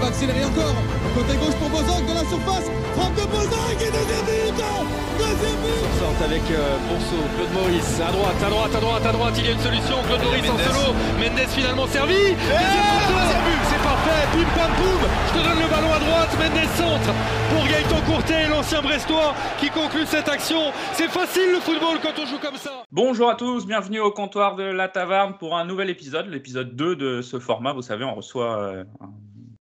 [0.00, 0.74] Va accélérer encore.
[1.14, 2.66] Côté gauche pour Bozok de la surface.
[2.96, 4.64] Frappe de Bozok et deuxième but
[5.18, 5.80] Deuxième but.
[6.00, 9.44] Sorte avec euh, Bonso, Claude Maurice, à droite, à droite, à droite, à droite, il
[9.44, 14.22] y a une solution, Claude Maurice en solo, Mendes finalement servi, deuxième but, c'est parfait,
[14.32, 17.12] bim pam poum, je te donne le ballon à droite, Mendes centre
[17.50, 22.26] pour Gaëtan Courtet, l'ancien Brestois qui conclut cette action, c'est facile le football quand on
[22.26, 22.84] joue comme ça.
[22.90, 26.96] Bonjour à tous, bienvenue au comptoir de la taverne pour un nouvel épisode, l'épisode 2
[26.96, 29.10] de ce format, vous savez, on reçoit euh, un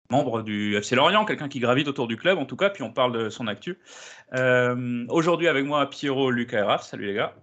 [0.10, 2.92] membre du FC Lorient, quelqu'un qui gravite autour du club en tout cas, puis on
[2.92, 3.78] parle de son actu.
[4.34, 6.84] Euh, aujourd'hui avec moi Pierrot, Lucas et Raph.
[6.84, 7.36] Salut les gars.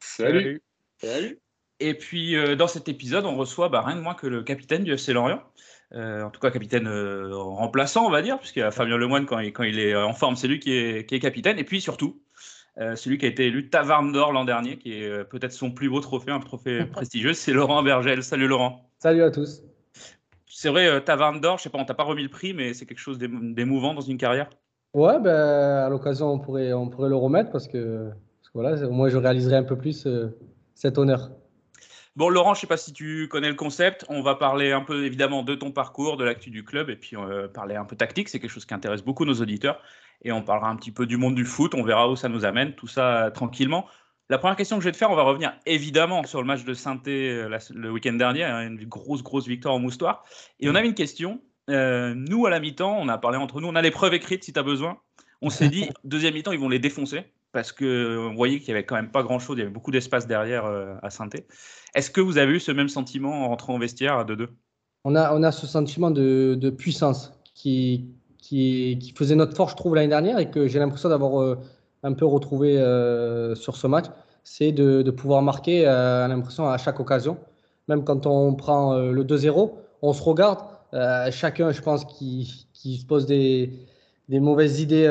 [0.00, 0.62] Salut.
[0.98, 1.38] Salut.
[1.80, 4.84] Et puis euh, dans cet épisode, on reçoit bah, rien de moins que le capitaine
[4.84, 5.42] du FC Lorient.
[5.94, 6.86] Euh, en tout cas, capitaine
[7.32, 10.12] remplaçant, on va dire, puisqu'il y a Fabien Lemoine quand il, quand il est en
[10.12, 11.58] forme, c'est lui qui est, qui est, capitaine.
[11.58, 12.20] Et puis surtout,
[12.76, 16.00] celui qui a été élu Taverne d'Or l'an dernier, qui est peut-être son plus beau
[16.00, 18.22] trophée, un trophée prestigieux, c'est Laurent Bergel.
[18.22, 18.90] Salut Laurent.
[18.98, 19.62] Salut à tous
[20.60, 22.74] c'est vrai, euh, Taverne d'or, je sais pas, on t'a pas remis le prix, mais
[22.74, 24.50] c'est quelque chose d'émouvant dans une carrière.
[24.92, 25.30] Ouais, ben,
[25.86, 28.10] à l'occasion, on pourrait, on pourrait le remettre parce que,
[28.54, 30.36] voilà, au moins je réaliserai un peu plus euh,
[30.74, 31.30] cet honneur.
[32.16, 34.04] Bon, Laurent, je sais pas si tu connais le concept.
[34.08, 37.16] On va parler un peu évidemment de ton parcours, de l'actu du club, et puis
[37.16, 38.28] euh, parler un peu tactique.
[38.28, 39.80] C'est quelque chose qui intéresse beaucoup nos auditeurs.
[40.22, 41.72] Et on parlera un petit peu du monde du foot.
[41.76, 43.86] On verra où ça nous amène, tout ça tranquillement.
[44.30, 46.62] La première question que je vais te faire, on va revenir évidemment sur le match
[46.64, 50.22] de saint euh, le week-end dernier, hein, une grosse, grosse victoire en moustoir.
[50.60, 51.40] Et on avait une question.
[51.70, 54.44] Euh, nous, à la mi-temps, on a parlé entre nous, on a les preuves écrites
[54.44, 54.98] si tu as besoin.
[55.40, 58.84] On s'est dit, deuxième mi-temps, ils vont les défoncer parce qu'on voyait qu'il n'y avait
[58.84, 61.30] quand même pas grand-chose, il y avait beaucoup d'espace derrière euh, à saint
[61.94, 64.48] Est-ce que vous avez eu ce même sentiment en rentrant au vestiaire à 2-2
[65.04, 69.76] on a, on a ce sentiment de, puissance qui, qui, qui, faisait notre force, je
[69.76, 71.56] trouve, l'année dernière et que j'ai l'impression d'avoir
[72.02, 74.06] un peu retrouvé euh, sur ce match,
[74.44, 77.36] c'est de, pouvoir marquer, euh, à l'impression, à chaque occasion.
[77.88, 79.72] Même quand on prend euh, le 2-0,
[80.02, 80.60] on se regarde,
[81.30, 83.72] chacun, je pense, qui, qui se pose des,
[84.28, 85.06] des mauvaises idées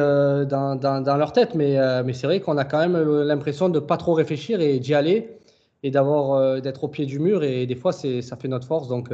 [0.50, 3.98] dans, dans, leur tête, mais, mais c'est vrai qu'on a quand même l'impression de pas
[3.98, 5.38] trop réfléchir et d'y aller
[5.84, 7.44] et d'avoir d'être au pied du mur.
[7.44, 8.88] Et des fois ça fait notre force.
[8.88, 9.10] Donc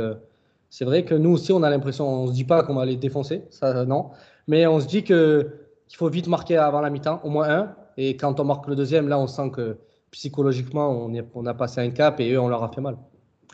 [0.70, 2.96] c'est vrai que nous aussi on a l'impression on se dit pas qu'on va les
[2.96, 4.12] défoncer ça non.
[4.48, 5.63] Mais on se dit que
[5.94, 7.76] il faut vite marquer avant la mi-temps, au moins un.
[7.98, 9.78] Et quand on marque le deuxième, là, on sent que
[10.10, 12.98] psychologiquement, on, est, on a passé un cap et eux, on leur a fait mal.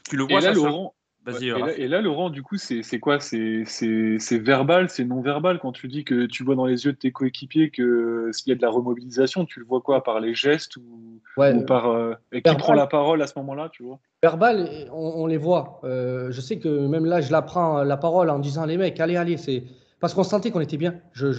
[0.10, 0.94] Tu le vois, et là, Laurent,
[1.42, 3.20] et, là, Laurent, du coup, c'est quoi?
[3.20, 3.66] C'est
[4.32, 7.12] verbal, c'est non verbal quand tu dis que tu vois dans les yeux de tes
[7.12, 10.02] coéquipiers que s'il y a de la remobilisation, tu le vois quoi?
[10.02, 11.22] Par les gestes ou,
[11.68, 11.90] par.
[11.90, 14.00] Euh, et qui prend la parole à ce moment-là, tu vois?
[14.24, 15.82] Verbal, on, les voit.
[15.84, 18.98] Euh, je sais que même là, je la prends la parole en disant les mecs,
[19.02, 19.66] allez, allez, c'est
[20.00, 20.96] parce qu'on sentait qu'on était bien.
[21.14, 21.34] J'ai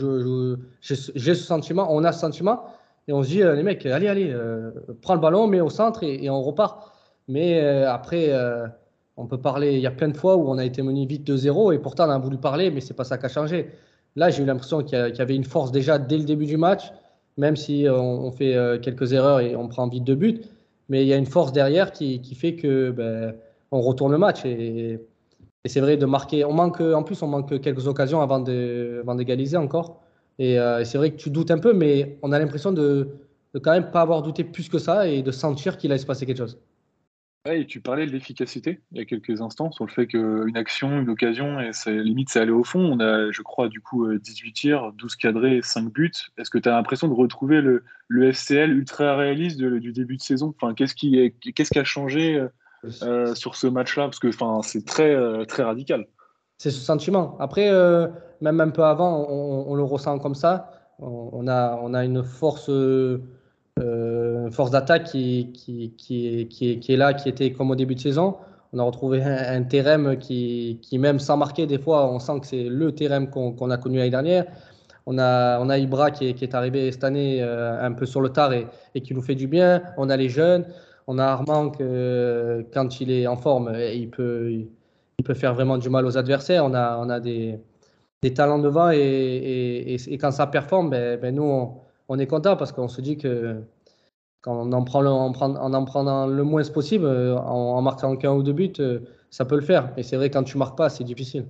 [0.83, 2.65] ce sentiment, on a ce sentiment,
[3.09, 4.71] et on se dit, euh, les mecs, allez, allez, euh,
[5.03, 6.93] prends le ballon, mets au centre et, on repart.
[7.29, 8.33] Mais euh, après,
[9.17, 11.29] on peut parler, il y a plein de fois où on a été mené vite
[11.29, 13.71] 2-0, et pourtant on a voulu parler, mais c'est pas ça qui a changé.
[14.17, 16.93] Là, j'ai eu l'impression qu'il y, avait une force déjà dès le début du match,
[17.37, 20.41] même si on, fait quelques erreurs et on prend vite deux buts.
[20.89, 23.35] Mais il y a une force derrière qui, fait que ben,
[23.71, 24.43] on retourne le match.
[25.65, 26.45] Et c'est vrai de marquer.
[26.45, 30.03] On manque, en plus, on manque quelques occasions avant d'égaliser encore.
[30.41, 33.09] Euh, et, c'est vrai que tu doutes un peu, mais on a l'impression de,
[33.63, 36.25] quand même pas avoir douté plus que ça et de sentir qu'il allait se passer
[36.25, 36.59] quelque chose.
[37.51, 41.01] Et tu parlais de l'efficacité il y a quelques instants sur le fait qu'une action,
[41.01, 42.81] une occasion, et limite c'est aller au fond.
[42.81, 46.13] On a, je crois, du coup 18 tirs, 12 cadrés, 5 buts.
[46.37, 50.55] Est-ce que tu as l'impression de retrouver le, FCL ultra réaliste du début de saison?
[50.61, 52.47] Enfin, Qu'est-ce qui, qu'est-ce qui a changé
[53.03, 54.31] euh, sur ce match-là Parce que
[54.63, 56.07] c'est très, euh, très radical.
[56.59, 57.37] C'est ce sentiment.
[57.39, 58.09] Après, euh,
[58.41, 60.71] même un peu avant, on, le ressent comme ça.
[60.99, 62.71] On, a, on a une force,
[64.51, 68.01] force d'attaque qui, qui, qui, qui, qui est là, qui était comme au début de
[68.01, 68.37] saison.
[68.75, 72.47] On a retrouvé un, un Terem qui, même sans marquer, des fois, on sent que
[72.47, 74.45] c'est le Terem qu'on a connu l'année dernière.
[75.07, 78.21] On a, on a Ibra qui est, qui est arrivé cette année un peu sur
[78.21, 79.83] le tard et, et, qui nous fait du bien.
[79.97, 80.67] On a les jeunes.
[81.13, 85.77] On a Armand que, quand il est en forme, il peut, il peut faire vraiment
[85.77, 86.65] du mal aux adversaires.
[86.65, 87.59] On a, on a des,
[88.23, 92.29] des talents devant et, et, et, quand ça performe, ben, ben nous, on, on, est
[92.29, 93.61] content parce qu'on se dit que
[94.41, 97.83] quand on en prend, le, en, prend, en en prenant le moins possible, en, en
[97.83, 98.73] marquant qu'un ou deux buts,
[99.31, 99.93] ça peut le faire.
[99.97, 101.45] Mais c'est vrai, quand tu marques pas, c'est difficile.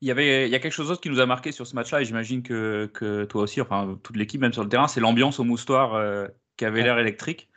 [0.00, 1.74] Il y, avait, il y a quelque chose d'autre qui nous a marqué sur ce
[1.74, 5.00] match-là, et j'imagine que, que, toi aussi, enfin toute l'équipe, même sur le terrain, c'est
[5.00, 6.26] l'ambiance au moustoir euh,
[6.56, 7.50] qui avait l'air électrique.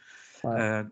[0.44, 0.60] Ouais.
[0.60, 0.84] Euh,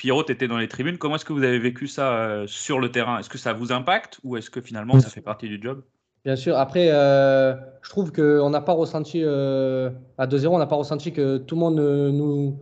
[0.00, 0.96] Pierrot, tu étais dans les tribunes.
[0.96, 3.18] Comment est-ce que vous avez vécu ça euh, sur le terrain?
[3.18, 5.82] Est-ce que ça vous impacte ou est-ce que finalement ça fait partie du job?
[6.24, 6.56] Bien sûr.
[6.56, 11.12] Après, euh, je trouve qu'on n'a pas ressenti, euh, à 2-0, on n'a pas ressenti
[11.12, 12.58] que tout le monde nous,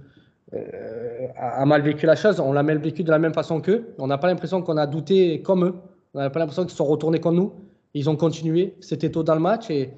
[1.36, 2.40] a mal vécu la chose.
[2.40, 3.94] On l'a mal vécu de la même façon qu'eux.
[3.98, 5.74] On n'a pas l'impression qu'on a douté comme eux.
[6.14, 7.52] On n'a pas l'impression qu'ils sont retournés comme nous.
[7.94, 8.74] Ils ont continué.
[8.80, 9.70] C'était tôt dans le match.
[9.70, 9.92] Et,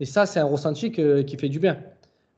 [0.00, 1.76] et ça, c'est un ressenti que, qui fait du bien.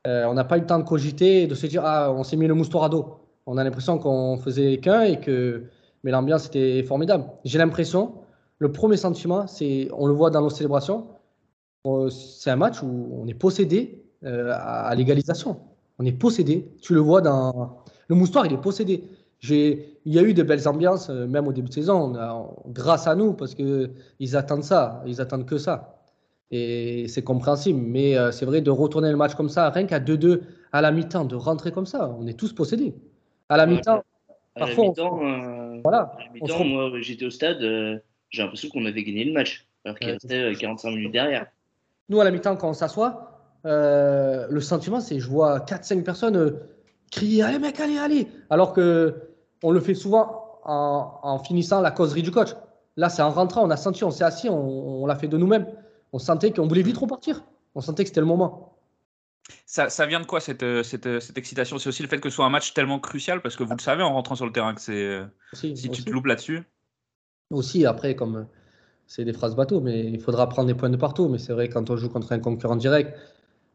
[0.04, 2.36] On n'a pas eu le temps de cogiter et de se dire Ah, on s'est
[2.36, 3.27] mis le moustoir à dos.
[3.50, 5.64] On a l'impression qu'on faisait qu'un et que.
[6.04, 7.24] Mais l'ambiance était formidable.
[7.44, 8.12] J'ai l'impression,
[8.58, 11.06] le premier sentiment, c'est, on le voit dans nos célébrations,
[12.10, 15.60] c'est un match où on est possédé euh, à, l'égalisation.
[15.98, 16.70] On est possédé.
[16.82, 17.78] Tu le vois dans.
[18.08, 19.04] Le moustoir, il est possédé.
[19.42, 22.12] Il y a eu de belles ambiances, euh, même au début de saison,
[22.68, 26.04] grâce à nous, parce qu'ils attendent ça, ils attendent que ça.
[26.50, 27.80] Et c'est compréhensible.
[27.80, 30.42] Mais euh, c'est vrai de retourner le match comme ça, rien qu'à 2-2
[30.72, 32.94] à la mi-temps, de rentrer comme ça, on est tous possédés.
[33.48, 34.02] À la mi-temps,
[34.54, 34.84] parfois.
[34.84, 37.98] À la mi-temps, euh, voilà, mi moi j'étais au stade, euh,
[38.30, 41.46] j'ai l'impression qu'on avait gagné le match, alors qu'il restait 45 minutes derrière.
[42.08, 46.58] Nous, à la mi-temps, quand on s'assoit, le sentiment, c'est je vois 4-5 personnes
[47.10, 49.14] crier Allez, mec, allez, allez Alors que
[49.62, 52.50] on le fait souvent en, en, finissant la causerie du coach.
[52.96, 55.36] Là, c'est en rentrant, on a senti, on s'est assis, on, on l'a fait de
[55.36, 55.66] nous-mêmes.
[56.12, 57.44] On sentait qu'on voulait vite repartir.
[57.74, 58.77] On sentait que c'était le moment.
[59.66, 61.78] Ça, ça, vient de quoi cette, cette, cette excitation?
[61.78, 63.80] C'est aussi le fait que ce soit un match tellement crucial parce que vous le
[63.80, 65.20] savez en rentrant sur le terrain que c'est.
[65.52, 65.90] Si aussi.
[65.90, 66.62] tu te loupes là-dessus.
[67.50, 68.46] Aussi, après, comme
[69.06, 71.28] c'est des phrases bateau, mais il faudra prendre des points de partout.
[71.28, 73.18] Mais c'est vrai, quand on joue contre un concurrent direct,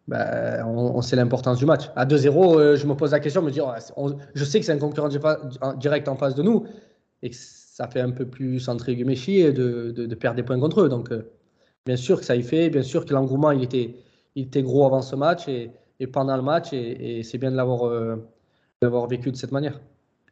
[0.07, 1.89] ben, on, on, sait l'importance du match.
[1.95, 4.71] À 2-0, euh, je me pose la question, me dire, on, je sais que c'est
[4.71, 5.09] un concurrent
[5.77, 6.65] direct en face de nous
[7.21, 10.43] et que ça fait un peu plus entre guillemets chier de, de, de, perdre des
[10.43, 10.89] points contre eux.
[10.89, 11.31] Donc, euh,
[11.85, 13.95] bien sûr que ça y fait, bien sûr que l'engouement il était,
[14.35, 17.51] il était gros avant ce match et, et pendant le match et, et c'est bien
[17.51, 18.17] de l'avoir euh,
[19.07, 19.79] vécu de cette manière.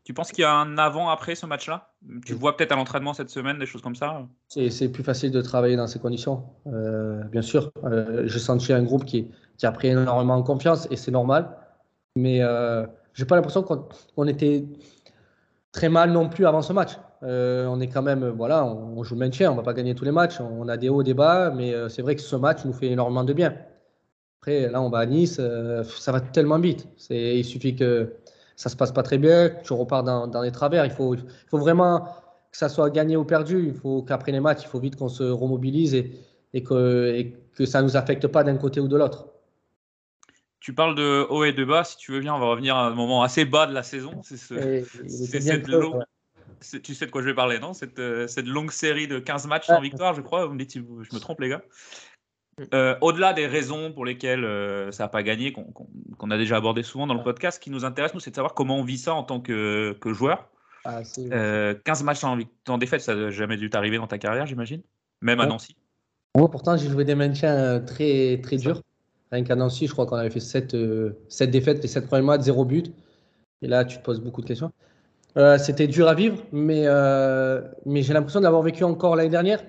[0.03, 1.91] Tu penses qu'il y a un avant-après ce match-là?
[2.25, 4.27] Tu vois peut-être à l'entraînement cette semaine, des choses comme ça?
[4.47, 7.71] C'est plus facile de travailler dans ces conditions, euh, bien sûr.
[7.83, 11.55] Euh, J'ai senti un groupe qui, qui, a pris énormément en confiance et c'est normal.
[12.15, 13.77] Mais euh, j'ai pas l'impression qu'on
[14.25, 14.65] qu était
[15.71, 16.97] très mal non plus avant ce match.
[17.23, 19.93] Euh, on est quand même, voilà, on, on, joue le maintien, on va pas gagner
[19.93, 22.35] tous les matchs, on a des hauts, des bas, mais euh, c'est vrai que ce
[22.35, 23.53] match nous fait énormément de bien.
[24.41, 26.87] Après, là, on va à Nice, euh, ça va tellement vite.
[27.11, 28.11] Il suffit que
[28.55, 30.83] ça se passe pas très bien, tu repars dans, dans les travers.
[30.83, 32.07] Il faut, il faut vraiment
[32.51, 33.67] que ça soit gagné ou perdu.
[33.67, 36.11] Il faut qu'après les matchs, il faut vite qu'on se remobilise et,
[36.53, 39.27] et, que, et que ça ne nous affecte pas d'un côté ou de l'autre.
[40.59, 41.83] Tu parles de haut et de bas.
[41.83, 44.21] Si tu veux bien, on va revenir à un moment assez bas de la saison.
[44.23, 46.79] C'est ce, cette longue, ouais.
[46.81, 47.73] Tu sais de quoi je vais parler, non?
[47.73, 50.45] Cette, cette, longue série de 15 matchs sans victoire, je crois.
[50.45, 51.63] Vous me dites si je me trompe, les gars.
[52.73, 55.83] Euh, Au-delà des raisons pour lesquelles euh, ça n'a pas gagné, qu'on qu
[56.19, 58.35] qu a déjà abordé souvent dans le podcast, ce qui nous intéresse, nous, c'est de
[58.35, 60.49] savoir comment on vit ça en tant que, que joueur.
[60.85, 64.45] Ah, euh, 15 matchs en, en défaite, ça n'a jamais dû t'arriver dans ta carrière,
[64.45, 64.81] j'imagine?
[65.21, 65.75] Même à Nancy?
[66.35, 68.81] Moi, pourtant, j'ai joué des maintiens très, très durs.
[69.31, 70.75] Rien qu'à Nancy, je crois qu'on avait fait 7,
[71.29, 72.91] 7 défaites, les 7 premiers matchs, 0 but.
[73.61, 74.71] Et là, tu te poses beaucoup de questions.
[75.37, 79.63] Euh, C'était dur à vivre, mais, euh, mais j'ai l'impression d'avoir vécu encore l'année dernière.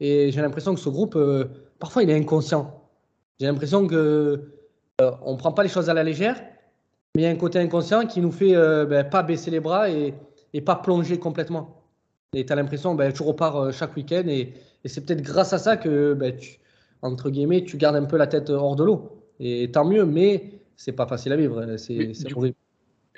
[0.00, 1.46] Et j'ai l'impression que ce groupe euh,
[1.78, 2.82] parfois il est inconscient.
[3.38, 4.52] J'ai l'impression que
[5.00, 6.40] euh, on prend pas les choses à la légère,
[7.14, 9.60] mais il y a un côté inconscient qui nous fait euh, ben, pas baisser les
[9.60, 10.14] bras et,
[10.52, 11.82] et, pas plonger complètement.
[12.32, 14.54] Et tu as l'impression, ben, tu repars euh, chaque week-end et,
[14.84, 16.58] et c'est peut-être grâce à ça que, ben, tu,
[17.02, 19.22] entre guillemets, tu gardes un peu la tête hors de l'eau.
[19.38, 21.76] Et tant mieux, mais c'est pas facile à vivre.
[21.76, 22.56] C'est horrible.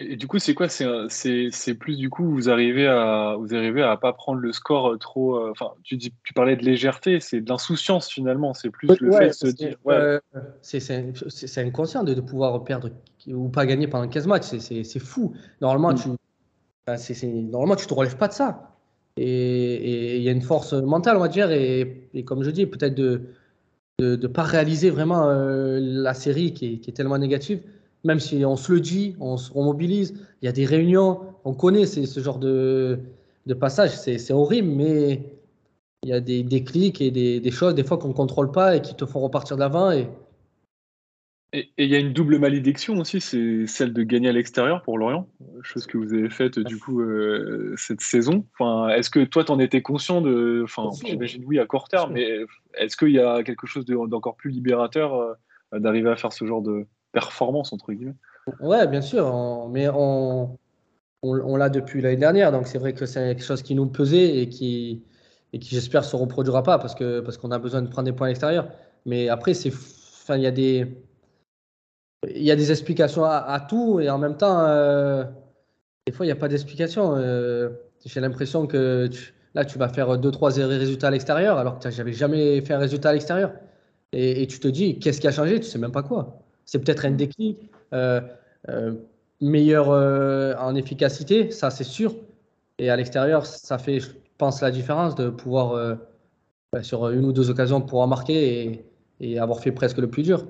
[0.01, 3.97] Et du coup, c'est quoi C'est plus du coup, vous arrivez à vous arrivez à
[3.97, 5.51] pas prendre le score trop.
[5.51, 8.55] Enfin, euh, tu dis, tu parlais de légèreté, c'est de l'insouciance finalement.
[8.55, 9.77] C'est plus le ouais, fait de se dire.
[9.85, 9.95] Ouais.
[9.95, 10.21] Euh,
[10.63, 12.91] c'est inconscient de, de, pouvoir perdre
[13.27, 14.57] ou pas gagner pendant 15 matchs.
[14.59, 15.35] C'est fou.
[15.61, 15.97] Normalement, mm.
[15.97, 16.09] tu,
[16.87, 18.75] ben, normalement, tu te relèves pas de ça.
[19.17, 22.67] Et il y a une force mentale, on va dire, et, et comme je dis,
[22.67, 23.23] peut-être de
[23.99, 27.63] de ne pas réaliser vraiment euh, la série qui est, qui est, tellement négative.
[28.05, 31.55] Même si on se le dit, on se mobilise, il y a des réunions, on
[31.55, 32.99] connaît ce genre de,
[33.47, 35.23] de passage, c'est horrible, mais
[36.05, 38.53] il y a des, des clics et des, des choses des fois qu'on ne contrôle
[38.53, 39.91] pas et qui te font repartir d'avant.
[39.91, 40.07] Et,
[41.53, 44.99] et il y a une double malédiction aussi, c'est celle de gagner à l'extérieur pour
[44.99, 45.27] Lorient,
[45.63, 48.45] chose que vous avez faite du coup euh, cette saison.
[48.59, 50.61] Enfin, est-ce que toi, tu en étais conscient de.
[50.63, 54.51] Enfin, j'imagine oui à court terme, mais est-ce qu'il y a quelque chose d'encore plus
[54.51, 58.15] libérateur euh, d'arriver à faire ce genre de performance entre guillemets
[58.61, 60.57] Ouais, bien sûr, mais on,
[61.23, 64.49] l'a depuis l'année dernière, donc c'est vrai que c'est quelque chose qui nous pesait et
[64.49, 65.03] qui,
[65.53, 68.13] et qui j'espère se reproduira pas parce que parce qu'on a besoin de prendre des
[68.13, 68.71] points à l'extérieur.
[69.07, 70.87] Mais après, il y a des
[72.27, 75.25] y a des explications à, tout et en même temps, euh,
[76.07, 77.15] des fois, il n'y a pas d'explication.
[77.17, 77.71] Euh,
[78.05, 79.09] j'ai l'impression que
[79.55, 82.79] là, tu vas faire 2-3 résultats à l'extérieur alors que tu n'avais jamais fait un
[82.79, 83.53] résultat à l'extérieur.
[84.13, 85.61] Et, tu te dis, qu'est-ce qui a changé?
[85.61, 86.48] Tu sais même pas quoi.
[86.69, 87.59] C'est peut-être un déclic,
[87.95, 88.21] euh,
[89.41, 89.89] meilleur
[90.61, 92.15] en efficacité, ça c'est sûr.
[92.79, 95.97] Et à l'extérieur, ça fait, je pense, la différence de pouvoir,
[96.73, 98.85] bah, sur une ou deux occasions, pouvoir marquer et,
[99.21, 100.45] et avoir fait presque le plus dur.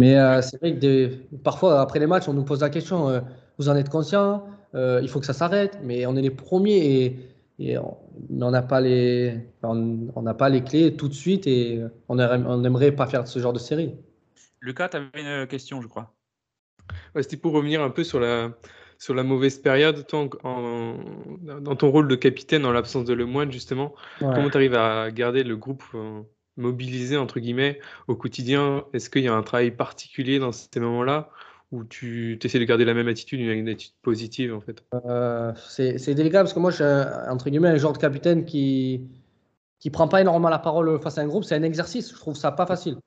[0.00, 1.10] Mais euh, c'est vrai que
[1.42, 3.20] parfois, après les matchs, on nous pose la question euh,
[3.58, 4.44] vous en êtes conscient
[4.74, 5.78] euh, Il faut que ça s'arrête.
[5.82, 7.16] Mais on est les premiers
[7.58, 12.14] et, on n'a pas, les, on, n'a pas les clés tout de suite et on
[12.14, 13.96] n'aimerait pas faire ce genre de série.
[14.60, 16.14] Lucas, tu avais une question, je crois.
[17.20, 18.50] C'était pour revenir un peu sur la,
[18.98, 20.06] sur la mauvaise période.
[20.06, 25.10] Toi, dans ton rôle de capitaine, en l'absence de Lemoine, justement, comment tu arrives à
[25.10, 25.84] garder le groupe
[26.56, 28.84] mobilisé entre guillemets au quotidien?
[28.92, 31.30] Est-ce qu'il y a un travail particulier dans ces moments-là
[31.70, 34.84] où tu essaies de garder la même attitude, une, attitude positive en fait?
[35.06, 39.02] Euh, C'est délicat parce que moi je suis entre guillemets un genre de capitaine qui
[39.78, 41.44] qui prend pas énormément la parole face à un groupe.
[41.44, 42.98] C'est un exercice, je trouve ça pas facile.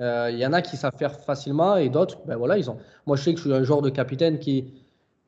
[0.00, 2.76] Euh, il y en a qui savent faire facilement et d'autres, ben voilà, ils ont.
[3.06, 4.74] Moi je sais que je suis un genre de capitaine qui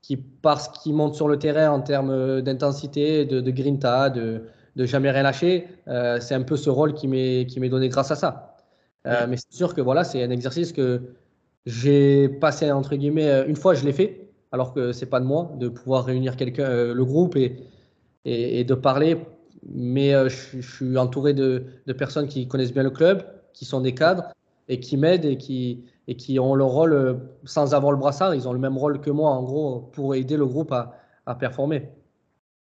[0.02, 4.42] qui parce qu'il monte sur le terrain en termes d'intensité, de, de grinta, de
[4.76, 5.68] de jamais rien lâcher.
[5.88, 8.56] Euh, c'est un peu ce rôle qui m'est donné grâce à ça.
[9.06, 11.00] Euh, mais c'est sûr que voilà, c'est un exercice que
[11.66, 15.50] j'ai passé entre guillemets une fois, je l'ai fait, alors que c'est pas de moi
[15.58, 17.56] de pouvoir réunir quelqu'un, le groupe et,
[18.24, 19.18] et, de parler.
[19.66, 23.94] Mais je, suis entouré de, de, personnes qui connaissent bien le club, qui sont des
[23.94, 24.32] cadres
[24.68, 28.34] et qui m'aident et qui, et qui ont leur rôle sans avoir le brassard.
[28.34, 30.94] Ils ont le même rôle que moi, en gros, pour aider le groupe à,
[31.26, 31.88] à performer.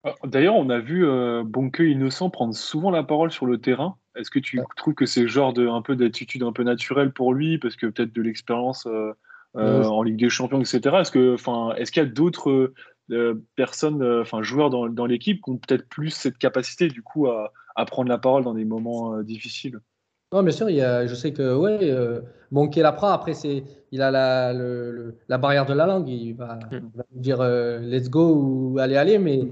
[0.03, 3.97] Ah, d'ailleurs, on a vu euh, Bonke Innocent prendre souvent la parole sur le terrain.
[4.17, 7.35] Est-ce que tu trouves que c'est genre de un peu d'attitude un peu naturelle pour
[7.35, 9.13] lui, parce que peut-être de l'expérience euh,
[9.57, 10.97] euh, en Ligue des Champions, etc.
[11.01, 12.73] Est-ce que, enfin, est-ce qu'il y a d'autres
[13.57, 17.53] personnes, enfin, joueurs dans, dans l'équipe qui ont peut-être plus cette capacité du coup à,
[17.75, 19.81] à prendre la parole dans des moments difficiles?
[20.33, 22.21] Non, bien sûr, il y a, je sais que ouais, euh,
[22.51, 23.09] Bonke la prend.
[23.09, 26.09] Après, c'est, il a la, le, la barrière de la langue.
[26.09, 26.61] Il va, mm.
[26.73, 27.43] il va dire
[27.81, 29.19] let's go ou allez, allez.
[29.19, 29.49] Mais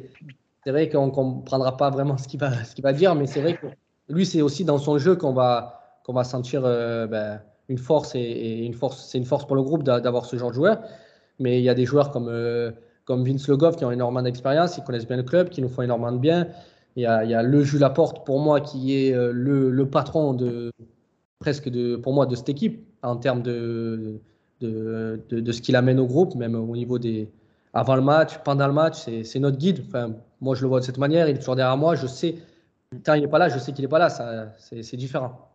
[0.64, 3.40] c'est vrai qu'on ne comprendra pas vraiment ce qu'il va, ce va dire, mais c'est
[3.40, 3.66] vrai que
[4.08, 8.14] lui, c'est aussi dans son jeu qu'on va, qu'on va sentir euh, ben, une force
[8.14, 9.06] et, une force.
[9.08, 10.82] C'est une force pour le groupe d'avoir ce genre de joueur.
[11.38, 12.72] Mais il y a des joueurs comme, euh,
[13.04, 15.68] comme Vince Le Goff qui ont énormément d'expérience, qui connaissent bien le club, qui nous
[15.68, 16.48] font énormément de bien.
[16.98, 19.70] Il y a, il y a le Jules Laporte pour moi qui est euh, le,
[19.70, 20.72] le, patron de
[21.38, 24.20] presque de, pour moi de cette équipe en termes de,
[24.60, 27.30] de, de, de ce qu'il amène au groupe, même au niveau des,
[27.72, 29.84] avant le match, pendant le match, c'est notre guide.
[29.86, 31.28] Enfin, moi, je le vois de cette manière.
[31.28, 31.94] Il est toujours derrière moi.
[31.94, 32.34] Je sais,
[33.06, 34.08] quand il n'est pas là, je sais qu'il n'est pas là.
[34.58, 35.52] C'est différent.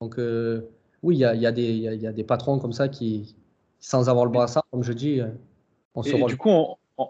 [0.00, 0.68] Donc, euh,
[1.04, 3.36] oui, il y a, y, a y a, des patrons comme ça qui,
[3.78, 5.28] sans avoir le brassard, comme je dis, euh,
[5.94, 6.50] on se Et du coup,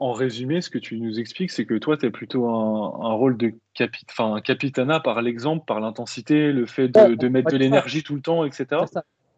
[0.00, 3.36] en, résumé, ce que tu nous expliques, c'est que toi, tu as plutôt un, rôle
[3.36, 8.14] de capit enfin, capitana par l'exemple, par l'intensité, le fait de, mettre de l'énergie tout
[8.14, 8.82] le temps, etc.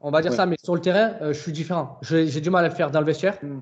[0.00, 1.98] On va dire ça, mais sur le terrain, euh, je suis différent.
[2.02, 3.38] J'ai du mal à le faire dans le vestiaire.
[3.42, 3.60] Hmm.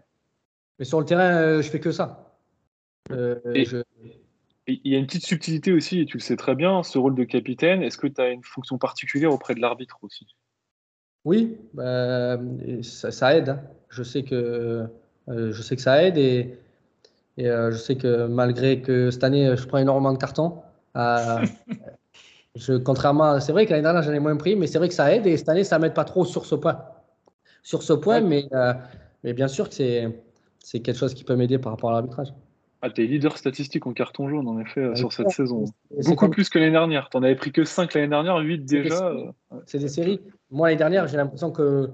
[0.79, 2.37] Mais sur le terrain, euh, je fais que ça.
[3.11, 3.39] Euh,
[4.67, 7.15] il y a une petite subtilité aussi, et tu le sais très bien, ce rôle
[7.15, 7.83] de capitaine.
[7.83, 10.27] Est-ce que tu as une fonction particulière auprès de l'arbitre aussi?
[11.25, 12.39] Oui, bah,
[12.83, 13.51] ça, aide.
[13.51, 13.61] Hein.
[13.89, 14.89] Je sais que
[15.29, 16.59] euh, je sais que ça aide et,
[17.39, 20.63] je sais que malgré que cette année je prends énormément de cartons,
[22.55, 24.95] je, contrairement, c'est vrai que l'année dernière j'en ai moins pris, mais c'est vrai que
[24.95, 26.79] ça aide et cette année ça m'aide pas trop sur ce point.
[27.63, 28.49] Sur ce point, mais,
[29.25, 30.09] mais bien sûr que c'est
[30.63, 32.29] c'est quelque chose qui peut m'aider par rapport à l'arbitrage.
[32.85, 35.65] Ah, t'es leader statistique en carton jaune, en effet, euh, sur cette saison.
[36.05, 37.09] Beaucoup plus que l'année dernière.
[37.11, 39.07] T'en avais pris que 5 l'année dernière, 8 déjà.
[39.07, 39.31] Euh,
[39.67, 40.21] c'est des séries.
[40.51, 41.91] Moi, l'année dernière, j'ai l'impression que,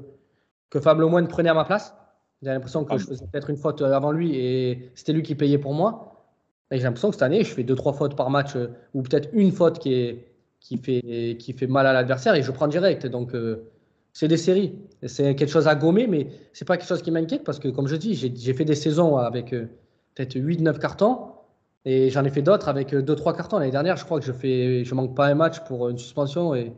[0.71, 1.95] que Fab Lemoine prenait à ma place.
[2.42, 2.99] J'ai l'impression que ah.
[2.99, 6.14] je faisais peut-être une faute avant lui et c'était lui qui payait pour moi.
[6.71, 9.30] Et j'ai l'impression que cette année, je fais 2-3 fautes par match, euh, ou peut-être
[9.33, 10.28] une faute qui est,
[10.61, 13.07] qui fait, qui fait mal à l'adversaire et je prends direct.
[13.07, 13.33] Donc,
[14.12, 14.75] c'est des séries.
[15.07, 17.88] C'est quelque chose à gommer, mais c'est pas quelque chose qui m'inquiète parce que, comme
[17.88, 21.18] je dis, j'ai fait des saisons avec peut-être 8-9 cartons
[21.85, 23.59] et j'en ai fait d'autres avec 2-3 cartons.
[23.59, 26.54] L'année dernière, je crois que je fais, je manque pas un match pour une suspension
[26.54, 26.73] et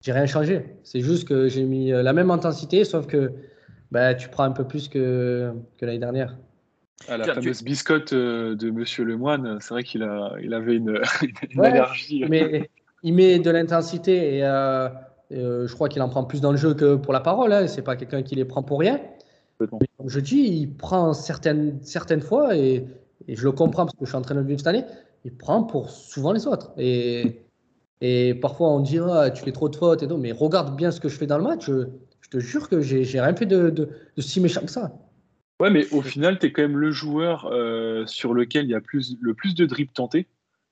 [0.00, 0.76] j'ai rien changé.
[0.84, 3.32] C'est juste que j'ai mis la même intensité, sauf que
[3.90, 6.36] bah, tu prends un peu plus que, que l'année dernière.
[7.08, 11.00] Ah, la fameuse biscotte euh, de Monsieur Lemoine, c'est vrai qu'il a, il avait une,
[11.58, 12.24] allergie.
[12.28, 12.70] Mais
[13.02, 14.88] il met de l'intensité et euh,
[15.32, 17.52] euh, je crois qu'il en prend plus dans le jeu que pour la parole.
[17.52, 17.66] Hein.
[17.68, 19.00] C'est pas quelqu'un qui les prend pour rien.
[19.58, 22.86] comme je dis, il prend certaines, certaines fois et,
[23.28, 24.84] et, je le comprends parce que je suis en train de le vivre cette année.
[25.24, 26.72] Il prend pour souvent les autres.
[26.76, 27.44] Et,
[28.02, 30.90] et parfois on dit ah, tu fais trop de fautes et tout, mais regarde bien
[30.90, 31.70] ce que je fais dans le match.
[32.30, 34.92] Te jure que j'ai rien fait de, de, si méchant que ça.
[35.60, 38.74] Ouais, mais au final, tu es quand même le joueur euh, sur lequel il y
[38.74, 40.26] a plus, le plus de dribbles tentés.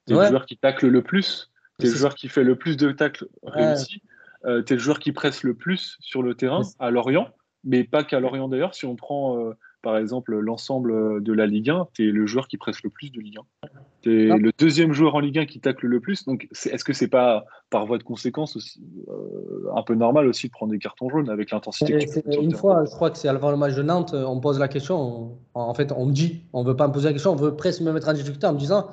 [0.06, 1.50] Tu es le joueur qui tacle le plus.
[1.78, 4.02] Tu es le joueur qui fait le plus de tacles réussis.
[4.44, 7.28] Euh, tu es le joueur qui presse le plus sur le terrain à Lorient,
[7.64, 8.74] mais pas qu'à Lorient d'ailleurs.
[8.74, 12.48] Si on prend euh, par exemple l'ensemble de la Ligue 1, tu es le joueur
[12.48, 13.68] qui presse le plus de Ligue 1.
[14.02, 16.24] Tu es le deuxième joueur en Ligue 1 qui tacle le plus.
[16.24, 20.48] Donc est-ce que c'est pas par voie de conséquence aussi euh, un peu normal aussi
[20.48, 21.98] de prendre des cartons jaunes avec l'intensité
[22.40, 24.68] Une fois, je crois que c'est avant le match de Nantes, on me pose la
[24.68, 25.38] question.
[25.54, 27.80] en fait, on me dit, on veut pas me poser la question, on veut presque
[27.80, 28.88] me mettre en difficulté en me disant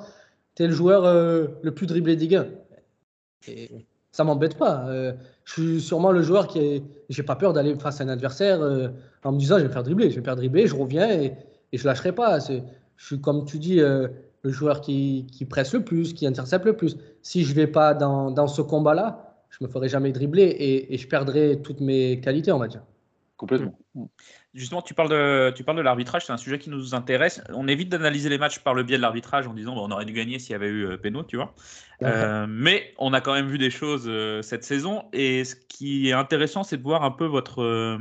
[0.56, 2.46] tu es le joueur euh, le plus dribblé de Ligue 1.
[3.48, 3.86] Et
[4.16, 4.86] ça m'embête pas.
[4.88, 5.12] Euh,
[5.44, 6.82] je suis sûrement le joueur qui est.
[7.10, 8.60] J'ai pas peur d'aller face à un adversaire
[9.22, 11.08] en me disant je vais me faire dribbler, je vais me faire dribbler, je reviens
[11.08, 11.34] et,
[11.72, 12.38] et je lâcherai pas.
[12.40, 12.62] Je
[12.96, 13.76] suis comme tu dis
[14.46, 16.96] le joueur qui, qui, presse le plus, qui intercepte le plus.
[17.22, 20.56] Si je vais pas dans, dans ce combat-là, je me ferai jamais dribbler
[20.90, 22.82] et, je perdrai toutes mes qualités, on va dire.
[23.36, 23.78] Complètement.
[24.54, 27.42] Justement, tu parles de, tu parles de l'arbitrage, c'est un sujet qui nous intéresse.
[27.52, 30.06] On évite d'analyser les matchs par le biais de l'arbitrage en disant bon, on aurait
[30.06, 30.96] dû gagner s'il y avait eu euh,
[31.28, 31.54] tu vois.
[32.02, 35.04] Euh, mais on a quand même vu des choses euh, cette saison.
[35.12, 37.98] Et ce qui est intéressant, c'est de voir un peu votre euh,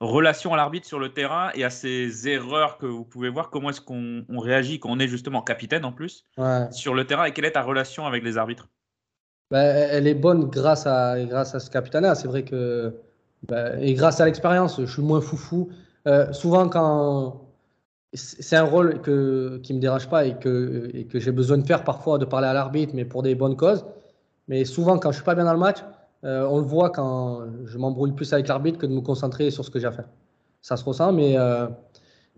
[0.00, 3.70] relation à l'arbitre sur le terrain et à ces erreurs que vous pouvez voir, comment
[3.70, 6.24] est-ce qu'on réagit quand on est justement capitaine en plus
[6.70, 8.68] sur le terrain et quelle est ta relation avec les arbitres?
[9.50, 12.98] Bah, Elle est bonne grâce à, grâce à ce capitaine C'est vrai que, bah,
[13.80, 15.70] et grâce à l'expérience, je suis moins foufou.
[16.06, 17.40] Euh, souvent, quand
[18.12, 22.18] c'est un rôle qui ne me dérange pas et que, j'ai besoin de faire parfois,
[22.18, 23.84] de parler à l'arbitre, mais pour des bonnes causes.
[24.46, 25.78] Mais souvent, quand je ne suis pas bien dans le match,
[26.24, 29.64] euh, on le voit quand je m'embrouille plus avec l'arbitre que de me concentrer sur
[29.64, 30.08] ce que j'ai à faire.
[30.62, 31.66] Ça se ressent, mais euh,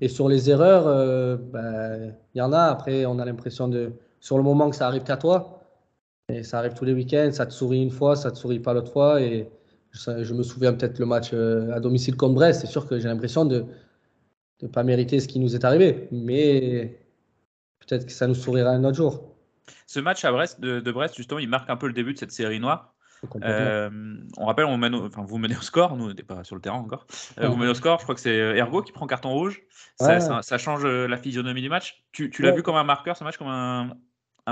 [0.01, 2.62] et sur les erreurs, ben, il y en a.
[2.62, 5.61] Après, on a l'impression de, sur le moment, que ça arrive qu'à toi.
[6.29, 7.31] Et ça arrive tous les week-ends.
[7.33, 9.21] Ça te sourit une fois, ça te sourit pas l'autre fois.
[9.21, 9.49] Et
[9.97, 12.61] je, me souviens peut-être le match à domicile contre Brest.
[12.61, 13.65] C'est sûr que j'ai l'impression de
[14.63, 16.09] ne pas mériter ce qui nous est arrivé.
[16.13, 17.01] Mais
[17.81, 19.37] peut-être que ça nous sourira un autre jour.
[19.87, 22.19] Ce match à Brest, de, de Brest, justement, il marque un peu le début de
[22.19, 22.95] cette série noire.
[23.43, 23.91] Euh,
[24.37, 26.61] on rappelle, on mène enfin, vous menez au score, nous on n'était pas sur le
[26.61, 27.07] terrain encore.
[27.41, 29.63] Euh, vous menez au score, je crois que c'est euh, Ergo qui prend carton rouge.
[29.99, 32.05] Ça, change la physionomie du match.
[32.13, 33.97] Tu, l'as vu comme un marqueur, ce match, comme un,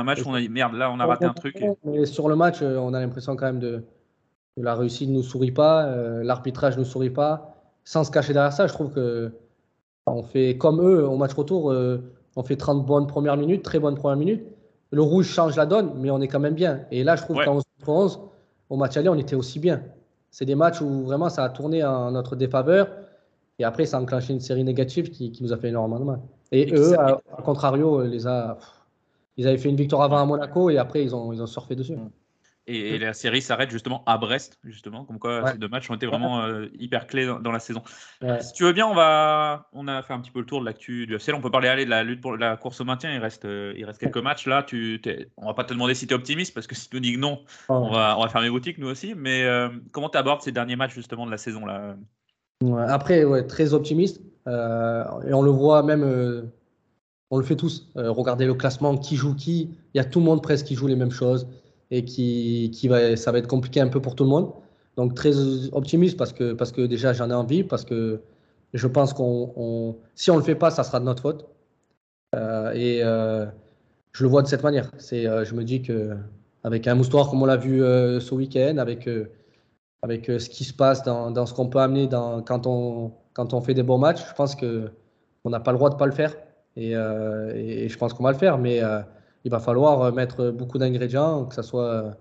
[0.02, 1.62] match où on a dit merde, là on a raté un truc.
[1.85, 3.85] Mais sur le match, on a l'impression quand même de,
[4.56, 5.86] la réussite ne nous sourit pas,
[6.22, 7.54] l'arbitrage ne nous sourit pas.
[7.84, 9.32] Sans se cacher derrière ça, je trouve que
[10.06, 11.74] on fait comme eux au match retour,
[12.36, 14.44] on fait 30 bonnes premières minutes, très bonnes premières minutes.
[14.90, 16.82] Le rouge change la donne, mais on est quand même bien.
[16.90, 18.20] Et là, je trouve qu'en 11
[18.70, 19.82] au match aller, on était aussi bien.
[20.30, 22.88] C'est des matchs où vraiment ça a tourné en notre défaveur.
[23.58, 26.20] Et après, ça a enclenché une série négative qui, nous a fait énormément de mal.
[26.50, 28.58] Et, eux, à, contrario, les a,
[29.36, 31.76] ils avaient fait une victoire avant à Monaco et après, ils ont, ils ont surfé
[31.76, 31.96] dessus.
[32.66, 36.07] Et, la série s'arrête justement à Brest, justement, comme quoi ces deux matchs ont été
[36.07, 37.83] vraiment euh, hyper clés dans, la saison.
[38.40, 40.64] Si tu veux bien, on va, on a fait un petit peu le tour de
[40.64, 41.35] l'actu du FCL.
[41.35, 43.12] On peut parler aller de la lutte pour la course au maintien.
[43.12, 44.62] Il reste, euh, il reste quelques matchs là.
[44.62, 45.00] Tu,
[45.37, 47.12] on va pas te demander si tu es optimiste parce que si tu nous dis
[47.12, 49.14] que non, on va, on va fermer boutique nous aussi.
[49.14, 51.96] Mais euh, comment tu abordes ces derniers matchs justement de la saison là?
[52.88, 54.22] Après, ouais, très optimiste.
[54.46, 56.50] et on le voit même,
[57.31, 57.90] on le fait tous.
[57.94, 59.77] regardez le classement, qui joue qui.
[59.92, 61.46] Il y a tout le monde presque qui joue les mêmes choses
[61.94, 64.52] et qui, qui va, ça va être compliqué un peu pour tout le monde.
[64.96, 65.33] Donc très
[65.72, 68.20] optimiste parce que, parce que déjà j'en ai envie, parce que
[68.72, 71.46] je pense qu'on, si on le fait pas, ça sera de notre faute.
[72.35, 73.46] Euh, et euh,
[74.12, 74.90] je le vois de cette manière.
[75.12, 76.16] Euh, je me dis que
[76.64, 79.09] avec un moustoir comme on l'a vu ce week-end, avec
[80.02, 83.54] avec ce qui se passe dans, dans ce qu'on peut amener dans, quand on quand
[83.54, 84.90] on fait des bons matchs, je pense que
[85.44, 86.35] on n'a pas le droit de pas le faire.
[86.76, 88.80] Et, et je pense qu'on va le faire, mais
[89.44, 92.16] il va falloir euh, mettre beaucoup d'ingrédients, que ce soit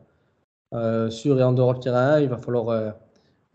[0.74, 2.20] euh, sur et en dehors du terrain.
[2.20, 2.92] Il va falloir euh,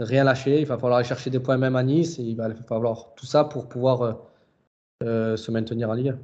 [0.00, 0.60] rien lâcher.
[0.60, 2.18] Il va falloir aller chercher des points même à Nice.
[2.18, 4.18] Et il va falloir tout ça pour pouvoir
[5.02, 6.16] se maintenir en Ligue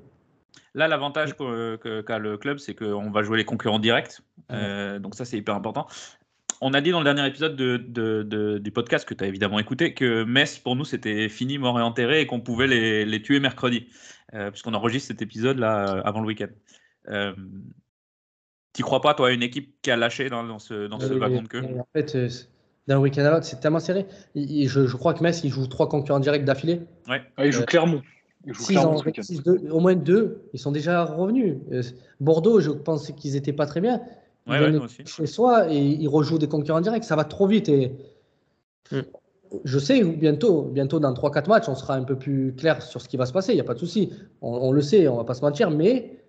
[0.74, 4.20] Là, l'avantage qu'a le club, c'est qu'on va jouer les concurrents directs.
[4.50, 5.86] Euh, donc ça, c'est hyper important.
[6.60, 9.94] On a dit dans le dernier épisode de, du podcast que tu as évidemment écouté
[9.94, 13.88] que Metz, pour nous, c'était fini, mort et enterré et qu'on pouvait les, tuer mercredi,
[14.34, 16.48] euh, puisqu'on enregistre cet épisode-là euh, avant le week-end.
[17.08, 17.32] Euh,
[18.72, 21.42] tu crois pas, toi, à une équipe qui a lâché dans, ce, dans ce wagon
[21.42, 22.16] de queue En fait,
[22.86, 24.06] d'un week-end à l'autre, c'est tellement serré.
[24.34, 26.80] je, crois que Metz, il joue trois concurrents directs d'affilée.
[27.08, 27.22] Ouais.
[27.36, 28.02] Ah, il joue Clermont.
[29.70, 31.56] au moins deux, ils sont déjà revenus.
[32.20, 34.00] Bordeaux, je pensais qu'ils étaient pas très bien.
[34.46, 34.58] Ouais,
[35.06, 37.04] chez soi et ils rejouent des concurrents directs.
[37.04, 37.96] Ça va trop vite et
[38.92, 39.00] mm.
[39.64, 43.08] je sais bientôt, bientôt dans 3-4 matchs, on sera un peu plus clair sur ce
[43.08, 43.52] qui va se passer.
[43.52, 44.12] Il n'y a pas de souci.
[44.42, 46.23] On, le sait, on va pas se mentir, mais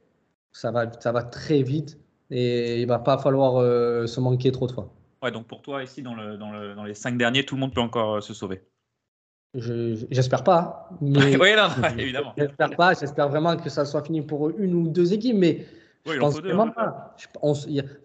[0.55, 1.99] ça va, ça va très vite
[2.31, 4.89] et il va pas falloir euh, se manquer trop de fois.
[5.21, 7.61] Ouais, donc pour toi, ici, dans, le, dans, le, dans les 5 derniers, tout le
[7.61, 8.63] monde peut encore euh, se sauver.
[9.53, 10.89] J'espère pas.
[11.01, 12.33] Mais oui, non, évidemment.
[12.37, 12.93] J'espère pas.
[12.93, 15.65] J'espère vraiment que ça soit fini pour une ou deux équipes, mais
[16.05, 17.15] je pense vraiment pas.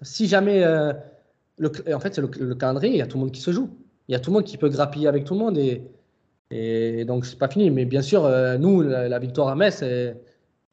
[0.03, 0.65] si jamais.
[0.65, 0.93] Euh,
[1.59, 3.71] le, en fait, c'est le, calendrier, il y a tout le monde qui se joue.
[4.09, 5.83] Il y a tout le monde qui peut grappiller avec tout le monde et,
[6.51, 7.71] et donc c'est pas fini.
[7.71, 9.85] Mais bien sûr, nous, la, victoire à Metz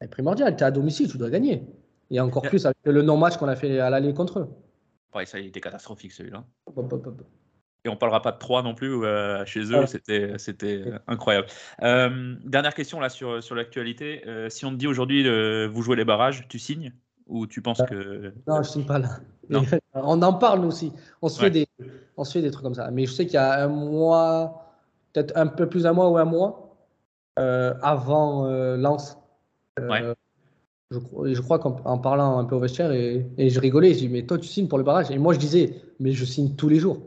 [0.00, 0.56] est, primordiale.
[0.56, 1.62] Tu es à domicile, tu dois gagner.
[2.10, 4.48] Et encore plus avec le non-match qu'on a fait à l'aller contre eux.
[5.14, 6.44] Ouais, ça a été catastrophique celui-là.
[7.84, 11.48] Et on parlera pas de 3 non plus euh, chez eux, c'était, c'était incroyable.
[11.80, 14.22] dernière question là sur, sur l'actualité.
[14.48, 15.24] si on te dit aujourd'hui
[15.66, 16.92] vous jouez les barrages, tu signes?
[17.28, 18.32] Ou tu penses que.
[18.46, 19.20] Non, je ne suis pas là.
[19.94, 20.92] on en parle aussi.
[21.22, 21.68] On se, fait des,
[22.16, 22.90] on se fait des trucs comme ça.
[22.90, 24.74] Mais je sais qu'il y a un mois,
[25.12, 26.76] peut-être un peu plus d'un mois ou un mois,
[27.38, 29.17] euh, avant euh, Lens.
[29.80, 30.14] Euh,
[30.90, 34.38] je, crois qu'en parlant un peu au vestiaire, et, je rigolais, je dis, mais toi,
[34.38, 35.10] tu signes pour le barrage.
[35.10, 37.00] Et moi, je disais, mais je signe tous les jours.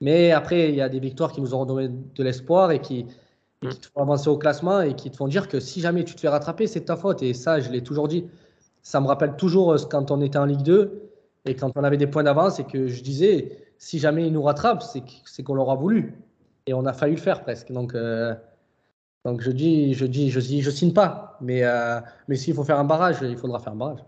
[0.00, 3.06] Mais après, il y a des victoires qui nous ont donné de l'espoir et qui,
[3.62, 6.04] et qui te font avancer au classement et qui te font dire que si jamais
[6.04, 7.22] tu te fais rattraper, c'est ta faute.
[7.22, 8.26] Et ça, je l'ai toujours dit
[8.86, 11.10] ça me rappelle toujours euh, quand on était en Ligue 2
[11.46, 14.42] et quand on avait des points d'avance et que je disais, si jamais ils nous
[14.42, 16.14] rattrapent, c'est qu'on l'aura voulu.
[16.66, 17.72] Et on a failli le faire presque.
[17.72, 18.32] Donc, euh,
[19.26, 21.36] donc je dis, je dis, je dis, je signe pas.
[21.40, 23.98] Mais, euh, mais s'il faut faire un barrage, il faudra faire un barrage.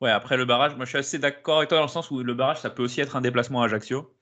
[0.00, 2.22] Ouais, après le barrage, moi je suis assez d'accord avec toi dans le sens où
[2.22, 4.14] le barrage, ça peut aussi être un déplacement à Ajaccio.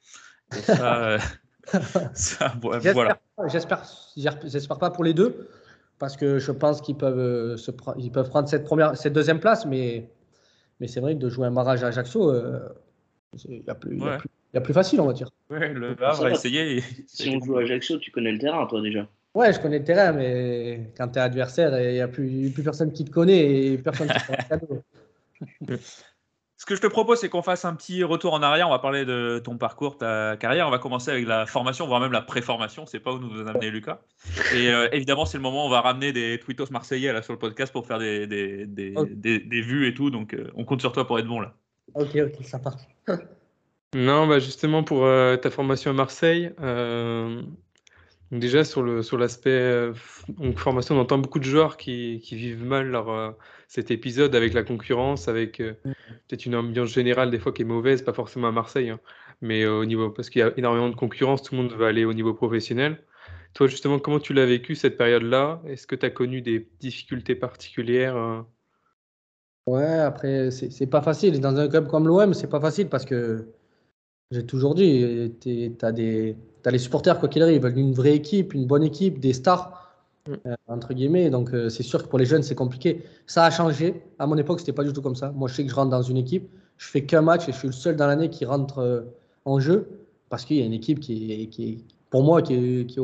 [0.50, 1.18] ça,
[2.14, 3.18] ça voilà.
[3.48, 3.82] J'espère,
[4.16, 5.50] j'espère pas pour les deux
[5.98, 9.38] parce que je pense qu'ils peuvent, euh, se ils peuvent prendre cette, première, cette deuxième
[9.38, 10.08] place, mais,
[10.80, 12.70] mais c'est vrai que de jouer un barrage à Ajaccio, euh,
[13.50, 15.28] il y, a plus, y, a plus facile, on va dire.
[15.50, 16.82] Ouais, le Havre a essayé.
[17.06, 19.84] Si on joue à Ajaccio, tu connais le terrain, toi déjà Ouais, je connais le
[19.84, 23.66] terrain, mais quand tu es adversaire, il n'y a plus, plus personne qui te connaît
[23.66, 24.82] et personne qui te cadeau.
[26.62, 28.68] Ce que je te propose, c'est qu'on fasse un petit retour en arrière.
[28.68, 30.68] On va parler de ton parcours, ta carrière.
[30.68, 32.86] On va commencer avec la formation, voire même la préformation.
[32.86, 33.98] C'est pas où nous a amené Lucas.
[34.54, 37.32] Et euh, évidemment, c'est le moment où on va ramener des tweetos marseillais là, sur
[37.32, 38.94] le podcast pour faire des, des, des,
[39.40, 40.10] des, vues et tout.
[40.10, 41.52] Donc, euh, on compte sur toi pour être bon là.
[41.94, 42.70] Ok, ok, sympa.
[43.96, 46.52] non, bah justement, pour euh, ta formation à Marseille,
[48.32, 49.92] déjà sur l'aspect
[50.56, 53.36] formation, on entend beaucoup de joueurs qui, qui vivent mal leur
[53.72, 55.92] cet épisode avec la concurrence, avec euh, mmh.
[56.28, 59.00] peut-être une ambiance générale des fois qui est mauvaise, pas forcément à Marseille, hein,
[59.40, 62.04] mais au niveau parce qu'il y a énormément de concurrence, tout le monde va aller
[62.04, 63.02] au niveau professionnel.
[63.54, 65.62] Toi, justement, comment tu l'as vécu cette période-là?
[65.66, 68.42] Est-ce que tu as connu des difficultés particulières euh?
[69.66, 71.40] Ouais, après, c'est pas facile.
[71.40, 73.46] Dans un club comme l'OM, c'est pas facile parce que
[74.32, 75.92] j'ai toujours dit, tu as,
[76.64, 79.32] as, les supporters, quoi qu'il arrive, ils veulent une vraie équipe, une bonne équipe, des
[79.32, 79.82] stars.
[80.28, 80.34] Mm.
[80.46, 81.30] Euh, entre guillemets.
[81.30, 83.04] Donc, euh, c'est sûr que pour les jeunes, c'est compliqué.
[83.26, 84.02] Ça a changé.
[84.18, 85.32] À mon époque, c'était pas du tout comme ça.
[85.32, 86.48] Moi, je sais que je rentre dans une équipe,
[86.78, 89.02] je fais qu'un match et je suis le seul dans l'année qui rentre euh,
[89.44, 89.88] en jeu
[90.28, 91.78] parce qu'il y a une équipe qui est, qui est
[92.10, 93.00] pour moi, qui est, qui est,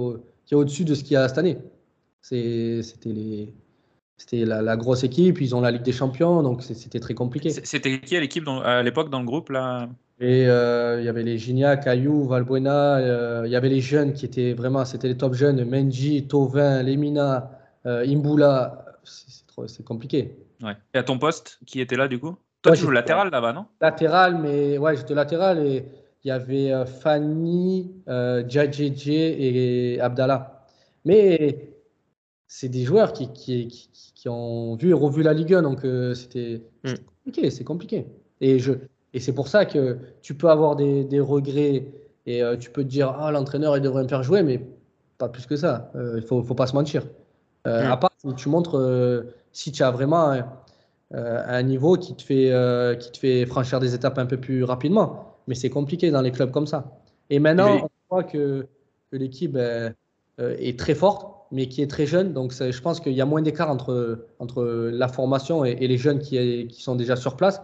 [0.55, 1.59] au, dessus de ce qu'il y a cette année.
[2.21, 3.53] C'était les.
[4.19, 7.51] C'était la, grosse équipe, ils ont la Ligue des Champions, donc c'était très compliqué.
[7.51, 9.89] C'était qui à l'équipe à l'époque dans le groupe là?
[10.21, 14.13] Et euh, il y avait les Gignac, Ayou, Valbuena, euh, il y avait les jeunes
[14.13, 17.53] qui étaient vraiment, c'était les top jeunes, Menji, Tovin, Lemina,
[17.87, 18.85] euh, Imbula.
[19.67, 20.37] C'est compliqué.
[20.61, 20.77] Ouais.
[20.95, 22.37] Et à ton poste, qui était là du coup?
[22.63, 23.67] Toi, tu joues latéral là-bas, non?
[23.81, 25.85] Latéral, mais ouais, j'étais latéral et
[26.25, 30.65] il y avait Fanny, Djadjedje et Abdallah.
[31.05, 31.79] Mais
[32.49, 35.81] c'est des joueurs qui, qui, qui, ont vu et revu la Ligue 1, donc
[36.15, 36.95] c'était hmm.
[37.25, 38.07] compliqué, c'est compliqué.
[38.41, 38.73] Et je,
[39.15, 41.87] et c'est pour ça que tu peux avoir des, des regrets
[42.27, 44.61] et euh, tu peux te dire ah l'entraîneur il devrait me faire jouer, mais
[45.17, 45.91] pas plus que ça.
[45.97, 47.07] Euh, il faut, faut pas se mentir.
[47.67, 50.41] Euh, à part si tu montres si tu as vraiment
[51.11, 52.53] un, niveau qui te fait
[53.01, 55.37] qui te fait franchir des étapes un peu plus rapidement.
[55.47, 57.01] Mais c'est compliqué dans les clubs comme ça.
[57.31, 58.67] Et maintenant on voit que,
[59.11, 62.33] que l'équipe est très forte, mais qui est très jeune.
[62.33, 66.19] Donc je pense qu'il y a moins d'écart entre, entre la formation et, les jeunes
[66.19, 67.61] qui, sont déjà sur place.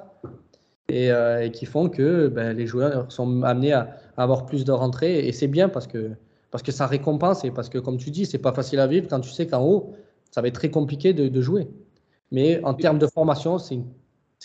[0.90, 5.26] Et, et qui font que ben, les joueurs sont amenés à, avoir plus de rentrées.
[5.26, 6.12] Et c'est bien parce que,
[6.50, 9.08] parce que ça récompense et parce que, comme tu dis, c'est pas facile à vivre
[9.08, 9.94] quand tu sais qu'en haut,
[10.30, 11.68] ça va être très compliqué de, de jouer.
[12.30, 13.86] Mais en termes de formation, c'est une,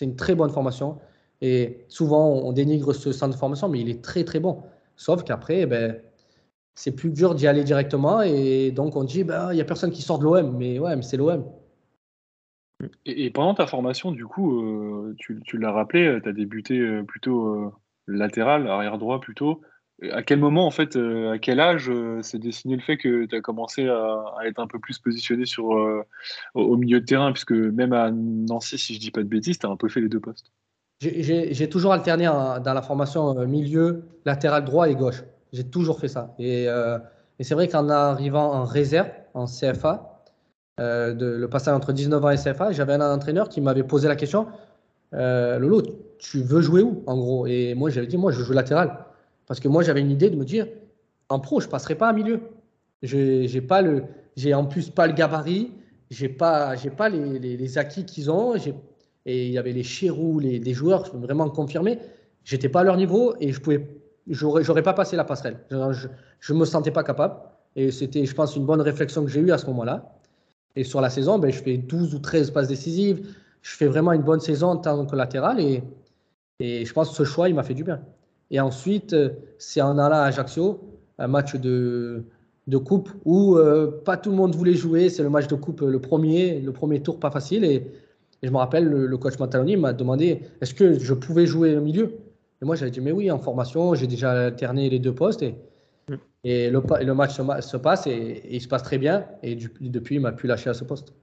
[0.02, 0.98] une, très bonne formation.
[1.42, 4.62] Et souvent, on dénigre ce centre de formation, mais il est très, très bon.
[4.96, 5.98] Sauf qu'après, ben,
[6.80, 8.22] c'est plus dur d'y aller directement.
[8.22, 10.56] Et donc, on dit, ben, il n'y a personne qui sort de l'OM.
[10.56, 11.44] Mais ouais, mais c'est l'OM.
[13.06, 17.04] Et, pendant ta formation, du coup, euh, tu, tu l'as rappelé, tu as débuté euh,
[17.04, 17.72] plutôt euh,
[18.08, 19.60] latéral, arrière droit plutôt.
[20.14, 23.42] À quel moment, en fait, à quel âge s'est dessiné le fait que tu as
[23.42, 25.66] commencé à, être un peu plus positionné sur,
[26.54, 27.34] au milieu de terrain?
[27.34, 30.00] Puisque même à Nancy, si je dis pas de bêtises, tu as un peu fait
[30.00, 30.54] les deux postes.
[31.02, 35.22] J'ai toujours alterné dans la formation milieu, latéral droit et gauche.
[35.52, 36.34] J'ai toujours fait ça.
[36.40, 40.20] Et, et c'est vrai qu'en arrivant en réserve, en CFA,
[40.80, 44.16] euh, le passage entre 19 ans et CFA, j'avais un entraîneur qui m'avait posé la
[44.16, 44.48] question
[45.14, 45.82] euh, Lolo,
[46.20, 47.48] tu veux jouer où en gros?
[47.48, 49.06] Et moi, j'avais dit Moi, je joue latéral.
[49.48, 50.68] Parce que moi, j'avais une idée de me dire
[51.30, 52.42] En pro, je passerai pas à milieu.
[53.02, 54.04] J'ai pas le,
[54.36, 55.72] j'ai en plus pas le gabarit,
[56.12, 58.56] j'ai pas, pas les, les, acquis qu'ils ont.
[59.26, 62.00] Et il y avait les Chirou, les, les joueurs vraiment confirmés.
[62.44, 63.86] J'étais pas à leur niveau et je pouvais,
[64.30, 65.58] j'aurais pas passé la passerelle.
[66.40, 67.36] Je, me sentais pas capable.
[67.76, 70.16] Et c'était, je pense, une bonne réflexion que j'ai eue à ce moment-là.
[70.76, 73.36] Et sur la saison, ben, je fais 12 ou 13 passes décisives.
[73.62, 75.60] Je fais vraiment une bonne saison en tant que latéral.
[75.60, 75.84] Et,
[76.60, 78.02] je pense que ce choix, il m'a fait du bien.
[78.52, 80.82] Et ensuite, euh, c'est en allant à Ajaccio,
[81.18, 82.24] un match de,
[82.84, 85.10] coupe où euh, pas tout le monde voulait jouer.
[85.10, 87.64] C'est le match de coupe, le premier, le premier tour, pas facile.
[87.64, 87.88] Et,
[88.42, 92.14] je me rappelle, le, coach Mataloni m'a demandé est-ce que je pouvais jouer au milieu?
[92.62, 95.42] Et moi, j'avais dit mais oui, en formation, j'ai déjà alterné les deux postes.
[95.44, 95.56] Et,
[96.44, 99.26] et le, le match se, passe et, il se passe très bien.
[99.44, 101.14] Et depuis, il m'a pu lâcher à ce poste.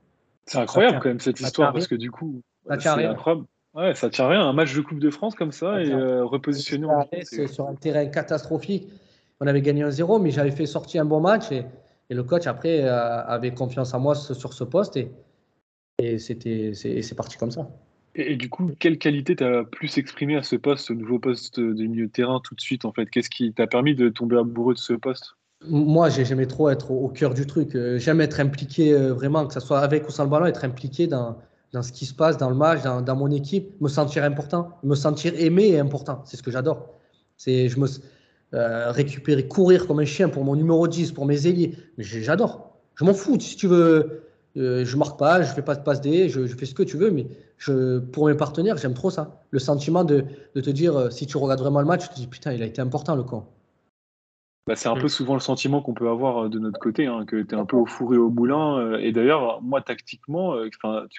[0.47, 3.45] C'est incroyable quand même cette histoire parce que du coup, c'est incroyable.
[3.75, 4.41] Ouais, ça tient rien.
[4.41, 6.87] Un match de Coupe de France comme ça, et euh, repositionné
[7.25, 8.89] C'est sur un terrain catastrophique.
[9.39, 11.67] On avait gagné un 0 mais j'avais fait sortir un bon match et,
[12.09, 15.13] et le coach après euh, avait confiance en moi sur ce poste et,
[15.99, 17.69] et c'était c'est parti comme ça.
[18.19, 21.87] Et, du coup, quelle qualité t'as plus exprimé à ce poste, ce nouveau poste de
[21.87, 23.11] milieu de terrain tout de suite en fait?
[23.11, 25.37] Qu'est-ce qui t'a permis de tomber amoureux de ce poste?
[25.69, 27.75] Moi, j'aimais trop être au, cœur du truc.
[27.75, 30.65] Euh, j'aime être impliqué euh, vraiment, que ce soit avec ou sans le ballon, être
[30.65, 31.39] impliqué dans,
[31.73, 34.95] dans ce qui se passe dans le match, dans, mon équipe, me sentir important, me
[34.95, 36.23] sentir aimé et important.
[36.25, 36.95] C'est ce que j'adore.
[37.37, 37.87] C'est je me
[38.55, 41.77] euh, récupérer, courir comme un chien pour mon numéro 10, pour mes ailiers.
[41.99, 42.79] J'adore.
[42.95, 43.39] Je m'en fous.
[43.41, 44.26] Si tu veux
[44.57, 46.97] euh, je marque pas, je fais pas de passe D, je, fais ce que tu
[46.97, 47.27] veux, mais
[47.59, 49.43] je, pour mes partenaires, j'aime trop ça.
[49.51, 52.27] Le sentiment de, te dire, euh, si tu regardes vraiment le match, tu te dis,
[52.27, 53.53] putain, il a été important le camp.
[54.67, 57.25] Bah, c'est un peu souvent le sentiment qu'on peut avoir euh, de notre côté, hein,
[57.27, 58.99] que tu es un peu au four et au moulin.
[58.99, 60.57] et d'ailleurs, moi, tactiquement,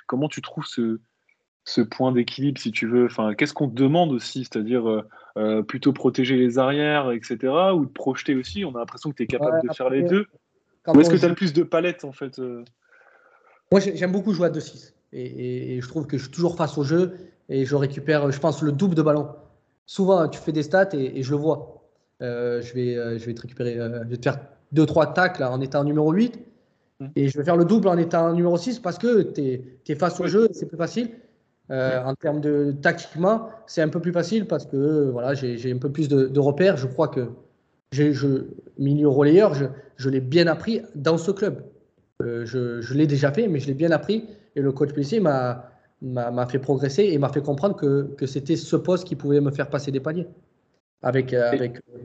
[0.08, 1.00] comment tu trouves ce,
[1.64, 3.06] ce point d'équilibre, si tu veux?
[3.06, 4.46] Enfin, Qu'est-ce qu'on te demande aussi?
[4.46, 5.04] C'est-à-dire
[5.68, 7.38] plutôt protéger les arrières, etc.,
[7.76, 8.66] ou de projeter aussi?
[8.66, 10.26] On a l'impression que tu es capable de faire les deux.
[10.88, 12.42] Ou est-ce que tu as le plus de palettes, en fait
[13.72, 14.94] moi, j'aime beaucoup jouer à 2-6.
[15.14, 17.16] Et, je trouve que je suis toujours face au jeu
[17.50, 19.30] et je récupère, je pense, le double de ballon.
[19.86, 21.84] Souvent, tu fais des stats et, je le vois.
[22.22, 24.40] Euh, je, vais, euh, je vais te récupérer, euh, je vais te faire
[24.74, 26.40] 2-3 tacles en étant numéro 8
[27.00, 27.06] mmh.
[27.16, 30.20] et je vais faire le double en étant numéro 6 parce que tu es, face
[30.20, 31.12] au jeu, c'est plus facile.
[31.70, 35.92] En termes de tactiquement, c'est un peu plus facile parce que voilà, j'ai un peu
[35.92, 36.78] plus de, repères.
[36.78, 37.28] Je crois que
[37.92, 38.46] je,
[38.78, 39.66] milieu relayeur, je,
[39.98, 41.62] je l'ai bien appris dans ce club.
[42.24, 44.26] Euh, je, l'ai déjà fait, mais je l'ai bien appris.
[44.56, 45.70] Et le coach PC m'a,
[46.02, 49.52] m'a, fait progresser et m'a fait comprendre que, que, c'était ce poste qui pouvait me
[49.52, 50.28] faire passer des paliers.
[51.04, 51.78] Avec, euh, avec...
[51.78, 52.00] Euh,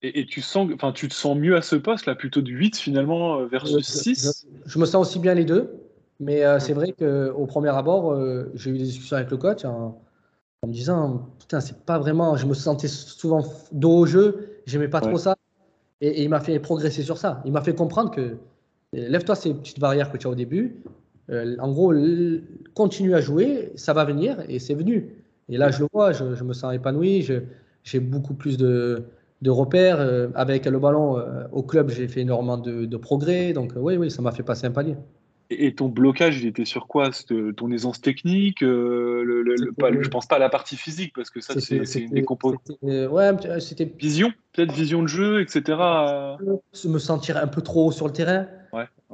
[0.00, 2.76] et, tu, sens, enfin, tu te sens mieux à ce poste, là, plutôt du 8
[2.76, 5.74] finalement versus 6 je, me sens aussi bien les deux.
[6.20, 8.16] Mais c'est vrai qu'au premier abord,
[8.54, 10.00] j'ai eu des discussions avec le coach en,
[10.66, 12.36] me disant Putain, c'est pas vraiment.
[12.36, 15.36] Je me sentais souvent dos au jeu, j'aimais pas trop ça.
[16.00, 17.42] Et, et il m'a fait progresser sur ça.
[17.44, 18.38] Il m'a fait comprendre que
[18.92, 20.76] Lève-toi ces petites barrières que tu as au début.
[21.30, 21.92] Euh, en gros,
[22.74, 25.10] continue à jouer, ça va venir et c'est venu.
[25.50, 27.26] Et là, je le vois, je, me sens épanoui,
[27.84, 29.04] j'ai beaucoup plus de,
[29.46, 30.00] repères.
[30.00, 33.52] Euh, avec le ballon euh, au club, j'ai fait énormément de, progrès.
[33.52, 34.96] Donc, oui, oui, ça m'a fait passer un palier.
[35.50, 37.08] Et ton blocage, il était sur quoi?
[37.56, 42.00] Ton aisance technique le, Je pense pas à la partie physique, parce que ça, c'est
[42.00, 43.90] une des Ouais, c'était.
[43.98, 45.78] Vision Peut-être vision de jeu, etc.
[46.84, 48.46] Me sentir un peu trop haut sur le terrain.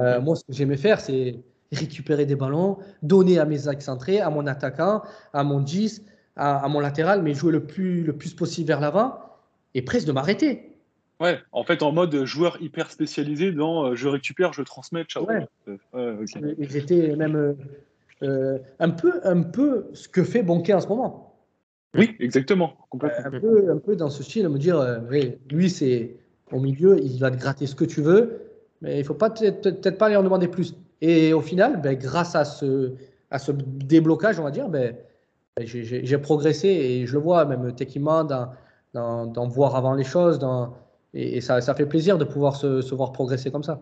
[0.01, 1.37] Euh, moi, ce que j'aimais faire, c'est
[1.73, 5.03] récupérer des ballons, donner à mes excentrés, à mon attaquant,
[5.33, 6.05] à mon 10,
[6.37, 9.19] à, mon latéral, mais jouer le plus, le plus possible vers l'avant
[9.75, 10.71] et presque de m'arrêter.
[11.21, 15.27] Ouais, en fait, en mode joueur hyper spécialisé dans je récupère, je transmets, ciao.
[15.27, 15.47] Ouais.
[16.59, 17.57] Ils étaient même
[18.21, 21.35] un, peu, un peu ce que fait Bonquet en ce moment.
[21.97, 22.75] Oui, exactement.
[22.93, 25.01] Un, peu, un peu dans ce style, me dire,
[25.51, 26.17] lui, c'est
[26.53, 28.44] au milieu, il va te gratter ce que tu veux,
[28.85, 30.77] mais il ne faut pas peut-être pas lui en demander plus.
[31.01, 32.93] Et au final, ben, grâce à ce,
[33.31, 34.95] à ce déblocage, on va dire, ben,
[35.57, 40.39] ben j'ai progressé et je le vois même techniquement d'en voir avant les choses.
[40.39, 40.75] Dans,
[41.15, 43.81] et, ça, ça, fait plaisir de pouvoir se, se voir progresser comme ça.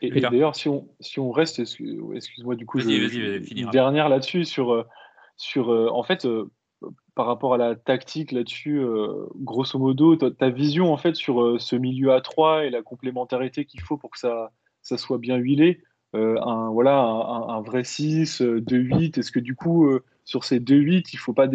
[0.00, 4.86] Et, d'ailleurs, si on, si on reste, excuse-moi, du coup, je, dernière là-dessus sur,
[5.36, 6.50] sur euh, en fait, euh,
[7.16, 8.80] par rapport à la tactique là-dessus,
[9.36, 13.80] grosso modo, ta, vision en fait sur ce milieu à 3 et la complémentarité qu'il
[13.80, 14.52] faut pour que ça,
[14.82, 19.90] soit bien huilé, un, voilà, un, vrai 6, 2-8, est-ce que du coup,
[20.24, 21.48] sur ces 2-8, il ne faut pas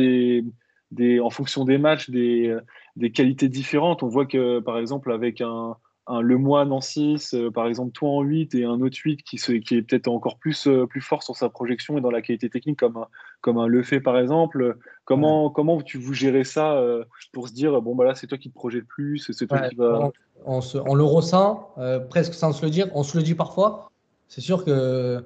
[1.23, 4.01] en fonction des matchs, des qualités différentes?
[4.01, 8.09] On voit que, par exemple, avec un, un Lemoine en 6, euh, par exemple toi
[8.09, 11.23] en 8 et un autre 8 qui, qui est peut-être encore plus, euh, plus fort
[11.23, 13.07] sur sa projection et dans la qualité technique comme un,
[13.41, 14.77] comme un Le par exemple.
[15.05, 18.37] Comment, comment tu vous gérez ça euh, pour se dire bon bah là c'est toi
[18.37, 20.11] qui te projettes plus, c'est toi qui va.
[20.45, 21.75] On, on, le ressent
[22.09, 23.91] presque sans se le dire, on se le dit parfois.
[24.27, 25.23] C'est sûr que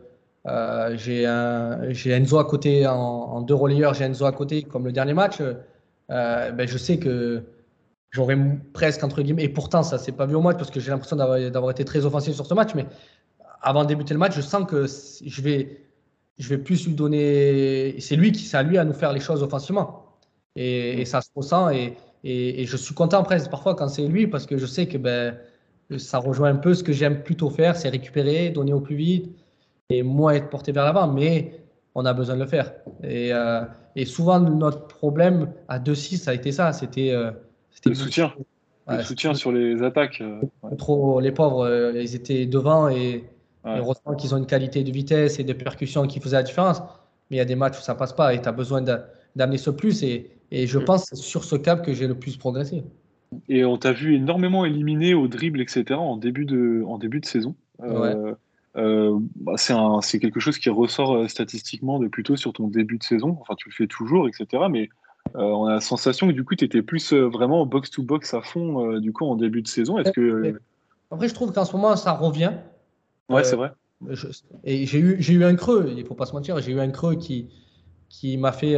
[0.96, 5.42] j'ai Enzo à côté en, deux relayeurs, j'ai Enzo à côté comme le dernier match.
[6.10, 7.44] ben, je sais que
[8.16, 8.38] j'aurais
[8.74, 11.18] presque entre guillemets, et pourtant ça s'est pas vu au match parce que j'ai l'impression
[11.18, 12.86] d'avoir été très offensif sur ce match, mais
[13.62, 15.82] avant de débuter le match, je sens que je vais,
[16.38, 17.96] je vais plus lui donner.
[18.00, 20.18] C'est lui qui, c'est à lui à nous faire les choses offensivement.
[20.56, 21.70] Et, ça se ressent.
[21.72, 24.98] Et, et, je suis content presque parfois quand c'est lui parce que je sais que
[24.98, 25.36] ben,
[25.98, 29.36] ça rejoint un peu ce que j'aime plutôt faire, c'est récupérer, donner au plus vite
[29.90, 31.08] et moins être porté vers l'avant.
[31.12, 31.60] Mais
[31.96, 32.72] on a besoin de le faire.
[33.04, 33.66] Et, euh,
[34.06, 36.72] souvent, notre problème à 2-6, ça a été ça.
[36.72, 37.12] C'était.
[37.12, 37.32] Euh,
[37.86, 38.34] le soutien.
[38.88, 40.22] le soutien sur les attaques.
[40.22, 40.42] Euh,
[40.78, 43.24] trop, les pauvres, euh, ils étaient devant et,
[43.66, 46.80] heureusement qu'ils ont une qualité de vitesse et de percussion qui faisait la différence.
[47.30, 49.58] Mais il y a des matchs où ça passe pas et tu as besoin d'amener
[49.58, 50.04] ce plus.
[50.04, 50.86] Et, et je mm.
[50.86, 52.84] pense que c'est sur ce cap que j'ai le plus progressé.
[53.50, 55.86] Et on t'a vu énormément éliminer au dribble, etc.
[55.94, 57.56] en début de, en début de saison.
[58.78, 63.38] Euh, bah, c'est quelque chose qui ressort statistiquement de plutôt sur ton début de saison.
[63.42, 64.64] Enfin, tu le fais toujours, etc.
[64.70, 64.90] Mais
[65.34, 68.92] on a la sensation que du coup, tu étais plus euh, vraiment box-to-box à fond
[68.92, 69.98] euh, du coup en début de saison.
[69.98, 70.60] Est-ce que...
[71.12, 72.54] Après, je trouve qu'en ce moment, ça revient.
[73.30, 73.72] Ouais, c'est vrai.
[74.64, 76.90] et j'ai eu, eu un creux, il ne faut pas se mentir, j'ai eu un
[76.90, 77.50] creux qui,
[78.10, 78.76] qui m'a fait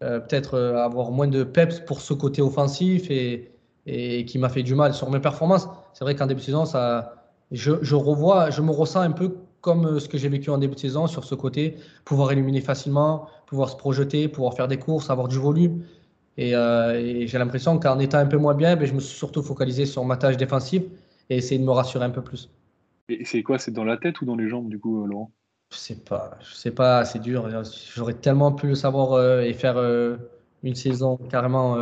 [0.00, 3.52] peut-être avoir moins de peps pour ce côté offensif et,
[3.86, 5.68] et qui m'a fait du mal sur mes performances.
[5.92, 7.14] C'est vrai qu'en début de saison, ça,
[7.50, 10.58] je, je, revois, je me ressens un peu comme euh, ce que j'ai vécu en
[10.58, 14.78] début de saison sur ce côté, pouvoir éliminer facilement, pouvoir se projeter, pouvoir faire des
[14.78, 15.82] courses, avoir du volume.
[16.36, 19.42] Et, euh, j'ai l'impression qu'en étant un peu moins bien, ben, je me suis surtout
[19.42, 20.84] focalisé sur ma tâche défensive
[21.28, 22.48] et essayer de me rassurer un peu plus.
[23.08, 25.32] Et c'est quoi C'est dans la tête ou dans les jambes, du coup, euh, Laurent?
[25.72, 26.38] Je sais pas.
[26.40, 27.48] Je sais pas, c'est dur.
[27.94, 29.78] J'aurais tellement pu le savoir et faire
[30.64, 31.76] une saison carrément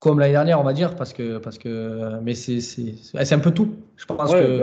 [0.00, 3.76] comme l'année dernière, on va dire, parce que, parce que mais c'est un peu tout.
[3.96, 4.60] Je pense que.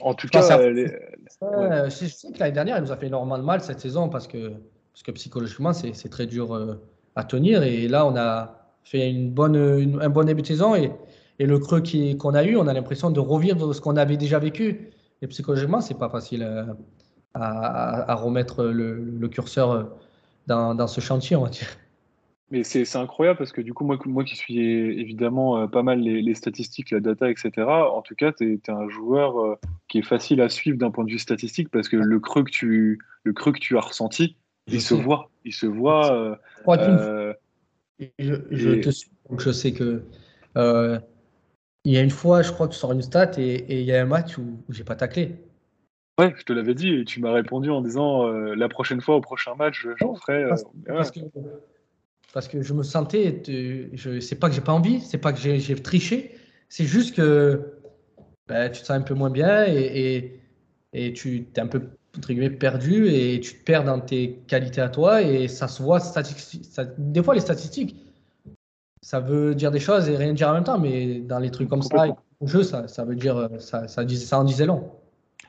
[0.00, 3.60] En tout cas, je sais que l'année dernière, il nous a fait énormément de mal
[3.60, 4.52] cette saison parce que,
[4.92, 6.74] parce que psychologiquement, c'est très dur euh,
[7.14, 7.62] à tenir.
[7.62, 10.92] Et là, on a fait une bonne, un bon début de saison et,
[11.38, 11.82] et le creux
[12.18, 14.90] qu'on a eu, on a l'impression de revivre ce qu'on avait déjà vécu.
[15.22, 16.64] Et psychologiquement, c'est pas facile euh,
[17.34, 19.84] à, à, remettre le, le curseur euh,
[20.46, 21.68] dans, dans, ce chantier, on va dire.
[22.50, 26.00] Mais c'est incroyable parce que du coup, moi, moi qui suis évidemment euh, pas mal
[26.00, 30.02] les, statistiques, la data, etc., en tout cas, tu es, un joueur euh, qui est
[30.02, 33.32] facile à suivre d'un point de vue statistique parce que le creux que tu, le
[33.32, 35.30] creux que tu as ressenti, il se voit.
[35.44, 36.12] Il se voit.
[36.12, 37.34] Euh,
[38.18, 40.04] je, je te suis, donc je sais que.
[40.56, 43.94] il y a une fois, je crois que tu sors une stat et, il y
[43.94, 45.36] a un match où, j'ai pas taclé.
[46.20, 49.22] Ouais, je te l'avais dit et tu m'as répondu en disant la prochaine fois, au
[49.22, 50.44] prochain match, j'en ferai.
[50.86, 51.20] parce que
[52.34, 55.38] parce que je me sentais, je sais pas que j'ai pas envie, c'est pas que
[55.38, 56.36] j'ai triché,
[56.68, 57.78] c'est juste que
[58.48, 60.40] ben, tu te sens un peu moins bien et,
[60.92, 64.80] et, tu es un peu entre guillemets, perdu et tu te perds dans tes qualités
[64.80, 66.00] à toi et ça se voit
[66.98, 67.96] des fois les statistiques
[69.00, 71.68] ça veut dire des choses et rien dire en même temps mais dans les trucs
[71.68, 72.06] comme ça
[72.40, 74.90] au jeu ça, ça veut dire ça, ça, ça en disait long.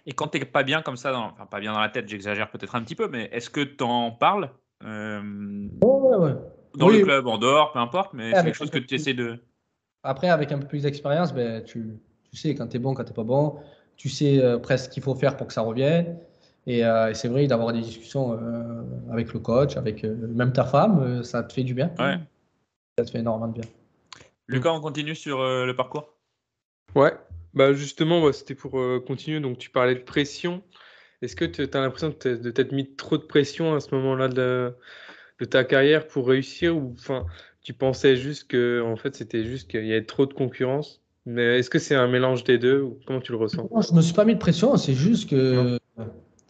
[0.07, 2.07] Et quand tu n'es pas bien comme ça dans, enfin pas bien dans la tête
[2.07, 4.49] j'exagère peut-être un petit peu mais est-ce que tu en parles
[4.83, 5.21] euh...
[5.83, 6.35] ouais, ouais
[6.77, 9.39] dans le club, en dehors, peu importe, mais c'est quelque chose que tu essaies de.
[10.03, 11.99] Après, avec un peu plus d'expérience, ben, tu,
[12.29, 13.57] tu, sais quand tu es bon, quand tu n'es pas bon.
[13.97, 16.17] Tu sais euh, presque ce qu'il faut faire pour que ça revienne.
[16.67, 21.23] Et, euh, c'est vrai, d'avoir des discussions euh, avec le coach, avec même ta femme,
[21.23, 21.91] ça te fait du bien.
[21.97, 22.17] Ouais.
[22.97, 23.69] Ça te fait énormément de bien.
[24.47, 26.13] Lucas, on continue sur le parcours?
[26.93, 27.13] Ouais,
[27.53, 29.39] bah justement, c'était pour continuer.
[29.39, 30.61] Donc, tu parlais de pression.
[31.21, 34.75] Est-ce que tu as l'impression de t'être mis trop de pression à ce moment-là de,
[35.39, 37.25] de, ta carrière pour réussir ou enfin,
[37.61, 41.01] tu pensais juste que en fait, c'était juste qu'il y avait trop de concurrence?
[41.25, 43.67] Mais est-ce que c'est un mélange des deux ou comment tu le ressens?
[43.73, 45.79] Non, je me suis pas mis de pression, c'est juste que.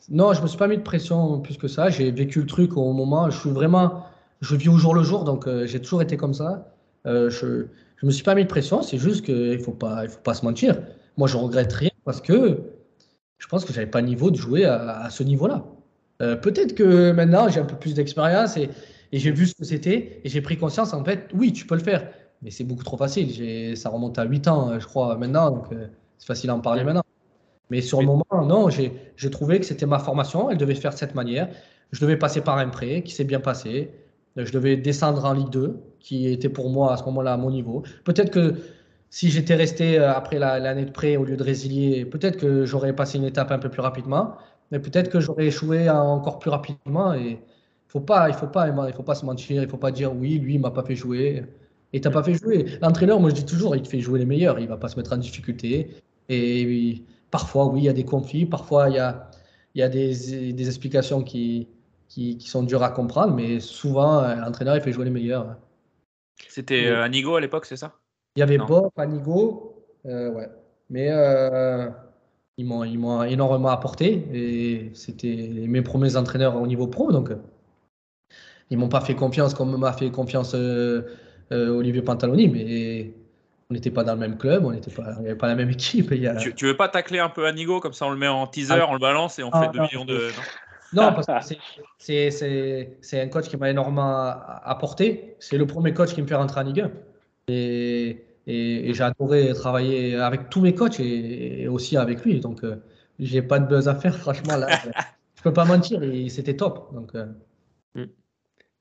[0.10, 0.34] Non.
[0.34, 1.90] je me suis pas mis de pression plus que ça.
[1.90, 3.30] J'ai vécu le truc au moment.
[3.30, 4.06] Je suis vraiment.
[4.42, 6.76] Je vis au jour le jour, donc euh, j'ai toujours été comme ça.
[7.06, 7.68] Euh, je
[7.98, 10.34] je me suis pas mis de pression, c'est juste qu'il faut pas, il faut pas
[10.34, 10.78] se mentir.
[11.18, 12.60] Moi, je regrette rien parce que
[13.38, 15.66] je pense que j'avais pas le niveau de jouer à, ce niveau-là.
[16.22, 18.70] Euh, peut-être que maintenant j'ai un peu plus d'expérience et,
[19.12, 21.82] j'ai vu ce que c'était et j'ai pris conscience en fait, oui, tu peux le
[21.82, 22.10] faire,
[22.42, 23.78] mais c'est beaucoup trop facile.
[23.78, 25.88] Ça remonte à 8 ans, je crois, maintenant, donc euh,
[26.18, 27.04] c'est facile à en parler maintenant.
[27.70, 30.98] Mais sur le moment, non, j'ai trouvé que c'était ma formation, elle devait faire de
[30.98, 31.50] cette manière.
[31.92, 33.92] Je devais passer par un prêt qui s'est bien passé.
[34.36, 37.52] Je devais descendre en Ligue 2, qui était pour moi à ce moment-là à mon
[37.52, 37.84] niveau.
[38.04, 38.56] Peut-être que
[39.10, 42.94] si j'étais resté euh, après l'année de prêt au lieu de résilier, peut-être que j'aurais
[42.94, 44.36] passé une étape un peu plus rapidement,
[44.72, 47.14] mais peut-être que j'aurais échoué encore plus rapidement.
[47.14, 47.40] Et
[47.88, 50.40] faut pas, il faut pas, il faut pas se mentir, il faut pas dire oui,
[50.40, 51.44] lui, il m'a pas fait jouer.
[51.94, 52.66] Et t'as pas fait jouer.
[52.82, 54.60] L'entraîneur, moi je dis toujours, il te fait jouer les meilleurs.
[54.60, 55.96] Il va pas se mettre en difficulté.
[56.30, 58.46] Et parfois, oui, il y a des conflits.
[58.46, 59.30] Parfois, il y a,
[59.76, 61.68] il y a des, des explications qui,
[62.10, 63.34] qui, qui, sont dures à comprendre.
[63.34, 65.56] Mais souvent, l'entraîneur, il fait jouer les meilleurs.
[66.50, 67.94] C'était euh, Anigo à l'époque, c'est ça?
[68.36, 70.50] Il y avait Bob, Panigo, euh, ouais.
[70.90, 71.90] Mais euh,
[72.58, 77.12] ils m'ont énormément apporté et c'était mes premiers entraîneurs au niveau pro.
[77.12, 77.32] Donc,
[78.70, 81.04] ils m'ont pas fait confiance comme m'a fait confiance euh,
[81.52, 83.14] Olivier Pantaloni, mais
[83.70, 86.14] on n'était pas dans le même club, on n'était pas, avait pas la même équipe.
[86.40, 88.76] tu, tu, veux pas tacler un peu Anigo comme ça on le met en teaser,
[88.80, 88.88] ah.
[88.90, 90.30] on le balance et on fait 2 millions de.
[90.94, 91.56] Non, parce que
[93.00, 94.34] c'est un coach qui m'a énormément
[94.64, 95.36] apporté.
[95.40, 96.92] C'est le premier coach qui me fait rentrer en Ligue 1.
[97.48, 102.40] Et, et, j'ai adoré travailler avec tous mes coachs et, aussi avec lui.
[102.40, 102.76] Donc, euh,
[103.20, 104.58] j'ai pas de buzz à faire, franchement.
[104.58, 104.68] Là,
[105.36, 106.94] je peux pas mentir, c'était top.
[106.94, 107.26] Donc, euh.
[107.96, 108.06] mm.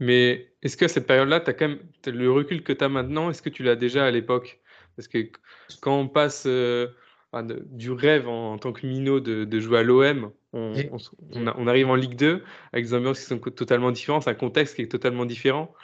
[0.00, 3.42] Mais est-ce que cette période-là, as quand même le recul que tu as maintenant, est-ce
[3.42, 4.60] que tu l'as déjà à l'époque?
[4.96, 5.18] Parce que
[5.80, 6.88] quand on passe euh,
[7.42, 10.72] du rêve en, tant que minot de, jouer à l'OM, on,
[11.32, 14.82] on, arrive en Ligue 2 avec des ambiances qui sont totalement différentes, un contexte qui
[14.82, 15.74] est totalement différent.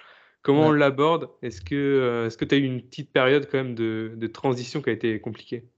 [0.43, 1.29] Comment on l'aborde?
[1.43, 4.91] Est-ce que euh, tu as eu une petite période quand même de, de transition qui
[4.91, 5.69] a été compliquée?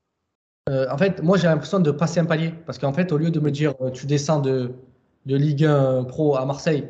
[0.68, 2.54] Euh, En fait, moi j'ai l'impression de passer un palier.
[2.64, 4.70] Parce qu'en fait, au lieu de me dire euh, tu descends de,
[5.26, 6.88] de Ligue 1 Pro à Marseille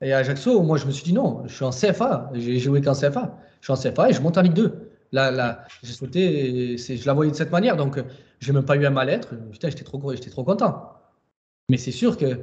[0.00, 2.80] et à Ajaccio, moi je me suis dit non, je suis en CFA, j'ai joué
[2.80, 4.90] qu'en CFA, je suis en CFA et je monte en Ligue 2.
[5.12, 8.00] Là, là j'ai sauté, je la voyais de cette manière, donc
[8.38, 9.34] j'ai même pas eu un mal-être.
[9.50, 10.92] Putain, j'étais trop, content.
[11.68, 12.38] Mais c'est sûr que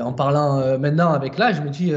[0.00, 1.92] en parlant maintenant avec là, je me dis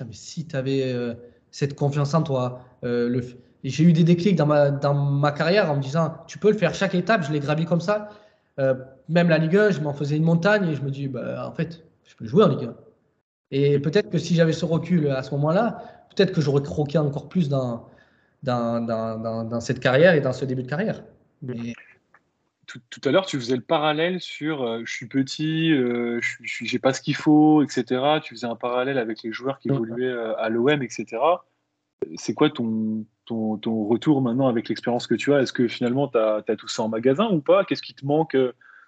[0.00, 1.14] mais si tu avais euh,
[1.50, 3.24] cette confiance en toi, euh, le...
[3.64, 6.58] j'ai eu des déclics dans ma, dans ma carrière en me disant, tu peux le
[6.58, 8.10] faire chaque étape, je l'ai gravi comme ça.
[8.58, 8.74] Euh,
[9.08, 11.52] même la Ligue 1, je m'en faisais une montagne et je me dis, bah, en
[11.52, 12.74] fait, je peux jouer en Ligue 1.
[13.50, 15.82] Et peut-être que si j'avais ce recul à ce moment-là,
[16.14, 17.88] peut-être que j'aurais croqué encore plus dans,
[18.42, 21.04] dans, dans, dans, cette carrière et dans ce début de carrière.
[21.42, 21.74] Mais
[22.66, 26.78] tout, à l'heure, tu faisais le parallèle sur euh, je suis petit, euh, je n'ai
[26.78, 28.20] pas ce qu'il faut, etc.
[28.22, 31.18] Tu faisais un parallèle avec les joueurs qui évoluaient euh, à l'OM, etc.
[32.16, 35.42] C'est quoi ton, ton, ton, retour maintenant avec l'expérience que tu as?
[35.42, 37.64] Est-ce que finalement, tu as, as, tout ça en magasin ou pas?
[37.64, 38.36] Qu'est-ce qui te manque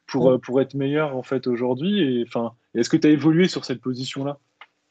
[0.06, 2.00] pour, pour être meilleur en fait aujourd'hui?
[2.00, 4.38] Et, enfin, Est-ce que tu as évolué sur cette position-là?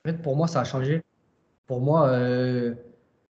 [0.06, 1.02] En fait, pour moi, ça a changé.
[1.68, 2.12] Pour moi,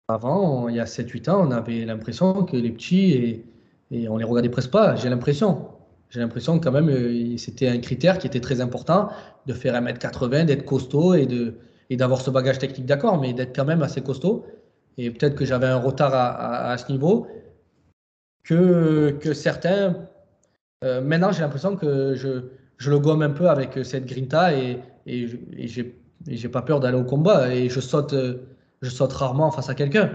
[0.08, 3.12] avant, il y a 7-8 ans, on avait l'impression que les petits.
[3.12, 3.46] Et,
[3.94, 5.68] et on les regardait presque pas, j'ai l'impression.
[6.10, 9.10] J'ai l'impression quand même euh, c'était un critère qui était très important
[9.46, 11.56] de faire 1m80, d'être costaud et de
[11.90, 14.46] et d'avoir ce bagage technique, d'accord, mais d'être quand même assez costaud.
[14.98, 17.28] Et peut-être que j'avais un retard à, à, ce niveau
[18.44, 20.08] que, que certains.
[20.84, 24.80] Euh, maintenant, j'ai l'impression que je, je, le gomme un peu avec cette grinta et,
[25.06, 25.28] et,
[25.58, 28.16] et j'ai pas peur d'aller au combat et je saute,
[28.82, 30.12] je saute rarement face à quelqu'un.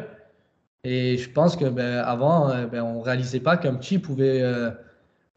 [0.85, 4.71] Et je pense que ben, avant, euh, ben, on réalisait pas qu'un petit pouvait, euh,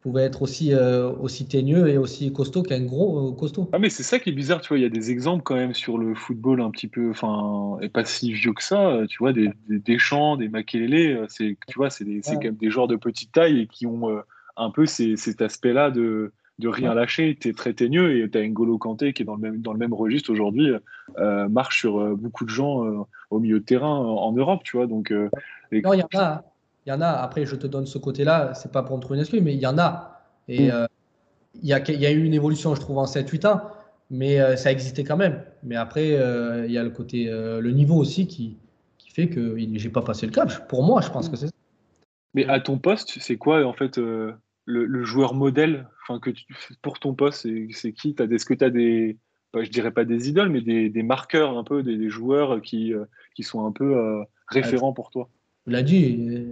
[0.01, 3.69] pouvait être aussi, euh, aussi teigneux et aussi costaud qu'un gros costaud.
[3.73, 5.55] Ah mais c'est ça qui est bizarre, tu vois, il y a des exemples quand
[5.55, 9.17] même sur le football un petit peu, enfin, et pas si vieux que ça, tu
[9.17, 12.87] vois, des, des Deschamps, des Makelele, c'est, tu vois, c'est, des, quand même des joueurs
[12.87, 14.21] de petite taille et qui ont
[14.57, 16.31] un peu cet aspect-là de,
[16.61, 19.35] de rien lâcher, tu es très teigneux et tu as N'Golo Kanté qui est dans
[19.35, 20.71] le même, dans le même registre aujourd'hui,
[21.17, 22.99] euh, marche sur euh, beaucoup de gens euh,
[23.31, 24.87] au milieu de terrain en Europe, tu vois.
[24.87, 26.43] Donc, Non, il y en a.
[26.85, 27.07] Il y en a.
[27.07, 29.59] Après, je te donne ce côté-là, c'est pas pour me trouver une excuse, mais il
[29.59, 30.21] y en a.
[30.47, 30.87] Et mm.
[31.61, 33.61] il y, a, y, a, eu une évolution, je trouve, en 7-8 ans,
[34.09, 35.43] mais ça existait quand même.
[35.63, 36.09] Mais après,
[36.65, 38.57] il y a le côté, le niveau aussi qui,
[38.97, 40.67] qui fait que j'ai pas passé le cap.
[40.67, 41.53] Pour moi, je pense que c'est ça.
[42.33, 43.99] Mais à ton poste, c'est quoi en fait
[44.69, 46.31] euh, le, joueur modèle enfin, que
[46.81, 48.15] pour ton poste C'est qui?
[48.17, 49.17] Est-ce que tu as des,
[49.53, 52.93] bah, je dirais pas des idoles, mais des, des marqueurs un peu, des, joueurs qui,
[52.93, 53.05] euh,
[53.35, 55.29] qui sont un peu euh, référents pour toi?
[55.65, 56.47] Tu l'as dit,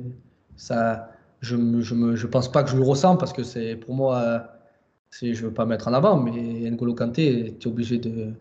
[0.56, 3.96] ça, je ne je je pense pas que je le ressens parce que c'est pour
[3.96, 4.44] moi,
[5.12, 8.34] je ne veux pas mettre en avant, mais N'Golo Kanté, tu es obligé de.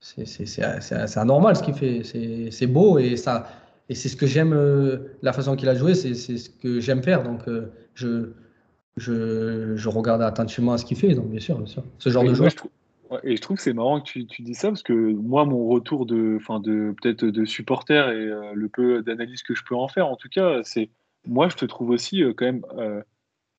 [0.00, 2.02] C'est anormal ce qu'il fait.
[2.50, 3.48] C'est beau et ça
[3.88, 7.02] et c'est ce que j'aime, euh, la façon qu'il a joué, c'est ce que j'aime
[7.02, 7.22] faire.
[7.22, 8.32] Donc, euh, je,
[8.98, 11.14] je, je, regarde attentivement à ce qu'il fait.
[11.14, 11.84] Donc, bien sûr, bien sûr.
[11.98, 12.50] Ce genre de joueur.
[13.22, 15.66] et je trouve que c'est marrant que tu, tu, dis ça parce que moi, mon
[15.68, 19.88] retour de, de peut-être de supporter et euh, le peu d'analyse que je peux en
[19.88, 20.90] faire, en tout cas, c'est
[21.26, 22.62] moi, je te trouve aussi quand même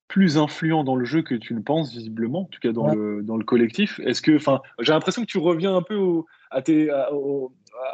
[0.08, 3.22] plus influent dans le jeu que tu ne penses visiblement, en tout cas dans, le,
[3.22, 4.00] dans le collectif.
[4.00, 7.10] Est-ce que, enfin, j'ai l'impression que tu reviens un peu au, à, tes, à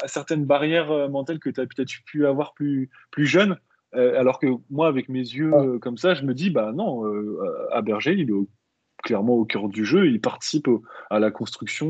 [0.08, 3.58] certaines barrières euh, mentales que tu as peut-être pu avoir plus, plus jeune.
[3.96, 7.04] Euh, alors que moi, avec mes yeux euh, comme ça, je me dis, bah non,
[7.72, 8.34] à Berger, il est
[9.04, 10.70] clairement au cœur du jeu, il participe
[11.10, 11.90] à la construction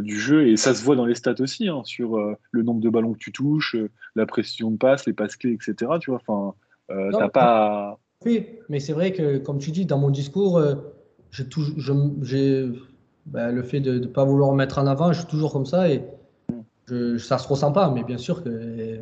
[0.00, 2.16] du jeu, et ça se voit dans les stats aussi, hein, sur
[2.50, 3.76] le nombre de ballons que tu touches,
[4.14, 5.92] la précision de passe, les passes clés, etc.
[6.00, 6.54] Tu vois, enfin,
[6.88, 7.98] t'as pas.
[8.24, 10.60] Oui, mais c'est vrai que, comme tu dis, dans mon discours,
[11.30, 11.44] j'ai
[13.26, 15.90] bah, le fait de ne pas vouloir mettre en avant, je suis toujours comme ça,
[15.90, 16.02] et
[16.86, 19.00] je, ça se ressent pas, mais bien sûr que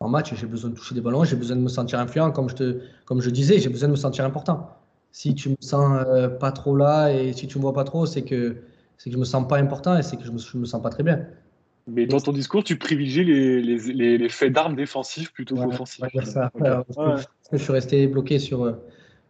[0.00, 2.48] en match, j'ai besoin de toucher des ballons, j'ai besoin de me sentir influent, comme
[2.48, 4.70] je, te, comme je disais, j'ai besoin de me sentir important.
[5.12, 8.06] Si tu me sens euh, pas trop là et si tu me vois pas trop,
[8.06, 8.56] c'est que
[8.96, 10.90] c'est que je me sens pas important et c'est que je me, me sens pas
[10.90, 11.26] très bien.
[11.86, 16.04] Mais dans ton discours, tu privilégies les, les, les, faits d'armes défensifs plutôt qu'offensifs.
[16.24, 16.50] Ça.
[17.52, 18.76] je suis resté bloqué sur,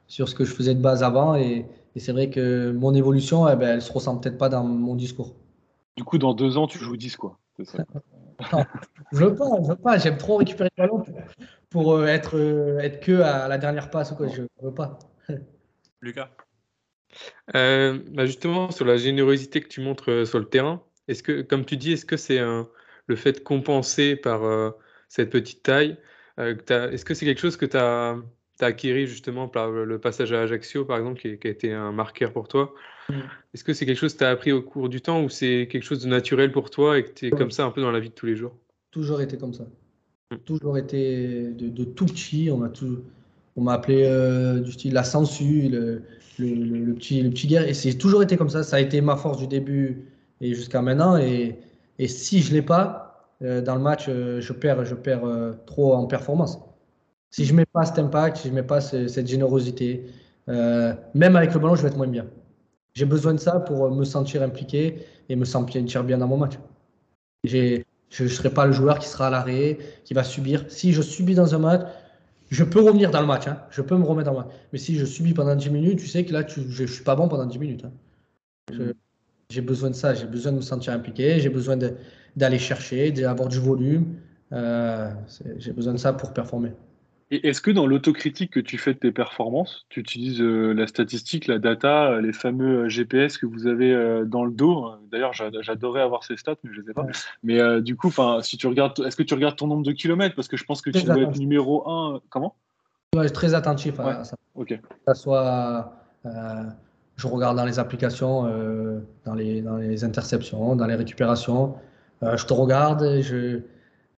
[0.06, 1.66] sur ce que je faisais de base avant et,
[1.96, 4.94] et c'est vrai que mon évolution, eh ben, elle se ressent peut-être pas dans mon
[4.94, 5.34] discours.
[5.96, 7.38] Du coup, dans deux ans, tu joues 10, quoi.
[9.12, 9.98] Je veux pas, je veux pas.
[9.98, 11.04] J'aime trop récupérer le ballon
[11.70, 14.12] pour, euh, être, euh, être que à la dernière passe.
[14.12, 14.28] Quoi.
[14.28, 14.98] Je veux pas.
[16.00, 16.30] Lucas
[17.56, 21.64] euh, bah Justement, sur la générosité que tu montres sur le terrain, est-ce que, comme
[21.64, 24.42] tu dis, est-ce que c'est le fait de compenser par
[25.08, 25.98] cette petite taille
[26.38, 28.16] Est-ce que c'est quelque chose que tu as
[28.58, 31.92] tu as acquis justement par le passage à Ajaccio, par exemple, qui, a été un
[31.92, 32.74] marqueur pour toi.
[33.10, 33.22] Mm.
[33.54, 35.68] Est-ce que c'est quelque chose que tu as appris au cours du temps ou c'est
[35.70, 37.90] quelque chose de naturel pour toi et que tu es comme ça un peu dans
[37.90, 38.56] la vie de tous les jours?
[38.90, 39.64] Toujours été comme ça.
[40.30, 40.36] Mm.
[40.44, 42.50] Toujours été de, tout petit.
[42.52, 43.00] On m'a tout,
[43.56, 46.02] on m'a appelé euh, du style la sensu, le,
[46.38, 47.68] le, petit, le petit guerre.
[47.68, 48.62] Et c'est toujours été comme ça.
[48.62, 50.04] Ça a été ma force du début
[50.40, 51.16] et jusqu'à maintenant.
[51.16, 51.58] Et,
[51.98, 55.22] et si je ne l'ai pas, euh, dans le match, euh, je perds, je perds
[55.66, 56.58] trop en performance.
[57.30, 60.06] Si je ne mets pas cet impact, si je ne mets pas cette générosité,
[60.48, 62.26] même avec le ballon, je vais être moins bien.
[62.94, 66.54] J'ai besoin de ça pour me sentir impliqué et me sentir bien dans mon match.
[67.44, 67.82] Je
[68.20, 70.64] ne serai pas le joueur qui sera à l'arrêt, qui va subir.
[70.68, 71.86] Si je subis dans un match,
[72.50, 73.46] je peux revenir dans le match.
[73.46, 73.60] Hein.
[73.70, 74.54] Je peux me remettre dans le match.
[74.72, 77.14] Mais si je subis pendant 10 minutes, tu sais que là, je ne suis pas
[77.14, 77.84] bon pendant 10 minutes.
[77.84, 78.92] Hein.
[79.50, 80.14] J'ai besoin de ça.
[80.14, 81.38] J'ai besoin de me sentir impliqué.
[81.40, 81.78] J'ai besoin
[82.36, 84.16] d'aller chercher, d'avoir du volume.
[84.52, 85.12] Euh,
[85.58, 86.72] j'ai besoin de ça pour performer.
[87.32, 90.88] Et est-ce que dans l'autocritique que tu fais de tes performances, tu utilises euh, la
[90.88, 93.94] statistique, la data, euh, les fameux euh, GPS que vous avez
[94.26, 94.90] dans le dos?
[95.12, 97.06] D'ailleurs, j'adorais avoir ces stats, mais je ne les ai pas.
[97.44, 98.12] Mais du coup,
[98.42, 100.34] si tu regardes, est-ce que tu regardes ton nombre de kilomètres?
[100.34, 102.20] Parce que je pense que tu dois être numéro un.
[102.30, 102.56] Comment?
[103.14, 104.36] Je suis très attentif à ça.
[104.54, 104.78] Ok.
[105.06, 105.92] ça soit,
[106.24, 108.42] je regarde dans les applications,
[109.24, 111.76] dans, les, dans les interceptions, dans les récupérations.
[112.22, 113.60] je te regarde et je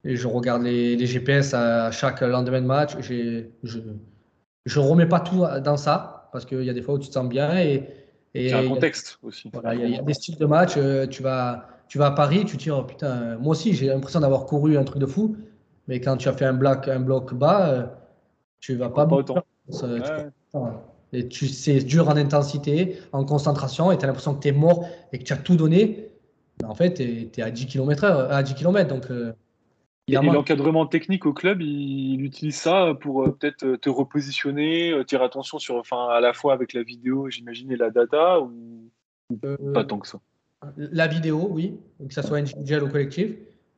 [0.03, 2.95] et je regarde les, GPS à chaque lendemain de match.
[3.01, 7.07] Je ne remets pas tout dans ça parce qu'il y a des fois où tu
[7.07, 7.57] te sens bien.
[7.59, 7.87] Et,
[8.33, 9.51] et un contexte aussi.
[9.73, 10.73] il y, a des styles de match.
[10.77, 13.87] Euh, tu vas, tu vas à Paris, tu te dis, oh putain, moi aussi j'ai
[13.87, 15.35] l'impression d'avoir couru un truc de fou.
[15.87, 17.85] Mais quand tu as fait un bloc, un bloc bas, euh,
[18.59, 19.43] tu vas pas, pas autant.
[21.11, 24.53] et tu, c'est dur en intensité, en concentration, et tu as l'impression que tu es
[24.53, 26.07] mort et que tu as tout donné.
[26.63, 29.33] En fait, tu es, à 10 km, à 10 km donc euh,
[30.07, 35.03] et, l'encadrement technique au club, il, utilise ça pour euh, peut-être euh, te repositionner, euh,
[35.03, 38.89] tirer attention sur, enfin, à la fois avec la vidéo, j'imagine, et la data, ou,
[39.73, 40.19] pas tant que ça?
[40.77, 43.31] La vidéo, oui, que ça soit individuel ou collectif.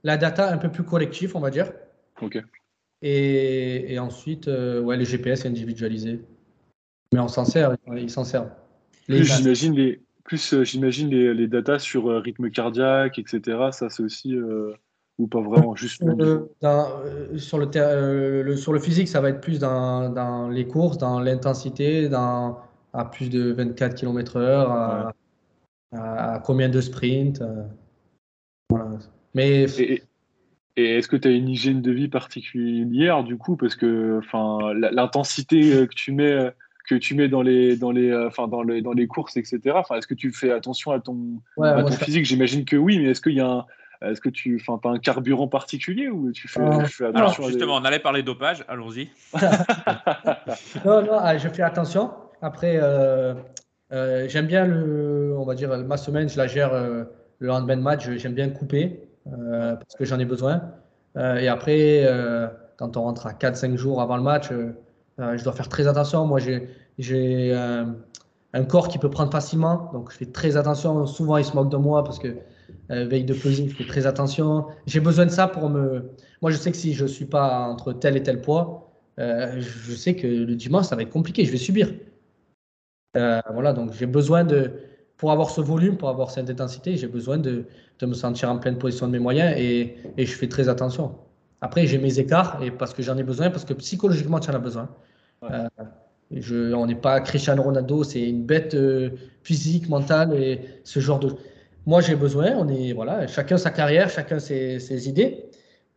[0.04, 1.72] La data, un peu plus collectif, on va dire.
[2.22, 2.42] Ok.
[3.02, 6.22] Et, ensuite, ouais, les GPS individualisés.
[7.14, 8.50] Mais on s'en sert, ils s'en servent.
[9.08, 13.70] plus j'imagine les, plus j'imagine les, les datas sur rythme cardiaque, etc.
[13.72, 14.36] Ça, c'est aussi
[15.20, 19.30] ou pas vraiment juste euh, euh, sur, le, euh, le, sur le physique, ça va
[19.30, 22.58] être plus dans, dans les courses, dans l'intensité, dans
[22.94, 25.12] à plus de 24 km/h,
[25.96, 27.44] à, combien de sprints.
[28.70, 29.00] voilà.
[29.34, 29.66] Mais
[30.76, 33.56] Et est-ce que tu as une hygiène de vie particulière du coup?
[33.56, 34.20] Parce que
[34.94, 36.52] l'intensité que tu mets
[36.90, 39.60] que tu mets dans les, dans les, enfin, dans les, dans les courses, etc.
[39.76, 42.26] Enfin, est-ce que tu fais attention à ton, à ton physique?
[42.26, 43.66] J'imagine que oui, mais est-ce qu'il y a un,
[44.04, 47.86] est-ce que tu enfin, as un carburant particulier ou tu fais, attention Alors, justement, on
[47.86, 49.10] allait parler dopage, allons-y.
[50.86, 52.12] non, non, ah, je fais attention.
[52.42, 53.34] Après, euh,
[53.94, 57.06] euh, j'aime bien le, on va dire, ma semaine, je la gère euh,
[57.40, 60.62] le lendemain de match, j'aime bien couper parce que j'en ai besoin.
[61.16, 62.06] et après,
[62.76, 64.50] quand on rentre à 4-5 jours avant le match,
[65.18, 66.26] je dois faire très attention.
[66.26, 66.40] Moi,
[67.00, 71.06] j'ai un corps qui peut prendre facilement, donc je fais très attention.
[71.06, 72.36] Souvent, ils se moquent de moi parce que
[72.92, 74.66] euh, veille de pesing, je fais très attention.
[74.86, 76.12] J'ai besoin de ça pour me.
[76.42, 79.62] Moi, je sais que si je ne suis pas entre tel et tel poids, euh,
[79.62, 81.94] je sais que le dimanche, ça va être compliqué, je vais subir.
[83.16, 84.72] Euh, voilà, donc j'ai besoin de.
[85.18, 87.66] Pour avoir ce volume, pour avoir cette intensité, j'ai besoin de,
[88.00, 91.16] de, me sentir en pleine position de mes moyens et, et je fais très attention.
[91.62, 94.56] Après, j'ai mes écarts et parce que j'en ai besoin, parce que psychologiquement, tu en
[94.56, 94.90] as besoin.
[96.32, 98.76] je, on n'est pas Cristiano Ronaldo, c'est une bête
[99.44, 101.30] physique, mentale et ce genre de.
[101.86, 105.46] Moi, j'ai besoin, on est, voilà, chacun sa carrière, chacun ses, idées.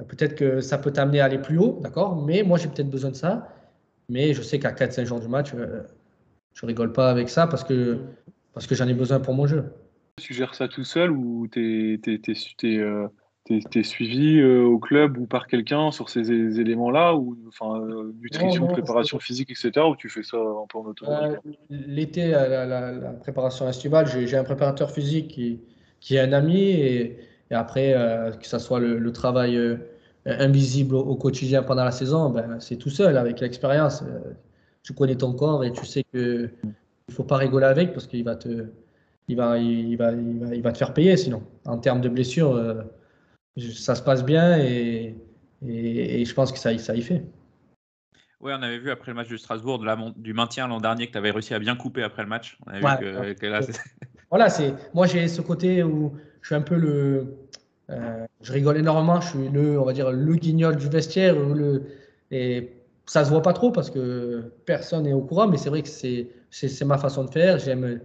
[0.09, 3.11] Peut-être que ça peut t'amener à aller plus haut, d'accord Mais moi, j'ai peut-être besoin
[3.11, 3.49] de ça.
[4.09, 5.83] Mais je sais qu'à 4-5 jours du match, euh,
[6.55, 7.99] je rigole pas avec ça parce que,
[8.53, 9.65] parce que j'en ai besoin pour mon jeu.
[10.21, 13.09] Tu gères ça tout seul ou tu es, euh,
[13.83, 17.81] suivi euh, au club ou par quelqu'un sur ces éléments-là ou enfin
[18.21, 19.87] nutrition, préparation physique, etc.
[19.87, 21.37] Ou tu fais ça un peu en autonomie
[21.71, 25.61] L'été, la, la, préparation estivale, j'ai un préparateur physique qui,
[26.01, 27.19] qui est un ami et,
[27.51, 29.77] après, euh, que ce soit le, travail euh,
[30.27, 34.03] invisible au, quotidien pendant la saison, ben, c'est tout seul avec l'expérience.
[34.03, 34.33] Euh,
[34.83, 36.51] tu connais ton corps et tu sais qu'il
[37.09, 38.67] ne faut pas rigoler avec parce qu'il va te,
[39.29, 41.43] il va, il va, il va, te faire payer sinon.
[41.67, 42.85] En termes de blessures,
[43.57, 45.17] ça se passe bien et,
[45.63, 47.25] je pense que ça y fait.
[48.41, 51.07] Oui, on avait vu après le match de Strasbourg, de la, du maintien l'an dernier,
[51.07, 52.59] que tu avais réussi à bien couper après le match.
[52.67, 53.61] On avait vu que, là,
[54.31, 56.13] voilà, c'est moi j'ai ce côté où
[56.43, 57.39] je suis un peu le,
[57.91, 61.85] euh, je rigole énormément, je suis le, on va dire le guignol du vestiaire, le,
[62.31, 62.73] et
[63.07, 65.89] ça se voit pas trop parce que personne n'est au courant, mais c'est vrai que
[65.89, 67.59] c'est, c'est, ma façon de faire.
[67.59, 68.01] J'aime,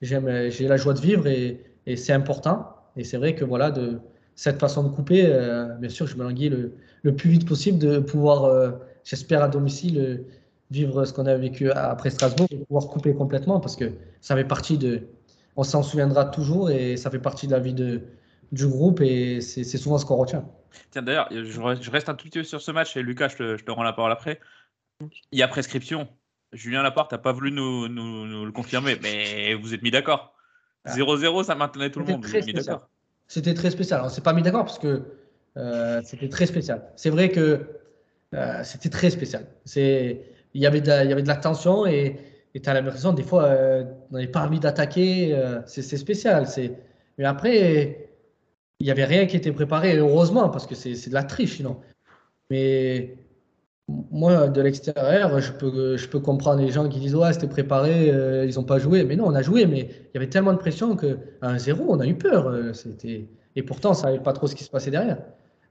[0.00, 2.74] j'aime, j'ai la joie de vivre et, et c'est important.
[2.96, 4.00] Et c'est vrai que voilà, de
[4.34, 6.72] cette façon de couper, euh, bien sûr, je me languis le,
[7.02, 8.70] le, plus vite possible de pouvoir, euh,
[9.08, 10.24] j'espère à domicile,
[10.70, 14.44] vivre ce qu'on a vécu après Strasbourg et pouvoir couper complètement parce que ça fait
[14.44, 15.08] partie de,
[15.56, 18.02] on s'en souviendra toujours et ça fait partie de la vie de,
[18.52, 20.44] du groupe et c'est souvent ce qu'on retient.
[20.90, 23.70] Tiens, d'ailleurs, je, reste un tout petit peu sur ce match et Lucas, je te,
[23.70, 24.40] rends la parole après.
[25.32, 26.08] Il y a prescription.
[26.52, 30.34] Julien Laporte n'a pas voulu nous, le confirmer, mais vous êtes mis d'accord.
[30.86, 32.26] 0-0, ça maintenait tout le monde.
[33.26, 34.00] C'était très spécial.
[34.02, 35.02] On ne s'est pas mis d'accord parce que
[35.56, 36.90] euh, c'était très spécial.
[36.96, 37.77] C'est vrai que
[38.34, 39.46] euh, c'était très spécial.
[39.74, 40.20] Il
[40.54, 42.16] y, avait de la tension et,
[42.54, 45.34] tu as l'impression, des fois, euh, on n'est pas envie d'attaquer.
[45.34, 46.46] Euh, c'est spécial.
[47.16, 48.08] Mais après,
[48.80, 51.80] il n'y avait rien qui était préparé, heureusement, parce que c'est de la triche sinon.
[52.50, 53.16] Mais
[53.88, 58.10] moi, de l'extérieur, je peux, je peux comprendre les gens qui disent Ouais, c'était préparé,
[58.10, 59.04] euh, ils n'ont pas joué.
[59.04, 61.86] Mais non, on a joué, mais il y avait tellement de pression qu'à un zéro,
[61.88, 62.74] on a eu peur.
[62.74, 65.18] c'était et pourtant, on ne savait pas trop ce qui se passait derrière.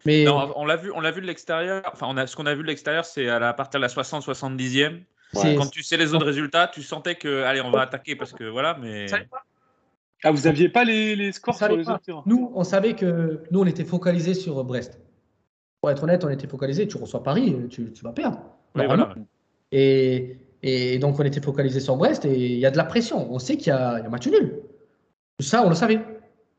[0.06, 0.24] Mais...
[0.24, 1.84] Non, on l'a vu, on l'a vu de l'extérieur.
[1.92, 3.86] Enfin, on a, ce qu'on a vu de l'extérieur, c'est à, la, à partir de
[3.86, 5.02] la 60-70e.
[5.34, 8.44] Quand tu sais les autres résultats, tu sentais que, allez, on va attaquer parce que
[8.46, 9.08] voilà, mais.
[10.24, 13.60] Ah, vous n'aviez pas les, les scores sur les autres Nous, on savait que nous,
[13.60, 15.00] on était focalisé sur Brest.
[15.80, 16.88] Pour être honnête, on était focalisé.
[16.88, 18.40] Tu reçois Paris, tu, tu vas perdre.
[18.74, 19.14] voilà.
[19.72, 23.32] et, et, donc, on était focalisé sur Brest et il y a de la pression.
[23.32, 24.60] On sait qu'il y, a un match nul.
[25.40, 26.00] Ça, on le savait.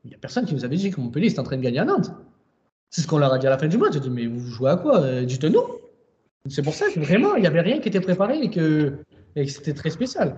[0.05, 1.79] Il n'y a personne qui nous avait dit que Montpellier était en train de gagner
[1.79, 2.11] à Nantes.
[2.89, 3.93] C'est ce qu'on leur a dit à la fin du match.
[3.93, 5.01] J'ai dit, mais vous jouez à quoi?
[5.01, 5.79] Euh, Dites-nous.
[6.47, 8.99] C'est pour ça que vraiment, il n'y avait rien qui était préparé et que,
[9.47, 10.37] c'était très spécial.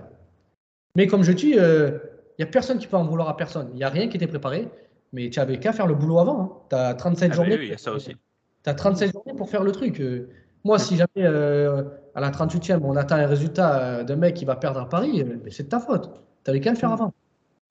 [0.96, 1.98] Mais comme je dis, euh,
[2.38, 3.68] il n'y a personne qui peut en vouloir à personne.
[3.72, 4.68] Il n'y a rien qui était préparé,
[5.12, 6.66] mais tu n'avais qu'à faire le boulot avant.
[6.68, 7.56] Tu as 37 journées.
[7.56, 8.16] Oui, il y a ça aussi.
[8.64, 10.00] Tu as 37 journées pour faire le truc.
[10.00, 10.28] Euh,
[10.64, 11.82] moi, si jamais euh,
[12.14, 15.64] à la 38e, on atteint un résultat d'un mec qui va perdre à Paris, c'est
[15.64, 16.10] de ta faute.
[16.44, 16.94] Tu n'avais qu'à le faire mm.
[16.94, 17.14] avant.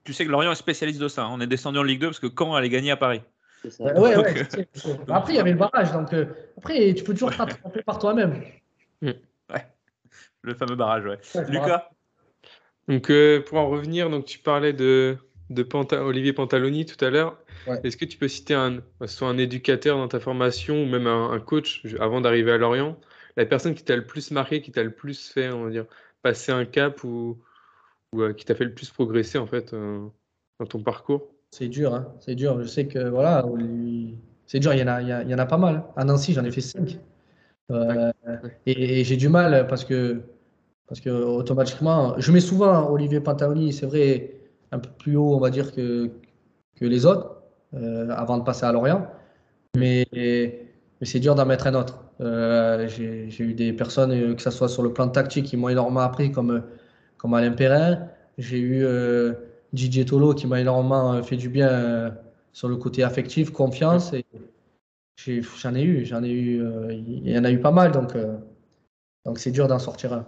[0.03, 1.23] Tu sais que Lorient est spécialiste de ça.
[1.23, 1.29] Hein.
[1.31, 3.21] On est descendu en Ligue 2 parce que quand elle est gagnée à Paris
[3.79, 4.15] Ouais, ouais,
[5.07, 5.91] après, il y avait le barrage.
[5.91, 6.25] Donc, euh,
[6.57, 8.43] après, tu peux toujours te rattraper par toi-même.
[9.01, 9.11] Mm.
[9.53, 9.65] Ouais.
[10.41, 11.19] Le fameux barrage, ouais.
[11.47, 11.89] Lucas
[12.87, 15.17] Donc, euh, pour en revenir, donc, tu parlais de,
[15.51, 17.37] de Olivier Pantaloni tout à l'heure.
[17.83, 21.39] Est-ce que tu peux citer un, soit un éducateur dans ta formation ou même un,
[21.39, 22.99] coach avant d'arriver à Lorient
[23.37, 25.85] La personne qui t'a le plus marqué, qui t'a le plus fait, on va dire,
[26.23, 27.39] passer un cap ou,
[28.13, 31.30] ou euh, qui t'a fait le plus progresser en fait dans ton parcours?
[31.51, 32.61] C'est dur, hein c'est dur.
[32.61, 33.45] Je sais que voilà,
[34.47, 35.83] c'est dur, il y, en a, il, y en a pas mal.
[35.95, 36.97] À Nancy, j'en ai fait 5.
[37.71, 38.11] Euh,
[38.65, 40.21] et, j'ai du mal parce que,
[40.87, 44.33] parce que automatiquement, je mets souvent Olivier Pantaloni, c'est vrai,
[44.71, 46.09] un peu plus haut, on va dire, que,
[46.75, 47.41] que les autres,
[47.73, 49.07] euh, avant de passer à Lorient.
[49.77, 50.67] Mais, mais
[51.03, 52.03] c'est dur d'en mettre un autre.
[52.21, 56.01] Euh, j'ai eu des personnes, que ce soit sur le plan tactique, qui m'ont énormément
[56.01, 56.63] appris, comme,
[57.17, 58.07] comme Alain Perrin.
[58.37, 58.85] J'ai eu
[59.73, 62.13] DJ Tolo qui m'a énormément fait du bien
[62.53, 64.13] sur le côté affectif, confiance.
[64.13, 64.25] Et,
[65.27, 68.15] J'en ai, eu, j'en ai eu, euh, il y en a eu pas mal, donc
[68.15, 68.37] euh,
[69.25, 70.25] donc c'est dur d'en sortir un.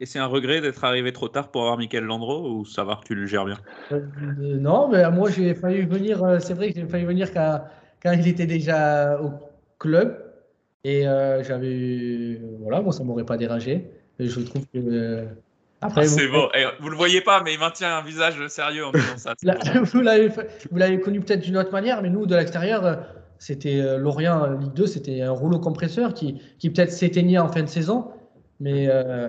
[0.00, 3.00] Et c'est un regret d'être arrivé trop tard pour avoir Michael Landreau ou ça va,
[3.04, 3.58] tu le gères bien?
[3.92, 4.00] Euh,
[4.58, 7.62] Non, mais moi j'ai failli venir, c'est vrai que j'ai failli venir quand,
[8.02, 9.30] quand, il était déjà au
[9.78, 10.18] club
[10.82, 13.90] et j'avais, voilà, bon ça m'aurait pas dérangé.
[14.18, 15.26] je trouve que
[15.82, 16.48] après, ah, c'est bon.
[16.54, 19.34] Et vous le voyez pas, mais il maintient un visage sérieux en disant ça.
[20.70, 23.00] vous l'avez connu peut-être d'une autre manière, mais nous, de l'extérieur,
[23.40, 27.48] c'était euh, Lorient euh, Ligue 2, c'était un rouleau compresseur qui, qui peut-être s'éteignait en
[27.48, 28.06] fin de saison.
[28.60, 29.28] Mais, euh,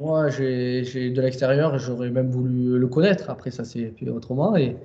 [0.00, 3.28] moi, j'ai de l'extérieur, j'aurais même voulu le connaître.
[3.28, 4.56] Après, ça s'est fait autrement.
[4.56, 4.78] Et,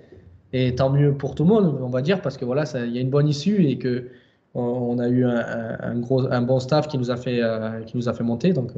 [0.51, 2.97] et, tant mieux pour tout le monde, on va dire, parce que voilà, il y
[2.97, 4.09] a une bonne issue et que
[4.53, 7.41] on, a eu un, gros, un bon staff qui nous a fait,
[7.88, 8.53] qui nous a fait monter.
[8.53, 8.71] Donc,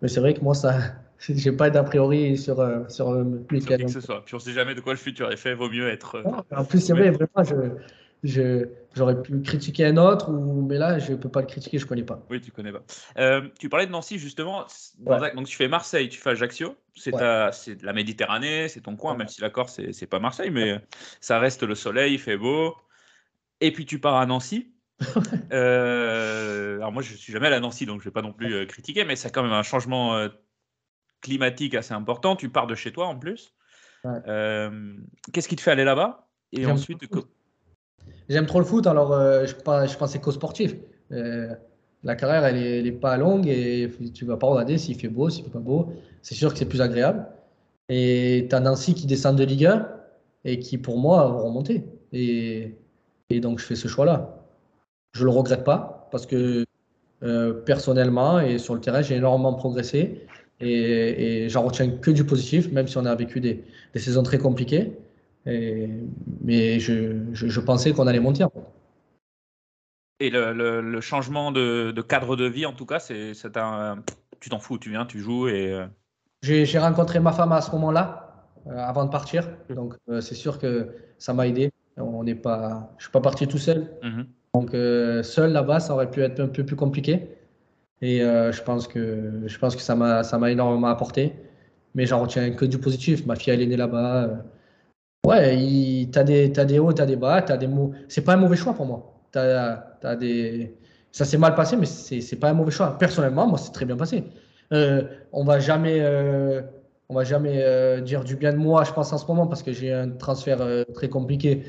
[0.00, 0.78] mais c'est vrai que moi, ça,
[1.20, 2.56] j'ai pas d'a priori sur,
[2.88, 3.62] sur le Puis
[4.34, 6.22] on sait jamais de quoi le futur est fait, vaut mieux être.
[6.50, 7.44] en plus, c'est vrai, vraiment,
[8.22, 11.78] je, j'aurais pu critiquer un autre, ou, mais là, je ne peux pas le critiquer,
[11.78, 12.24] je ne connais pas.
[12.30, 12.82] Oui, tu connais pas.
[13.18, 14.66] Euh, tu parlais de Nancy, justement.
[14.98, 16.76] Donc, tu fais Marseille, tu fais Ajaccio.
[16.94, 20.80] C'est la Méditerranée, c'est ton coin, même si la Corse, c'est pas Marseille, mais
[21.20, 22.74] ça reste le soleil, il fait beau.
[23.60, 24.72] Et puis, tu pars à Nancy.
[25.52, 28.32] euh, alors, moi, je suis jamais allé à Nancy, donc je ne vais pas non
[28.32, 30.28] plus euh, critiquer, mais c'est quand même un changement euh,
[31.20, 32.36] climatique assez important.
[32.36, 33.54] Tu pars de chez toi en plus.
[34.04, 36.28] Qu'est-ce qui te fait aller là-bas?
[36.52, 37.02] Et ensuite,
[38.28, 40.76] J'aime trop le foot, alors euh, je, je pensais qu'au sportif.
[41.10, 41.52] Euh,
[42.04, 45.44] la carrière, elle n'est pas longue et tu vas pas regarder s'il fait beau, s'il
[45.44, 45.92] fait pas beau.
[46.22, 47.26] C'est sûr que c'est plus agréable.
[47.88, 49.88] Et tu as Nancy qui descend de Ligue 1
[50.44, 51.84] et qui, pour moi, vont remonter.
[52.12, 52.76] Et,
[53.28, 54.46] et donc, je fais ce choix-là.
[55.12, 56.64] Je le regrette pas parce que
[57.22, 60.26] euh, personnellement et sur le terrain, j'ai énormément progressé
[60.60, 64.22] et, et j'en retiens que du positif, même si on a vécu des, des saisons
[64.22, 64.92] très compliquées
[65.46, 68.44] mais je, je, pensais qu'on allait monter.
[70.18, 74.02] Et le, le, changement de, de, cadre de vie, en tout cas, c'est un.
[74.38, 75.72] Tu t'en fous, tu viens, tu joues et.
[75.72, 75.86] Euh,
[76.42, 79.48] j'ai rencontré ma femme à ce moment-là, euh, avant de partir.
[79.68, 80.88] Donc, euh, c'est sûr que
[81.18, 81.70] ça m'a aidé.
[81.98, 83.90] On n'est pas, je suis pas parti tout seul.
[84.02, 84.26] Mhm.
[84.54, 87.28] Donc, seul là-bas, ça aurait pu être un peu plus compliqué.
[88.02, 91.34] Et je pense que je pense que ça m'a énormément apporté.
[91.94, 93.26] Mais j'en retiens que du positif.
[93.26, 94.44] Ma fille, elle est née là-bas.
[95.26, 95.56] Ouais,
[96.10, 97.92] tu as, des, as des hauts, tu as des bas, tu as des mots.
[98.08, 99.20] C'est pas un mauvais choix pour moi.
[99.34, 100.74] As, as des...
[101.12, 102.96] Ça s'est mal passé, mais c'est pas un mauvais choix.
[102.98, 104.24] Personnellement, moi, c'est très bien passé.
[104.72, 106.62] Euh, on va jamais, euh,
[107.08, 109.62] on va jamais euh, dire du bien de moi, je pense, en ce moment, parce
[109.62, 111.64] que j'ai un transfert euh, très compliqué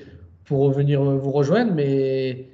[0.45, 2.47] pour venir vous rejoindre, mais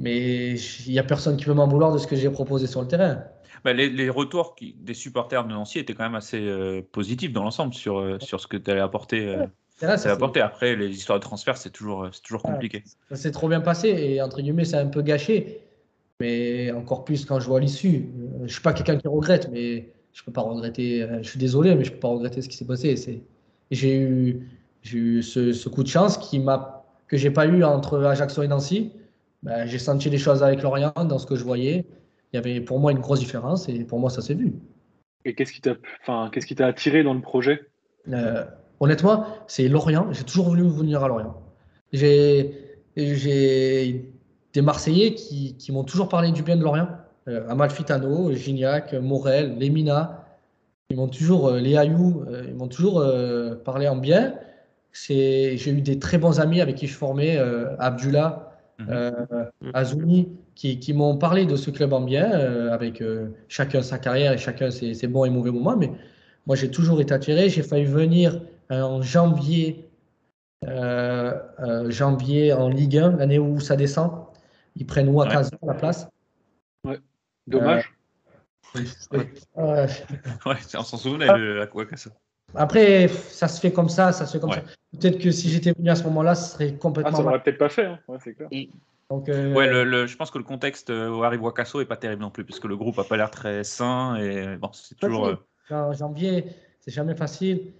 [0.00, 2.80] mais il n'y a personne qui peut m'en vouloir de ce que j'ai proposé sur
[2.80, 3.22] le terrain.
[3.64, 7.44] Bah, les, les, retours qui, des supporters de Nancy étaient quand même assez positifs dans
[7.44, 9.36] l'ensemble sur, sur ce que tu allais apporter.
[9.76, 10.40] C'est apporté.
[10.40, 12.84] Après, les histoires de transfert, c'est toujours, c'est toujours compliqué.
[13.08, 15.60] ça s'est trop bien passé et entre guillemets, c'est un peu gâché.
[16.20, 18.10] Mais encore plus quand je vois l'issue.
[18.38, 21.02] Je ne suis pas quelqu'un qui regrette, mais je peux pas regretter.
[21.02, 22.94] Euh, je suis désolé, mais je peux pas regretter ce qui s'est passé.
[22.96, 23.22] C'est,
[23.70, 24.48] j'ai eu,
[24.82, 28.48] j'ai eu ce, coup de chance qui m'a, que j'ai pas eu entre Ajaccio et
[28.48, 28.92] Nancy.
[29.42, 31.86] Ben, j'ai senti les choses avec Lorient dans ce que je voyais.
[32.32, 34.54] Il y avait pour moi une grosse différence et pour moi ça s'est vu.
[35.24, 37.60] Et qu'est-ce qui t'a, enfin, qu'est-ce qui t'a attiré dans le projet?
[38.08, 38.44] Euh,
[38.80, 40.10] Honnêtement, c'est Lorient.
[40.12, 41.36] J'ai toujours voulu venir à Lorient.
[41.92, 42.54] J'ai
[42.96, 46.88] des Marseillais qui, qui m'ont toujours parlé du bien de Lorient.
[47.28, 50.24] Euh, Amalfitano, Gignac, Morel, Lemina.
[50.88, 53.04] Ils m'ont toujours, euh, les Ayou, euh, ils m'ont toujours
[53.64, 54.34] parlé en bien.
[54.92, 57.38] J'ai eu des très bons amis avec qui je formais,
[57.78, 58.49] Abdullah.
[59.74, 62.30] Azouni, qui, qui m'ont parlé de ce club en bien,
[62.70, 63.02] avec
[63.48, 65.76] chacun sa carrière et chacun ses, ses bons et mauvais moments.
[65.76, 65.90] Mais
[66.46, 67.48] moi, j'ai toujours été attiré.
[67.48, 69.88] J'ai failli venir euh, en janvier,
[70.66, 74.26] euh, euh, janvier en Ligue 1, l'année où ça descend.
[74.76, 76.08] Ils prennent Wakazo à la place.
[76.84, 76.98] Ouais.
[77.46, 77.92] Dommage.
[78.74, 78.84] Ouais,
[79.56, 79.86] ouais.
[80.78, 82.10] on s'en souvenait de Wakazo.
[82.54, 84.62] Après, ça se fait comme ça, ça se fait comme ça.
[84.92, 87.12] Peut-être que si j'étais venu à ce moment-là, ce serait complètement.
[87.12, 87.98] Ah, ça n'aurait peut-être pas fait, hein.
[88.08, 88.48] ouais, c'est clair.
[89.08, 92.30] Donc, ouais, le, je pense que le contexte où arrive Wakaso est pas terrible non
[92.30, 95.36] plus, puisque le groupe a pas l'air très sain et bon, c'est toujours.
[95.70, 96.44] En janvier,
[96.80, 97.72] c'est jamais facile.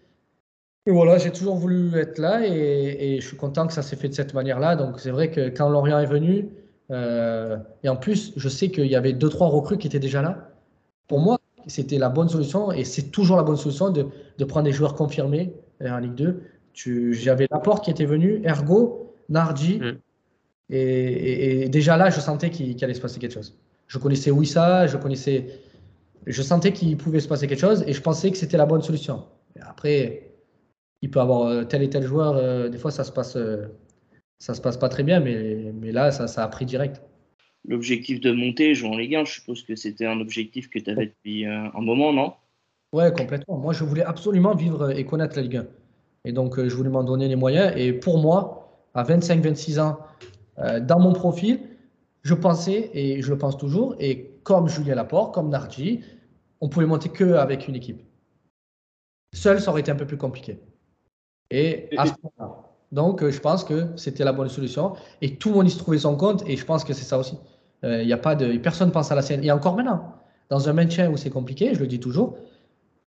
[0.86, 3.96] Et voilà, j'ai toujours voulu être là et, et, je suis content que ça s'est
[3.96, 4.76] fait de cette manière-là.
[4.76, 6.48] Donc c'est vrai que quand Lorient est venu,
[6.90, 10.22] euh, et en plus, je sais qu'il y avait deux, trois recrues qui étaient déjà
[10.22, 10.50] là.
[11.06, 14.06] Pour moi, c'était la bonne solution et c'est toujours la bonne solution de,
[14.38, 15.52] de, prendre des joueurs confirmés
[15.84, 16.42] en Ligue 2.
[17.12, 19.78] J'avais Laporte qui était venu, Ergo, Nardi.
[19.78, 19.98] Mm.
[20.70, 23.58] Et, et, déjà là, je sentais qu'il allait se passer quelque chose.
[23.88, 25.46] Je connaissais Wissa, je connaissais.
[26.26, 28.82] Je sentais qu'il pouvait se passer quelque chose et je pensais que c'était la bonne
[28.82, 29.24] solution.
[29.56, 30.30] Et après,
[31.02, 33.66] il peut avoir euh, tel et tel joueur, euh, des fois ça se passe, euh,
[34.38, 37.02] ça se passe pas très bien, mais, mais là ça, ça a pris direct.
[37.66, 41.06] L'objectif de monter, jouant les gains, je suppose que c'était un objectif que tu avais
[41.06, 42.32] depuis un moment, non?
[42.92, 43.58] Ouais, complètement.
[43.58, 45.66] Moi, je voulais absolument vivre et connaître la Ligue 1.
[46.24, 47.72] Et donc, je voulais m'en donner les moyens.
[47.76, 49.98] Et pour moi, à 25-26 ans,
[50.82, 51.60] dans mon profil,
[52.22, 56.00] je pensais, et je le pense toujours, et comme Julien Laporte, comme Nardi,
[56.60, 58.02] on pouvait monter que avec une équipe.
[59.32, 60.60] Seul, ça aurait été un peu plus compliqué.
[61.50, 62.70] Et à ce moment-là.
[62.92, 64.94] Donc, euh, je pense que c'était la bonne solution.
[65.22, 66.42] Et tout le monde y se trouvait son compte.
[66.48, 67.38] Et je pense que c'est ça aussi.
[67.82, 69.44] Il euh, y a pas de, personne pense à la scène.
[69.44, 70.14] Et encore maintenant,
[70.48, 72.36] dans un maintien où c'est compliqué, je le dis toujours,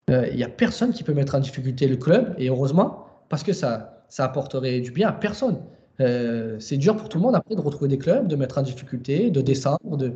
[0.09, 2.34] il euh, n'y a personne qui peut mettre en difficulté le club.
[2.38, 5.59] Et heureusement, parce que ça, ça apporterait du bien à personne.
[5.98, 9.30] c'est dur pour tout le monde après de retrouver des clubs, de mettre en difficulté,
[9.30, 9.96] de descendre.
[9.96, 10.12] De...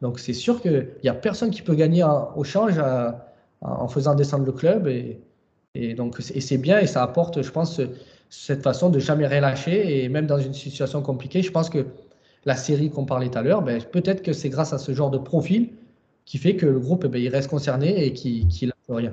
[0.00, 2.04] Donc, c'est sûr qu'il n'y a personne qui peut gagner
[2.36, 2.80] au change
[3.60, 4.88] en faisant descendre le club.
[4.88, 5.20] Et,
[5.74, 7.80] et c'est bien et ça apporte, je pense,
[8.30, 10.02] cette façon de jamais relâcher.
[10.02, 11.86] Et même dans une situation compliquée, je pense que
[12.44, 15.10] la série qu'on parlait tout à l'heure, ben, peut-être que c'est grâce à ce genre
[15.10, 15.70] de profil
[16.30, 19.12] qui fait que le groupe, ben, il reste concerné et qu'il qui lâche rien.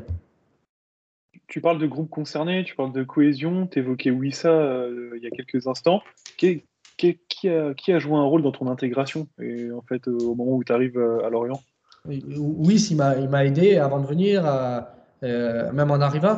[1.47, 5.25] Tu parles de groupe concerné, tu parles de cohésion, tu évoquais Wissa euh, il y
[5.25, 6.03] a quelques instants.
[6.37, 6.63] Qui,
[6.95, 7.17] qui,
[7.49, 10.63] a, qui, a, joué un rôle dans ton intégration et en fait au moment où
[10.63, 11.59] tu arrives à Lorient?
[12.05, 14.93] Oui, il m'a aidé avant de venir à
[15.23, 16.35] euh, même en arrivant.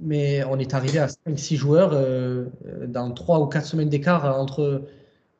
[0.00, 2.46] Mais on est arrivé à 5-6 joueurs euh,
[2.88, 4.82] dans 3 ou 4 semaines d'écart entre.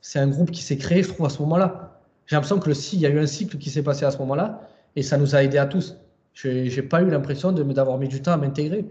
[0.00, 1.87] C'est un groupe qui s'est créé, je trouve, à ce moment-là.
[2.28, 4.18] J'ai l'impression que le il y a eu un cycle qui s'est passé à ce
[4.18, 5.96] moment-là et ça nous a aidé à tous.
[6.34, 8.84] Je n'ai pas eu l'impression d'avoir mis du temps à m'intégrer.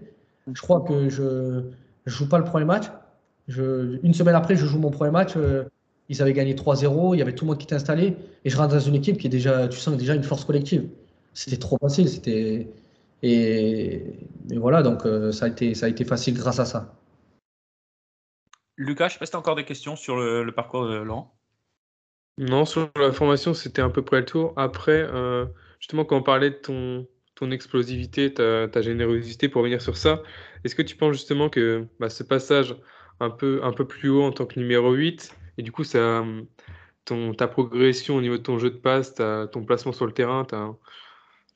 [0.52, 1.62] Je crois que je ne
[2.08, 2.86] joue pas le premier match.
[3.48, 5.38] Une semaine après, je joue mon premier match.
[5.38, 5.66] Euh,
[6.10, 8.18] ils avaient gagné 3-0, il y avait tout le monde qui était installé.
[8.44, 10.90] Et je rentre dans une équipe qui est déjà, tu sens déjà une force collective.
[11.34, 12.10] C'était trop facile.
[13.24, 14.14] Et,
[14.56, 16.96] voilà, donc euh, ça, a été, facile grâce à ça.
[18.78, 21.37] Lucas, je sais pas si tu as encore des questions sur le, parcours de Laurent.
[22.38, 24.54] Non, sur la formation, c'était à peu près le tour.
[24.56, 25.46] Après, euh,
[25.80, 30.22] justement, quand on parlait de ton, ton explosivité, ta, ta, générosité pour venir sur ça,
[30.64, 32.76] est-ce que tu penses justement que bah, ce passage
[33.20, 36.24] un peu, un peu plus haut en tant que numéro 8, et du coup, ça,
[37.06, 40.46] ton, ta progression au niveau de ton jeu de passe, ton placement sur le terrain,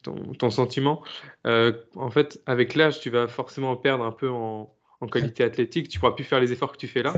[0.04, 1.04] ton, sentiment.
[1.46, 4.74] Euh, en fait, avec l'âge, tu vas forcément perdre un peu en,
[5.12, 5.90] qualité athlétique.
[5.90, 7.14] Tu pourras plus faire les efforts que tu fais là.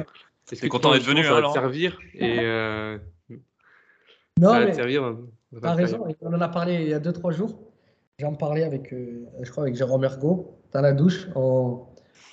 [0.45, 1.23] C'est content d'être venu.
[1.23, 2.97] Ça va te servir et euh,
[4.39, 5.15] non, ça va te servir.
[5.61, 6.05] T'as raison.
[6.21, 7.59] On en a parlé il y a 2-3 jours.
[8.19, 11.27] J'en parlais avec, euh, je crois, avec Jérôme Ergo dans la douche.
[11.35, 11.81] On,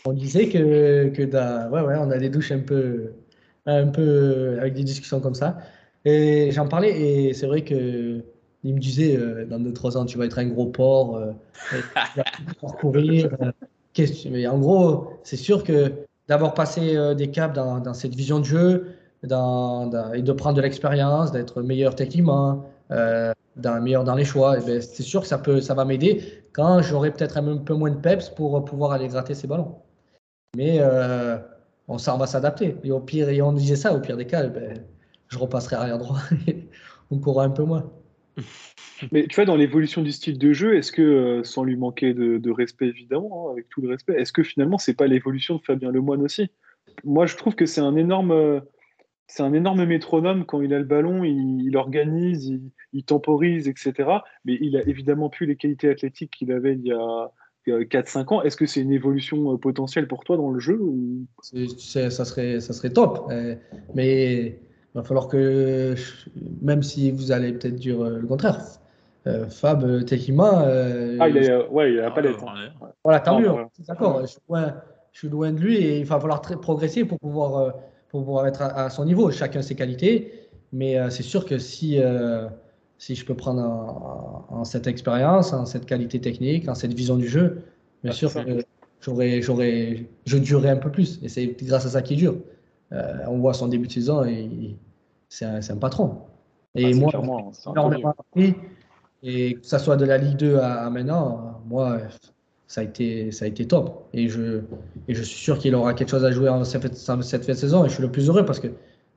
[0.05, 3.13] on disait que, que ouais, ouais, on a des douches un peu,
[3.67, 5.59] un peu avec des discussions comme ça.
[6.05, 8.23] Et j'en parlais et c'est vrai que
[8.63, 11.33] il me disait, euh, dans 2-3 ans, tu vas être un gros porc, euh,
[11.71, 12.21] tu
[12.63, 13.31] vas courir.
[13.41, 13.51] Euh,
[14.31, 15.93] mais en gros, c'est sûr que
[16.29, 18.87] d'avoir passé des caps dans, dans, cette vision de jeu
[19.23, 24.65] dans, et de prendre de l'expérience, d'être meilleur techniquement, dans, meilleur dans les choix, eh
[24.65, 27.91] ben, c'est sûr que ça, peut, ça va m'aider quand j'aurai peut-être un peu moins
[27.91, 29.77] de peps pour pouvoir aller gratter ces ballons.
[30.57, 30.81] Mais
[31.89, 32.77] on, ça, va s'adapter.
[32.83, 34.79] Et au pire, et on disait ça, au pire des cas, eh ben,
[35.29, 36.69] je repasserai arrière droit et
[37.11, 37.91] on courra un peu moins.
[39.13, 42.15] Mais tu vois, dans l'évolution du style de jeu, est-ce que, euh, sans lui manquer
[42.15, 45.63] de, respect évidemment, hein, avec tout le respect, est-ce que finalement c'est pas l'évolution de
[45.63, 46.51] Fabien Lemoine aussi?
[47.05, 48.61] Moi, je trouve que c'est un énorme, euh,
[49.31, 52.59] c'est un énorme métronome quand il a le ballon, il, organise,
[52.93, 54.11] il, temporise, etc.
[54.45, 57.31] Mais il a évidemment plus les qualités athlétiques qu'il avait il y a,
[57.67, 58.43] 4-5 ans.
[58.43, 61.27] Est-ce que c'est une évolution euh, potentielle pour toi dans le jeu ou...
[61.43, 63.31] ça, serait, ça serait top.
[63.95, 64.59] Mais
[64.93, 65.95] il va falloir que,
[66.63, 68.59] même si vous allez peut-être dire euh, le contraire,
[69.29, 70.51] euh, Fab, euh, techniquement.
[70.53, 72.45] ah, il est, ouais, il a pas d'être.
[73.05, 73.53] Voilà, tant mieux.
[73.87, 74.37] D'accord, je,
[75.13, 77.75] suis loin de lui et il va falloir très progresser pour pouvoir,
[78.11, 79.31] pour pouvoir être à, son niveau.
[79.31, 81.99] Chacun ses qualités, mais c'est sûr que si,
[82.99, 83.63] si je peux prendre
[84.51, 87.63] en, cette expérience, en cette qualité technique, en cette vision du jeu,
[88.03, 88.65] bien sûr que
[89.01, 91.19] j'aurais, j'aurais, je durerais un peu plus.
[91.23, 92.37] Et c'est grâce à ça qu'il dure.
[92.93, 94.77] Euh, on voit son début de saison et
[95.29, 96.19] c'est un, patron.
[96.75, 98.55] Et ah, moi, appris.
[99.23, 101.99] Et que ce soit de la Ligue 2 à, maintenant, moi,
[102.71, 104.07] ça a été, ça a été top.
[104.13, 104.61] Et je,
[105.09, 107.59] et je suis sûr qu'il aura quelque chose à jouer en cette, cette fin de
[107.59, 107.85] saison.
[107.85, 108.69] Et je suis le plus heureux parce que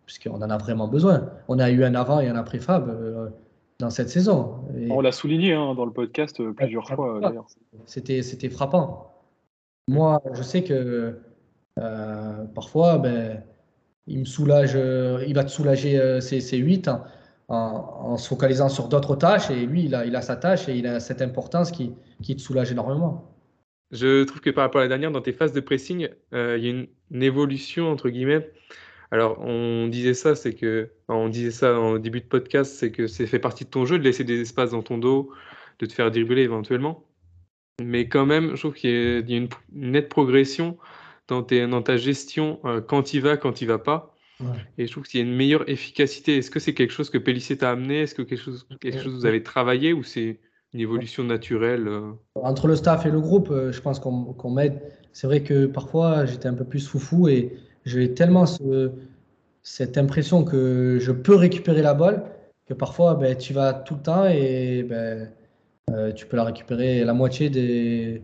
[0.07, 1.29] puisqu'on en a vraiment besoin.
[1.47, 3.29] On a eu un avant et un après Fab euh,
[3.77, 4.55] dans cette saison.
[4.89, 7.45] On l'a souligné hein, dans le podcast euh, plusieurs fois d'ailleurs.
[7.85, 9.13] C'était, c'était frappant.
[9.87, 11.19] Moi, je sais que
[11.77, 13.43] euh, parfois, ben,
[14.07, 14.73] il me soulage,
[15.27, 17.03] il va te soulager ces, ces 8 en,
[17.49, 19.51] en, se focalisant sur d'autres tâches.
[19.51, 21.93] Et lui, il a, il a sa tâche et il a cette importance qui,
[22.23, 23.29] qui te soulage énormément.
[23.93, 26.37] Je trouve que par rapport à la dernière, dans tes phases de pressing, il y
[26.37, 28.51] a une, une, évolution entre guillemets
[29.13, 33.05] alors, on disait ça, c'est que, on disait ça en début de podcast, c'est que
[33.05, 35.31] c'est fait partie de ton jeu de laisser des espaces dans ton dos,
[35.77, 37.05] de te faire dribbler éventuellement.
[37.79, 40.79] Mais quand même, je trouve qu'il y a une, nette progression
[41.27, 44.15] dans, ta gestion euh, quand il va, quand il va pas.
[44.79, 46.37] Et je trouve qu'il y a une meilleure efficacité.
[46.37, 48.01] Est-ce que c'est quelque chose que Pellissier t'a amené?
[48.01, 50.39] Est-ce que quelque chose, quelque chose que vous avez travaillé ou c'est
[50.73, 52.11] une évolution naturelle euh?
[52.35, 54.81] Entre le staff et le groupe, euh, je pense qu'on m'aide.
[55.11, 57.55] C'est vrai que parfois, j'étais un peu plus foufou et
[57.85, 58.45] j'ai tellement
[59.61, 62.23] cette impression que je peux récupérer la balle
[62.67, 65.29] que parfois ben, tu vas tout le temps et ben,
[65.91, 68.21] euh, tu peux la récupérer la moitié des,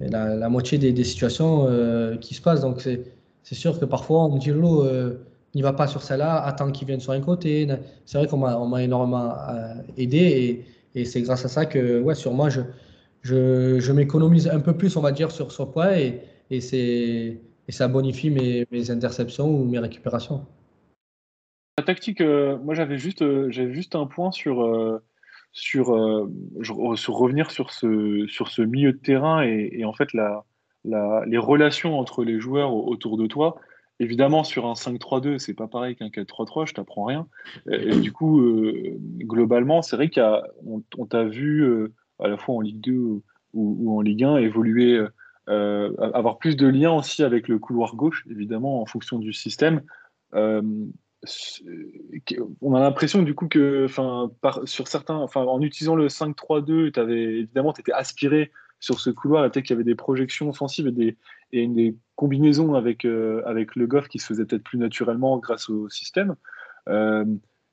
[0.00, 1.68] la, moitié des, situations
[2.20, 2.62] qui se passent.
[2.62, 5.20] Donc c'est sûr que parfois on me dit Lolo, euh,
[5.54, 7.68] n'y va pas sur celle-là, attends qu'il vienne sur un côté.
[8.06, 9.34] C'est vrai qu'on m'a énormément
[9.96, 10.64] aidé et,
[10.94, 12.60] et c'est grâce à ça que ouais, sûrement je,
[13.22, 16.20] je, je m'économise un peu plus, on va dire, sur ce point et,
[16.50, 16.60] et
[17.68, 20.46] et ça bonifie mes, mes, interceptions ou mes récupérations.
[21.78, 25.02] La tactique, euh, moi j'avais juste, euh, juste un point sur, euh,
[25.52, 25.86] sur,
[26.96, 30.44] sur revenir sur ce, sur ce milieu de terrain et, en fait la,
[30.84, 33.56] la, les relations entre les joueurs autour de toi.
[34.02, 37.28] Évidemment, sur un 5-3-2, c'est pas pareil qu'un 4-3-3, je t'apprends rien.
[37.70, 38.42] Et, du coup,
[39.20, 41.64] globalement, c'est vrai qu'on on, t'a vu
[42.18, 43.22] à la fois en Ligue 2
[43.54, 45.00] ou, en Ligue 1 évoluer
[45.48, 49.82] euh, avoir plus de liens aussi avec le couloir gauche, évidemment, en fonction du système.
[50.34, 50.62] Euh,
[52.60, 53.86] on a l'impression du coup que,
[54.64, 58.50] sur certains, en utilisant le 5-3-2, avais, évidemment, tu étais aspiré
[58.82, 61.16] sur ce couloir, peut-être qu'il y avait des projections offensives et des,
[61.52, 65.88] et combinaisons avec, euh, avec le Goff qui se faisaient peut-être plus naturellement grâce au
[65.88, 66.36] système.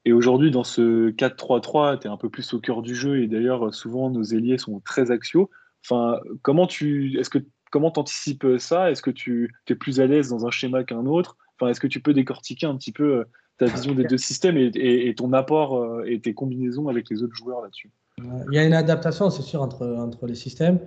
[0.06, 3.28] et aujourd'hui, dans ce 4-3-3, tu es un peu plus au cœur du jeu et
[3.28, 5.50] d'ailleurs, souvent, nos ailiers sont très axiaux.
[5.84, 7.40] Enfin, comment tu, est-ce que
[7.72, 8.92] comment anticipes euh, ça?
[8.92, 11.38] Est-ce que tu es plus à l'aise dans un schéma qu'un autre?
[11.60, 13.24] Enfin, Est-ce que tu peux décortiquer un petit peu euh,
[13.58, 17.36] ta vision des deux systèmes et, ton apport euh, et tes combinaisons avec les autres
[17.36, 17.92] joueurs là-dessus?
[18.18, 20.80] Il y a une adaptation, c'est sûr, entre, entre les systèmes.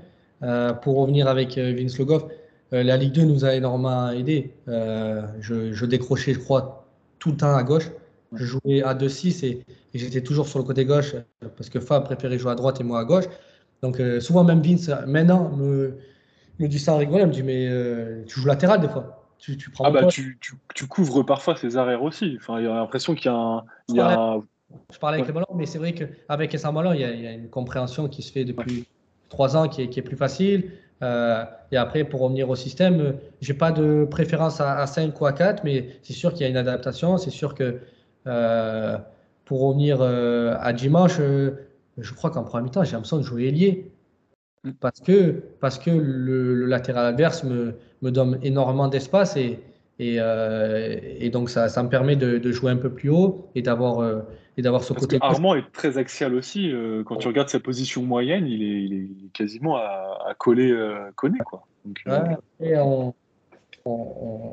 [0.82, 2.24] Pour revenir avec Vince Logoff,
[2.72, 4.53] la Ligue 2 nous a énormément aidé.
[4.66, 6.86] Je, décrochais, je crois,
[7.18, 7.90] tout le temps à gauche.
[8.32, 9.64] Je jouais à 2-6 et,
[9.95, 11.14] j'étais toujours sur le côté gauche
[11.57, 13.26] parce que Fab préférait jouer à droite et moi à gauche.
[13.82, 15.99] Donc souvent même Vince, maintenant, me,
[16.59, 19.18] me dit ça en rigolant, il me dit mais euh, tu joues latéral des fois.
[19.38, 22.36] Tu, tu prends ah bah tu, tu, tu, couvres parfois ses arrières aussi.
[22.40, 23.64] Enfin, il y a l'impression qu'il y a un.
[23.88, 24.40] Il y a
[24.93, 27.32] Je parlais avec le ballon, mais c'est vrai qu'avec Essa Malon, il, il y, a
[27.32, 28.86] une compréhension qui se fait depuis
[29.33, 30.70] trois ans qui est, qui est, plus facile.
[31.03, 35.33] Euh, et après, pour revenir au système, j'ai pas de préférence à, 5 ou à
[35.33, 37.16] 4, mais c'est sûr qu'il y a une adaptation.
[37.16, 37.80] C'est sûr que
[38.26, 38.99] euh,
[39.45, 43.91] pour revenir à dimanche, je crois qu'en premier mi-temps, j'ai l'impression de jouer ailier
[44.80, 49.59] parce que, parce que le, latéral adverse me, me donne énormément d'espace et,
[49.99, 53.49] et, euh, et, donc ça, ça me permet de, de, jouer un peu plus haut
[53.55, 54.20] et d'avoir euh,
[54.57, 55.19] et d'avoir ce côté.
[55.21, 56.71] Armand est très axial aussi.
[56.71, 60.75] Euh, quand tu regardes sa position moyenne, il est, il est quasiment à, à coller,
[61.17, 61.65] connaît quoi.
[62.61, 63.15] et on,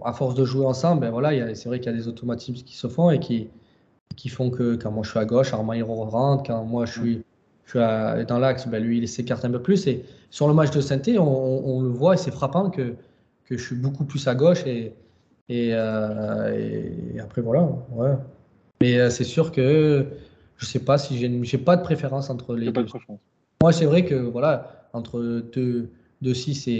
[0.04, 2.76] à force de jouer ensemble, ben voilà, c'est vrai qu'il y a des automatismes qui
[2.76, 3.50] se font et qui,
[4.16, 7.00] qui font que quand moi je suis à gauche, Armand il rentre, quand moi je
[7.00, 7.24] suis
[7.76, 9.88] dans l'axe, ben lui, il s'écarte un peu plus.
[9.88, 12.96] Et sur le match de saint on, le voit et c'est frappant que,
[13.46, 14.66] que je suis beaucoup plus à gauche.
[14.66, 14.94] Et,
[15.50, 17.70] et, euh, après, voilà.
[17.92, 18.16] Ouais.
[18.82, 20.06] Mais euh, c'est sûr que
[20.58, 22.86] je sais pas si j'ai pas de préférence entre les deux.
[23.62, 25.20] Moi, c'est vrai que voilà, entre
[25.54, 25.90] 2,
[26.22, 26.72] 2 6 et,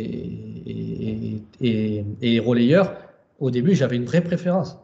[0.66, 2.96] et, et, et relayeur,
[3.40, 4.78] au début, j'avais une vraie préférence.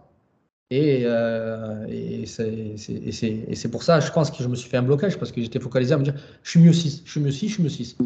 [0.71, 5.19] Et, euh, et c'est pour ça, je pense que je me suis fait un blocage
[5.19, 7.47] parce que j'étais focalisé à me dire je suis mieux 6, je suis mieux 6,
[7.49, 7.97] je suis mieux 6.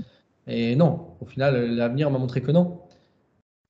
[0.47, 2.82] Et non, au final, l'avenir m'a montré que non.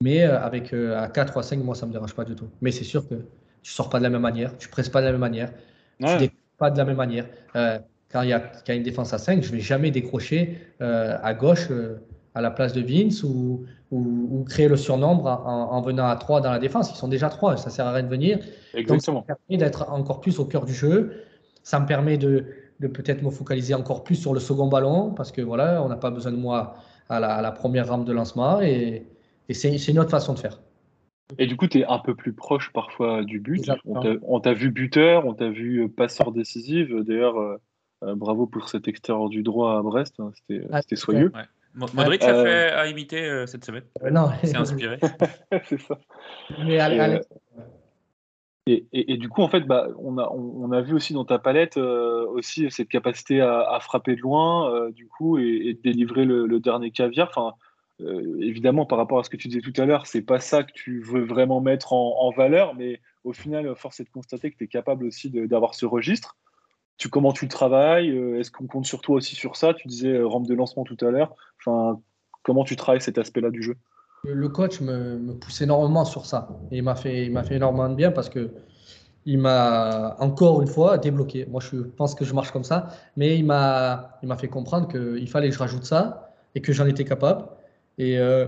[0.02, 2.24] Mais euh, avec euh, à 4 ou à 5, moi, ça ne me dérange pas
[2.24, 2.50] du tout.
[2.62, 3.16] Mais c'est sûr que
[3.62, 5.52] tu sors pas de la même manière, tu presses pas de la même manière,
[6.00, 7.26] tu tu décroches pas de la même manière.
[8.12, 11.70] quand il y, a une défense à 5, je ne vais jamais décrocher à gauche
[12.36, 16.52] à la place de Vince ou, ou, créer le surnombre en, venant à 3 dans
[16.52, 16.92] la défense.
[16.92, 18.40] Ils sont déjà 3, ça sert à rien de venir.
[18.74, 19.20] Exactement.
[19.20, 21.24] Donc, ça me permet d'être encore plus au cœur du jeu.
[21.64, 22.46] Ça me permet de,
[22.80, 25.98] de peut-être me focaliser encore plus sur le second ballon parce que voilà, on n'a
[25.98, 26.76] pas besoin de moi
[27.10, 28.62] à la, première rampe de lancement.
[28.62, 29.06] Et,
[29.52, 30.60] c'est une autre façon de faire.
[31.38, 33.70] Et du coup, tu es un peu plus proche parfois du but.
[33.86, 36.90] On t'a vu buteur, on t'a vu passeur décisif.
[36.90, 40.16] D'ailleurs, euh, bravo pour cet extérieur du droit à Brest.
[40.20, 41.32] Hein, c'était soyeux.
[41.76, 43.84] Modric a, fait, à imiter cette semaine.
[44.12, 44.98] non, c'est inspiré.
[45.66, 46.00] c'est ça.
[46.66, 47.22] Mais allez,
[48.92, 51.78] et, du coup, en fait, bah, on, a, on, a vu aussi dans ta palette
[51.78, 56.60] euh, aussi cette capacité à, frapper de loin, euh, du coup, et, de délivrer le,
[56.60, 57.30] dernier caviar.
[57.30, 57.56] Enfin,
[58.02, 60.64] euh, évidemment, par rapport à ce que tu disais tout à l'heure, c'est pas ça
[60.64, 64.58] que tu veux vraiment mettre en, valeur, mais au final, force est de constater que
[64.58, 66.38] tu es capable aussi d'avoir ce registre.
[66.98, 69.74] Tu, comment tu le travailles Est-ce qu'on compte sur toi aussi sur ça?
[69.74, 71.36] Tu disais rampe de lancement tout à l'heure.
[71.60, 72.02] Enfin,
[72.44, 73.76] comment tu travailles cet aspect-là du jeu?
[74.26, 76.50] Le coach me, pousse énormément sur ça.
[76.72, 78.52] Et il m'a fait, fait énormément de bien parce que
[79.26, 81.46] il m'a encore une fois débloqué.
[81.46, 84.88] Moi, je pense que je marche comme ça, mais il m'a, il m'a fait comprendre
[84.88, 87.46] qu'il fallait que je rajoute ça et que j'en étais capable.
[88.00, 88.48] Et euh,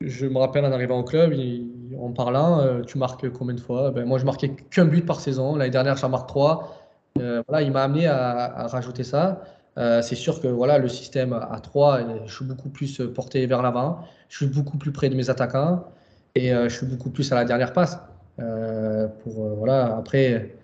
[0.00, 1.34] je me rappelle en arrivant au club,
[1.98, 3.90] en parlant, euh, tu marques combien de fois?
[3.90, 5.56] Ben, Moi, je marquais qu'un but par saison.
[5.56, 6.78] L'année dernière, j'en marque trois.
[7.18, 9.42] Euh, voilà, il m'a amené à, rajouter ça.
[10.02, 14.04] c'est sûr que voilà, le système à 3, je suis beaucoup plus porté vers l'avant
[14.28, 15.84] je suis beaucoup plus près de mes attaquants
[16.34, 17.98] et je suis beaucoup plus à la dernière passe.
[18.36, 20.56] Pour, voilà, après,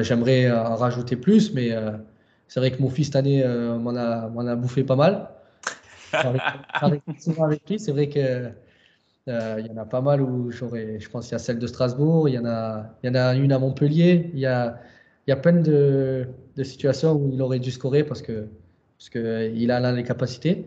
[0.00, 1.70] j'aimerais en rajouter plus, mais
[2.48, 3.44] c'est vrai que mon fils cette année
[3.78, 5.28] m'en a, a, bouffé pas mal.
[6.12, 7.02] Avec,
[7.68, 8.50] lui, c'est vrai que
[9.26, 11.66] il y en a pas mal où j'aurais, je pense qu'il y a celle de
[11.66, 14.80] Strasbourg, il y en a, il y en a une à Montpellier, il y a,
[15.26, 16.26] il y a plein de,
[16.62, 18.46] situations où il aurait dû scorer parce que
[18.98, 20.66] parce qu'il a les capacités.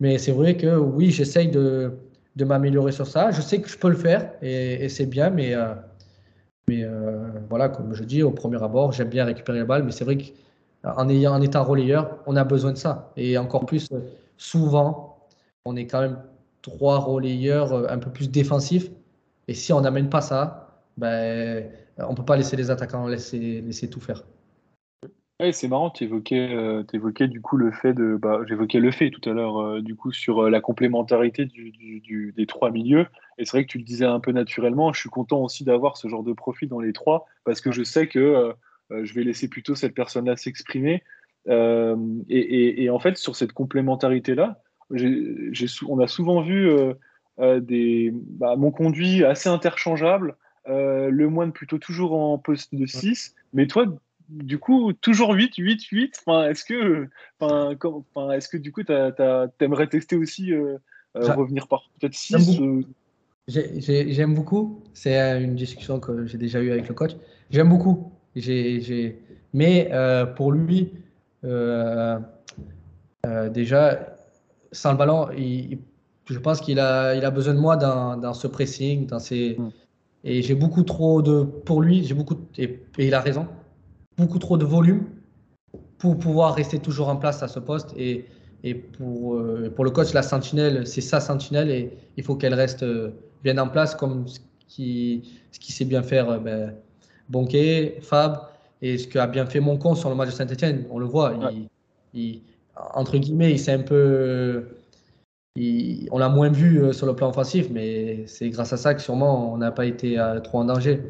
[0.00, 1.92] Mais c'est vrai que oui, j'essaye de,
[2.36, 3.30] de m'améliorer sur ça.
[3.30, 5.74] Je sais que je peux le faire et, c'est bien, mais, euh,
[6.68, 9.92] mais euh, voilà, comme je dis, au premier abord, j'aime bien récupérer la balle, mais
[9.92, 10.18] c'est vrai
[10.82, 13.12] qu'en ayant, en étant relayeur, on a besoin de ça.
[13.16, 13.88] Et encore plus,
[14.36, 15.28] souvent,
[15.64, 16.22] on est quand même
[16.62, 18.90] trois relayeurs euh, un peu plus défensifs.
[19.48, 23.60] Et si on n'amène pas ça, ben, on ne peut pas laisser les attaquants laisser,
[23.60, 24.24] laisser tout faire
[25.52, 26.84] c'est marrant, tu évoquais, euh,
[27.26, 28.16] du coup le fait de.
[28.16, 32.32] Bah, J'évoquais le fait tout à l'heure, euh, du coup, sur euh, la complémentarité du,
[32.36, 33.06] des trois milieux.
[33.38, 34.92] Et c'est vrai que tu le disais un peu naturellement.
[34.92, 37.82] Je suis content aussi d'avoir ce genre de profil dans les trois, parce que je
[37.82, 38.54] sais que
[38.90, 41.02] je vais laisser plutôt cette personne-là s'exprimer.
[41.48, 46.70] Et, en fait, sur cette complémentarité-là, on a souvent vu
[47.38, 50.36] des, bah, mon conduit assez interchangeable,
[50.66, 53.34] le moine plutôt toujours en poste de 6.
[53.52, 53.86] Mais toi,
[54.28, 56.22] du coup, toujours 8, 8, 8.
[56.26, 58.92] Enfin, est-ce que, enfin, enfin, est-ce que du coup, tu
[59.60, 60.78] aimerais tester aussi euh,
[61.16, 62.82] euh, revenir par peut-être 6 euh?
[63.46, 64.82] J'aime beaucoup.
[64.94, 67.12] C'est une discussion que j'ai déjà eue avec le coach.
[67.50, 68.10] J'aime beaucoup.
[69.52, 69.90] Mais
[70.36, 70.92] pour lui,
[73.52, 74.16] déjà,
[74.72, 79.06] sans le ballon, je pense qu'il a, il a besoin de moi dans, ce pressing,
[79.06, 79.56] dans ces...
[79.58, 79.70] Hmm.
[80.26, 81.42] Et j'ai beaucoup trop de.
[81.42, 82.36] Pour lui, j'ai beaucoup.
[82.56, 83.46] et il a raison
[84.16, 85.04] beaucoup trop de volume
[85.98, 87.92] pour pouvoir rester toujours en place à ce poste.
[87.96, 88.26] Et,
[88.62, 92.54] et pour, euh, pour le coach, la sentinelle, c'est sa sentinelle et il faut qu'elle
[92.54, 93.10] reste euh,
[93.42, 96.74] bien en place comme ce qui, ce qui sait bien faire euh, ben,
[97.28, 98.48] Bonquet, Fab
[98.84, 100.86] et ce qu'a bien fait Moncon sur le match de Saint-Etienne.
[100.90, 101.34] On le voit,
[102.12, 102.42] il,
[102.94, 104.66] entre guillemets, il s'est un peu.
[105.56, 109.52] on l'a moins vu sur le plan offensif, mais c'est grâce à ça que sûrement
[109.52, 111.02] on n'a pas été trop en danger.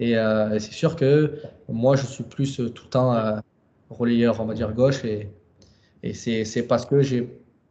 [0.00, 3.38] Euh, et, c'est sûr que moi, je suis plus euh, tout le temps euh,
[3.90, 5.04] relayeur, on va dire, gauche.
[5.04, 5.28] Et,
[6.02, 7.24] et c'est parce que je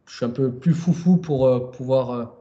[0.08, 2.36] suis un peu plus foufou pour pouvoir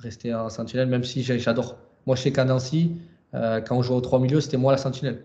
[0.00, 1.76] rester en sentinelle, même si j'adore.
[2.06, 2.96] Moi, chez Canancy,
[3.32, 5.24] quand on jouait aux trois milieux, c'était moi la sentinelle.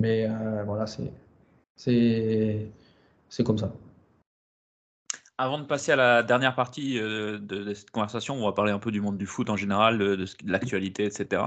[0.00, 0.28] Mais
[0.64, 1.12] voilà, c'est
[3.44, 3.72] comme ça.
[5.38, 8.78] Avant de passer à la dernière partie euh, de, cette conversation, on va parler un
[8.78, 11.42] peu du monde du foot en général, de, de, l'actualité, etc.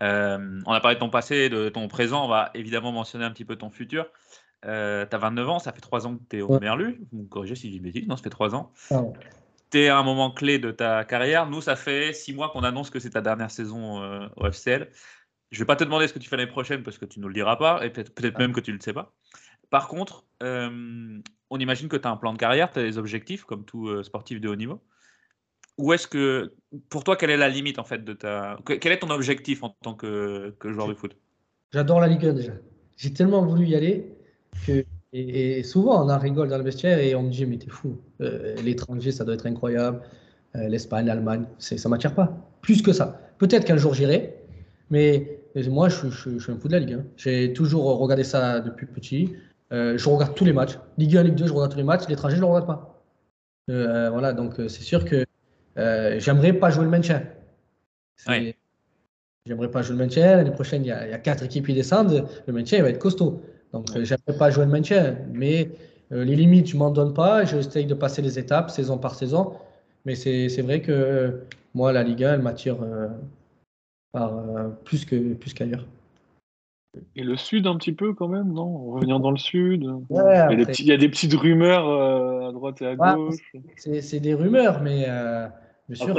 [0.00, 2.24] Euh, on a parlé de ton passé, de ton présent.
[2.24, 4.06] On va évidemment mentionner un petit peu ton futur.
[4.64, 7.02] Euh, tu as 29 ans, ça fait 3 ans que tu es au Merlu.
[7.10, 8.70] Vous me corrigez si je dis bêtise, non, ça fait 3 ans.
[8.92, 9.02] Ah
[9.72, 11.48] tu es à un moment clé de ta carrière.
[11.48, 14.88] Nous, ça fait 6 mois qu'on annonce que c'est ta dernière saison au FCL.
[15.52, 17.20] Je ne vais pas te demander ce que tu fais l'année prochaine parce que tu
[17.20, 19.12] ne nous le diras pas et peut-être peut même que tu ne le sais pas.
[19.70, 23.44] Par contre, on imagine que tu as un plan de carrière, tu as des objectifs
[23.44, 24.80] comme tout euh, sportif de haut niveau.
[25.76, 26.54] Ou est-ce que,
[26.88, 28.58] pour toi, quelle est la limite en fait de ta.
[28.66, 31.16] Quel est ton objectif en tant que, joueur de foot?
[31.72, 32.52] J'adore la Ligue 1 déjà.
[32.96, 34.06] J'ai tellement voulu y aller
[34.66, 34.84] que.
[35.14, 38.00] Et, souvent, on en rigole dans le vestiaire et on me dit Mais t'es fou,
[38.22, 40.00] euh, l'étranger, ça doit être incroyable.
[40.56, 42.34] Euh, L'Espagne, l'Allemagne, ça ne m'attire pas.
[42.62, 43.20] Plus que ça.
[43.36, 44.41] Peut-être qu'un jour j'irai,
[44.92, 46.98] mais moi, je, suis un fou de la Ligue.
[47.16, 49.32] J'ai toujours regardé ça depuis petit.
[49.72, 50.78] Euh, je regarde tous les matchs.
[50.98, 52.06] Ligue 1, Ligue 2, je regarde tous les matchs.
[52.10, 53.02] L'étranger, je ne le regarde pas.
[53.68, 55.24] voilà, donc c'est sûr que
[56.18, 57.22] j'aimerais pas jouer le maintien.
[59.46, 60.36] J'aimerais pas jouer le maintien.
[60.36, 62.28] L'année prochaine, il y, a, quatre équipes qui descendent.
[62.46, 63.42] Le maintien, il va être costaud.
[63.72, 65.16] Donc, j'aimerais pas jouer le maintien.
[65.32, 65.70] Mais
[66.10, 67.46] les limites, je m'en donne pas.
[67.46, 69.54] J'essaye de passer les étapes saison par saison.
[70.04, 71.40] Mais c'est vrai que
[71.72, 72.76] moi, la Liga, elle m'attire
[74.84, 75.38] plus qu'ailleurs.
[75.38, 75.86] Plus qu'ailleurs.
[77.16, 78.92] Et le sud un petit peu quand même, non?
[78.92, 79.90] Revenir dans le sud.
[80.10, 82.86] il, y a des petits, il, y a des petites rumeurs euh, à droite et
[82.86, 83.36] à gauche.
[83.76, 85.48] C'est des rumeurs, mais euh,
[85.88, 86.18] bien sûr.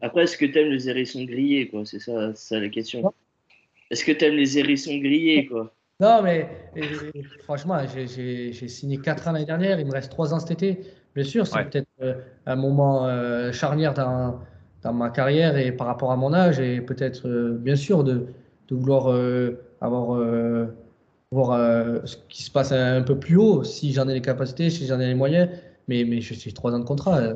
[0.00, 1.84] Après, est-ce que tu aimes les hérissons grillés quoi?
[1.84, 3.12] C'est ça, ça la question.
[3.90, 5.74] Est-ce que tu aimes les hérissons grillés quoi?
[6.00, 6.48] Non, mais
[7.42, 10.80] franchement, j'ai signé 4 ans l'année dernière, il me reste 3 ans cet été.
[11.14, 12.14] Bien sûr, c'est peut-être euh,
[12.46, 13.06] un moment
[13.52, 14.40] charnière dans,
[14.82, 17.28] dans, ma carrière et par rapport à mon âge, et peut-être,
[17.60, 18.26] bien sûr, de,
[18.68, 19.08] de vouloir
[19.80, 20.66] avoir euh,
[21.30, 24.70] voir euh, ce qui se passe un peu plus haut, si j'en ai les capacités,
[24.70, 25.50] si j'en ai les moyens.
[25.88, 27.18] Mais, mais je suis trois ans de contrat.
[27.18, 27.34] Euh,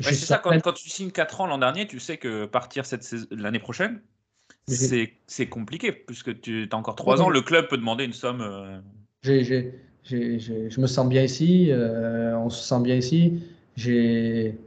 [0.00, 2.84] c'est ça, quand, quand, tu signes 4 ans l'an dernier, tu sais que partir
[3.30, 4.00] l'année prochaine,
[4.66, 8.82] c'est compliqué, puisque tu as encore 3 ans, le club peut demander une somme.
[9.22, 13.42] je me sens bien ici, on se sent bien ici.
[13.76, 14.58] J'ai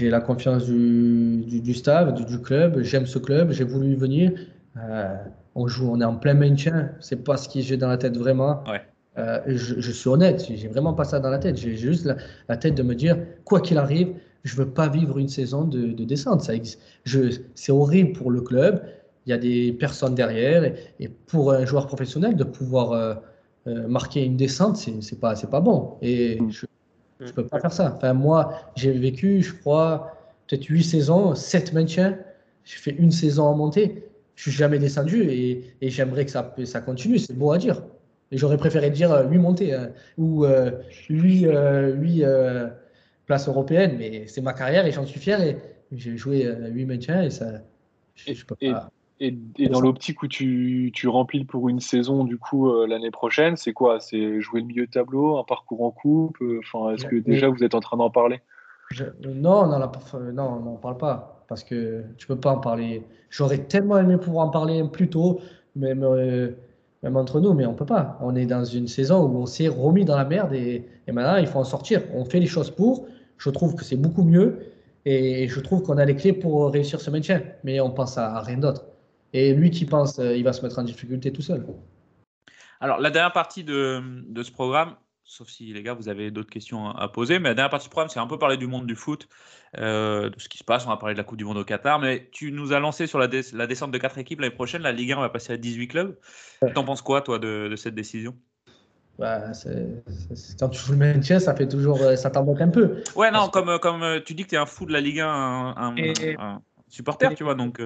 [0.00, 4.32] la confiance du, du, staff, du, du club, j'aime ce club, j'ai voulu venir
[5.56, 6.90] on joue, on est en plein maintien.
[7.00, 8.62] C'est pas ce qui j'ai dans la tête vraiment.
[9.18, 11.56] Euh, je, suis honnête, j'ai vraiment pas ça dans la tête.
[11.56, 12.06] J'ai juste
[12.48, 14.14] la, tête de me dire, quoi qu'il arrive,
[14.44, 16.42] je veux pas vivre une saison de, descente.
[16.42, 16.52] Ça
[17.54, 18.82] c'est horrible pour le club.
[19.24, 23.14] Il y a des personnes derrière et, pour un joueur professionnel de pouvoir euh,
[23.66, 25.96] euh, marquer une descente, c'est pas c'est pas bon.
[26.02, 26.66] Et je
[27.20, 27.92] ne peux pas faire ça.
[27.96, 30.16] Enfin moi, j'ai vécu, je crois,
[30.46, 32.18] peut-être huit saisons, sept maintiens.
[32.64, 34.06] J'ai fait une saison en montée
[34.36, 37.18] je suis jamais descendu et, j'aimerais que ça, ça continue.
[37.18, 37.82] C'est beau à dire.
[38.30, 42.68] Et j'aurais préféré dire 8 euh, montées hein, ou 8, euh, euh,
[43.24, 45.40] places européennes, mais c'est ma carrière et j'en suis fier.
[45.40, 45.56] Et
[45.92, 47.62] j'ai joué 8 maintiens et ça.
[48.14, 48.90] Je, peux pas.
[49.18, 49.30] Et,
[49.70, 53.98] dans l'optique où tu, tu, remplis pour une saison du coup l'année prochaine, c'est quoi?
[53.98, 57.64] C'est jouer le milieu de tableau, un parcours en coupe Enfin, est-ce que déjà vous
[57.64, 58.40] êtes en train d'en parler?
[59.24, 59.78] Non, non,
[60.32, 63.04] non, on n'en parle pas parce que tu peux pas en parler.
[63.30, 65.40] J'aurais tellement aimé pouvoir en parler plus tôt,
[65.74, 66.50] même, euh,
[67.02, 68.18] même entre nous, mais on peut pas.
[68.20, 71.46] On est dans une saison où on s'est remis dans la merde et, maintenant il
[71.46, 72.02] faut en sortir.
[72.14, 73.06] On fait les choses pour.
[73.38, 74.58] Je trouve que c'est beaucoup mieux
[75.04, 78.40] et je trouve qu'on a les clés pour réussir ce maintien, mais on pense à,
[78.40, 78.86] rien d'autre.
[79.32, 81.64] Et lui qui pense, euh, il va se mettre en difficulté tout seul.
[82.80, 84.96] Alors, la dernière partie de, de ce programme,
[85.26, 87.38] sauf si les gars, vous avez d'autres questions à poser.
[87.38, 89.28] Mais la dernière partie du programme, c'est un peu parler du monde du foot,
[89.76, 90.86] euh, de ce qui se passe.
[90.86, 91.98] On va parler de la Coupe du Monde au Qatar.
[91.98, 94.82] Mais tu nous as lancé sur la, descente de 4 équipes l'année prochaine.
[94.82, 96.16] La Ligue 1 va passer à 18 clubs.
[96.74, 98.34] T'en penses quoi, toi, de, cette décision?
[99.18, 99.52] Bah,
[100.58, 103.02] quand tu joues le maintien, ça fait toujours, euh, ça t'embête un peu.
[103.14, 105.26] Ouais, non, comme, comme tu dis que tu es un fou de la Ligue 1,
[105.26, 106.62] un,
[106.96, 107.54] supporter, tu vois.
[107.54, 107.80] Donc,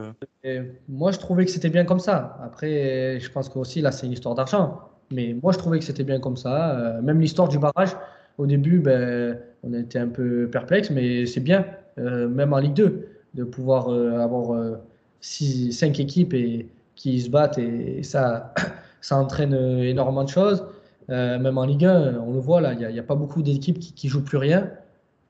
[0.89, 2.39] moi, je trouvais que c'était bien comme ça.
[2.43, 4.91] Après, je pense que aussi là, c'est une histoire d'argent.
[5.12, 6.78] Mais moi, je trouvais que c'était bien comme ça.
[6.78, 7.97] Euh, même l'histoire du barrage,
[8.39, 11.66] au début, ben, on était un peu perplexe, mais c'est bien,
[11.99, 14.77] euh, même en Ligue 2, de pouvoir euh, avoir
[15.20, 18.55] six, cinq équipes et, qui se battent et, ça,
[19.01, 20.65] ça entraîne énormément de choses.
[21.09, 24.07] même en Ligue 1, on le voit là, il n'y a, pas beaucoup d'équipes qui,
[24.07, 24.70] ne jouent plus rien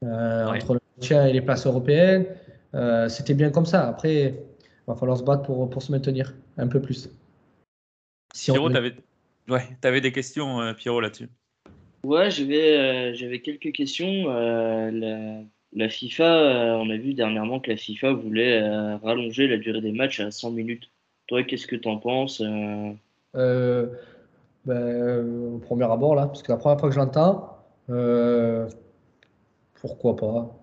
[0.02, 2.26] entre le tien et les places européennes.
[3.08, 3.88] C'était bien comme ça.
[3.88, 4.34] Après, il
[4.86, 7.10] va falloir se battre pour, pour se maintenir un peu plus.
[8.32, 8.76] Si Pierrot, tu
[9.50, 11.28] Ouais, tu avais des questions, euh, Pierrot, là-dessus.
[12.04, 14.26] Ouais, j'avais euh, j'avais quelques questions.
[14.28, 15.42] Euh,
[15.72, 18.60] la, FIFA, on a vu dernièrement que la FIFA voulait
[18.98, 20.90] rallonger la durée des matchs à 100 minutes.
[21.26, 23.88] Toi, qu'est-ce que tu en penses ben,
[24.68, 27.58] Au premier abord, là, parce que la première fois que je l'entends,
[29.80, 30.56] pourquoi pas?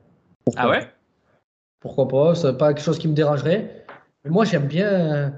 [0.56, 0.88] Ah ouais?
[1.80, 3.86] Pourquoi pas C'est pas quelque chose qui me dérangerait.
[4.24, 5.34] Mais moi, j'aime bien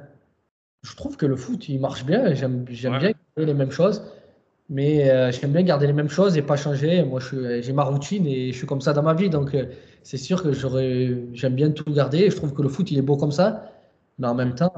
[0.81, 2.33] je trouve que le foot, il marche bien.
[2.33, 4.03] J'aime bien garder les mêmes choses.
[4.69, 7.03] Mais euh, j'aime bien garder les mêmes choses et pas changer.
[7.03, 9.29] Moi, j'ai ma routine et je suis comme ça dans ma vie.
[9.29, 9.65] Donc, euh,
[10.03, 10.53] c'est sûr que
[11.33, 12.29] j'aime bien tout garder.
[12.29, 13.71] Je trouve que le foot, il est beau comme ça.
[14.19, 14.73] Mais en même temps,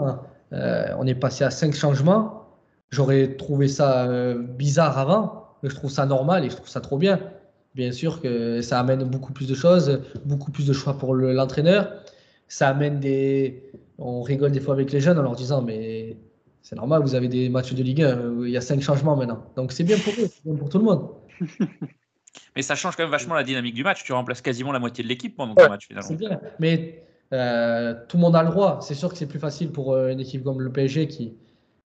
[0.54, 2.48] euh, on est passé à cinq changements.
[2.90, 4.08] J'aurais trouvé ça
[4.58, 5.48] bizarre avant.
[5.62, 7.20] Mais je trouve ça normal et je trouve ça trop bien.
[7.76, 11.92] Bien sûr que ça amène beaucoup plus de choses, beaucoup plus de choix pour l'entraîneur.
[12.48, 16.18] ça amène des, on rigole des fois avec les jeunes en leur disant mais
[16.62, 19.46] c'est normal, vous avez des matchs de Ligue 1, il y a cinq changements maintenant.
[19.56, 21.10] Donc c'est bien pour eux, c'est bien pour tout le monde.
[22.56, 24.04] mais ça change quand même vachement la dynamique du match.
[24.04, 26.08] Tu remplaces quasiment la moitié de l'équipe pendant ton match finalement.
[26.08, 26.40] C'est bien.
[26.60, 27.04] Mais
[27.34, 28.80] euh, tout le monde a le droit.
[28.82, 31.34] C'est sûr que c'est plus facile pour euh, une équipe comme le PSG qui,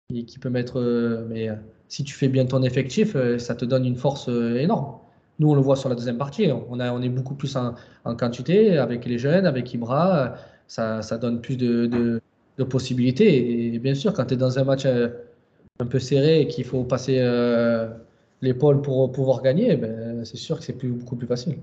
[0.08, 0.80] qui, peut mettre.
[0.80, 1.48] Euh, mais
[1.88, 4.98] si tu fais bien ton effectif, ça te donne une force énorme.
[5.38, 6.48] Nous, on le voit sur la deuxième partie.
[6.70, 7.74] On, a, on est beaucoup plus en,
[8.04, 10.36] en quantité avec les jeunes, avec Ibra.
[10.68, 12.20] Ça, ça donne plus de, de,
[12.56, 13.74] de possibilités.
[13.74, 15.08] Et bien sûr, quand tu es dans un match euh,
[15.80, 17.88] un peu serré et qu'il faut passer euh,
[18.42, 21.56] l'épaule pour pouvoir gagner, ben, c'est sûr que c'est plus, beaucoup plus facile.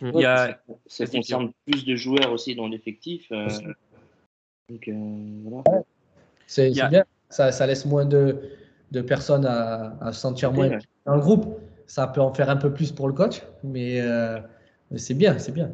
[0.00, 0.58] Il y a...
[0.86, 3.26] Ça, ça concerne plus de joueurs aussi dans l'effectif.
[3.32, 3.48] Euh,
[4.70, 4.92] donc, euh,
[5.44, 5.82] voilà.
[6.46, 7.04] C'est bien.
[7.28, 8.38] Ça, ça, laisse moins de,
[8.92, 10.78] de personnes à, à se sentir moins ouais.
[11.04, 11.58] dans le groupe.
[11.86, 14.38] Ça peut en faire un peu plus pour le coach, mais, euh,
[14.90, 15.70] mais c'est bien, c'est bien.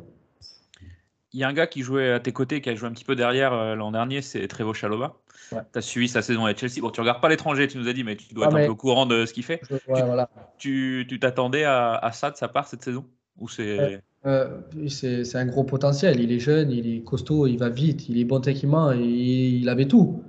[1.33, 3.05] Il y a un gars qui jouait à tes côtés, qui a joué un petit
[3.05, 5.15] peu derrière euh, l'an dernier, c'est Trevo Chalova.
[5.53, 5.61] Ouais.
[5.73, 6.81] Tu as suivi sa saison avec Chelsea.
[6.81, 8.63] Bon, tu regardes pas l'étranger, tu nous as dit, mais tu dois Ah, être mais-
[8.65, 9.61] un peu au courant de ce qu'il fait.
[9.69, 10.29] Je- ouais, voilà.
[10.59, 13.05] Tu tu t'attendais à, à ça de sa part cette saison?
[13.39, 14.01] Ou c'est.
[14.27, 14.59] Euh,
[14.89, 16.21] c'est c'est un gros potentiel.
[16.21, 19.69] Il est jeune, il est costaud, il va vite, il est bon techniquement, et il
[19.69, 20.23] avait tout.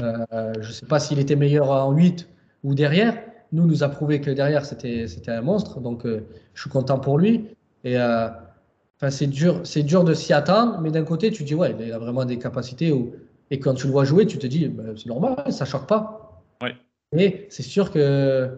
[0.00, 2.28] Je ne sais pas s'il était meilleur en 8
[2.62, 3.18] ou derrière.
[3.52, 5.80] Nous, nous a prouvé que derrière, c'était c'était un monstre.
[5.80, 7.46] Donc, euh, je suis content pour lui.
[7.84, 8.28] Et euh,
[8.96, 11.92] enfin, c'est dur, c'est dur de s'y attendre, mais d'un côté, tu dis, ouais, il
[11.92, 12.92] a vraiment des capacités.
[12.92, 13.12] Où,
[13.50, 16.42] et quand tu le vois jouer, tu te dis, ben, c'est normal, ça choque pas.
[16.62, 16.74] Ouais.
[17.12, 18.48] Mais c'est sûr que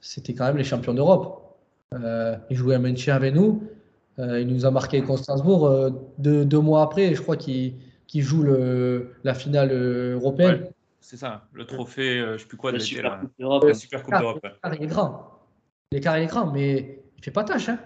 [0.00, 1.56] c'était quand même les champions d'Europe.
[1.94, 3.62] Euh, il jouait à maintien avec nous.
[4.18, 7.14] Il nous a marqué contre Strasbourg deux, deux mois après.
[7.14, 7.74] Je crois qu'il
[8.06, 10.60] qu'il joue le, la finale européenne.
[10.64, 10.70] Ouais,
[11.02, 13.20] c'est ça, le trophée, euh, je sais plus quoi, La de l'été, Super.
[13.20, 13.64] Coupe d'Europe.
[13.68, 14.40] La Super Coupe Ah, d'Europe.
[14.44, 15.38] L'écart, il est grand.
[15.92, 17.68] L'écart, il est grand, mais il fait pas tâche.
[17.68, 17.78] Hein.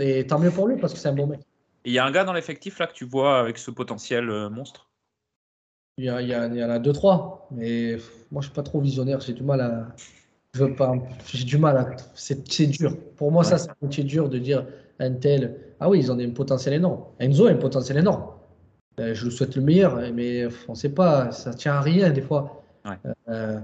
[0.00, 1.40] Et tant mieux pour lui parce que c'est un bon mec.
[1.84, 4.28] Et il y a un gars dans l'effectif là que tu vois avec ce potentiel
[4.30, 4.88] euh, monstre?
[5.98, 7.46] Il y, a- il y, a- il y en a deux, trois.
[7.50, 7.96] Mais
[8.30, 9.20] moi, je suis pas trop visionnaire.
[9.20, 9.88] J'ai du mal à.
[10.54, 10.94] Je veux pas.
[11.26, 11.90] J'ai du mal à.
[12.14, 12.96] C'est c'est dur.
[13.16, 14.66] Pour moi, ça, c'est un métier dur de dire
[14.98, 15.58] un tel.
[15.80, 17.04] Ah oui, ils ont un potentiel énorme.
[17.18, 18.24] Enzo a un potentiel énorme.
[19.00, 21.30] Euh, je lui souhaite le meilleur, mais pff, on sait pas.
[21.32, 22.61] Ça tient à rien des fois.
[22.84, 22.98] Ouais.
[23.28, 23.60] Euh,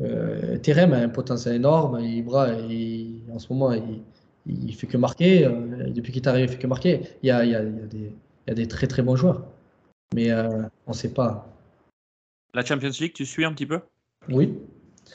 [0.00, 2.00] euh, Terem a un potentiel énorme.
[2.00, 4.02] Ibra, il- en ce moment, il,
[4.46, 5.46] il fait que marquer.
[5.46, 7.00] Euh, depuis qu'il est arrivé, il fait que marquer.
[7.22, 8.86] Il y a, il y a- il y a des, il y a des très
[8.86, 9.44] très bons joueurs.
[10.14, 11.48] Mais euh, on ne sait pas.
[12.54, 13.80] La Champions League, tu suis un petit peu?
[14.28, 14.58] Oui.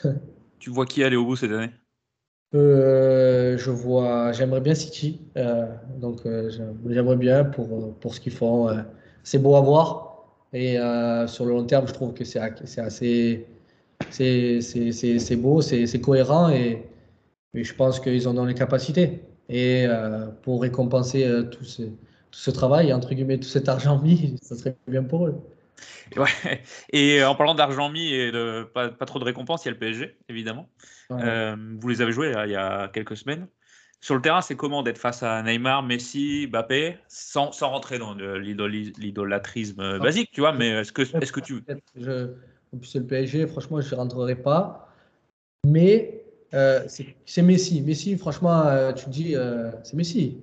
[0.58, 1.72] Tu vois qui aller au bout cette année?
[2.54, 5.20] Euh, je vois, j'aimerais bien City.
[5.36, 5.66] Euh,
[5.98, 8.68] donc euh, j'aime- j'aimerais bien pour, euh, pour ce qu'ils font.
[8.68, 8.82] euh,
[9.24, 10.11] c'est beau à voir.
[10.52, 13.46] Et euh, sur le long terme, je trouve que c'est assez.
[14.10, 16.82] C'est beau, c'est cohérent et,
[17.54, 19.22] et je pense qu'ils en ont les capacités.
[19.48, 21.90] Et euh, pour récompenser euh, tout, ce, tout
[22.30, 25.40] ce travail, entre guillemets, tout cet argent mis, ça serait bien pour eux.
[26.14, 26.28] Et Ouais.
[26.92, 29.72] Et en parlant d'argent mis et de pas, pas trop de récompenses, il y a
[29.72, 30.68] le PSG, évidemment.
[31.10, 31.54] Ouais.
[31.80, 33.48] Vous les avez joués là, il y a quelques semaines.
[34.02, 38.14] Sur le terrain, c'est comment d'être face à Neymar, Messi, Mbappé, sans, sans rentrer dans
[38.14, 41.62] l'idolâtrisme euh, basique, tu vois, mais est-ce que, est-ce que tu...
[41.94, 42.32] Je,
[42.74, 44.88] en plus, c'est le PSG, franchement, je ne rentrerai pas.
[45.64, 47.80] Mais euh, c'est Messi.
[47.80, 50.38] Messi, franchement, euh, tu te dis, euh, c'est Messi.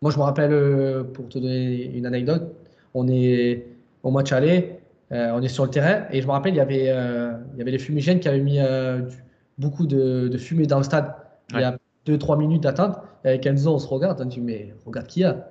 [0.00, 2.54] Moi, je me rappelle, pour te donner une anecdote,
[2.94, 3.66] on est
[4.02, 4.78] au match aller,
[5.10, 7.70] on est sur le terrain, et je me rappelle, il y avait, il y avait
[7.70, 9.22] les fumigènes qui avaient mis du-
[9.58, 11.14] beaucoup de, de fumée dans le stade.
[11.52, 11.76] Il y a
[12.06, 12.96] 2-3 minutes d'attente.
[13.24, 15.48] Et avec Enzo, on se regarde, on dit, mais regarde qui y a.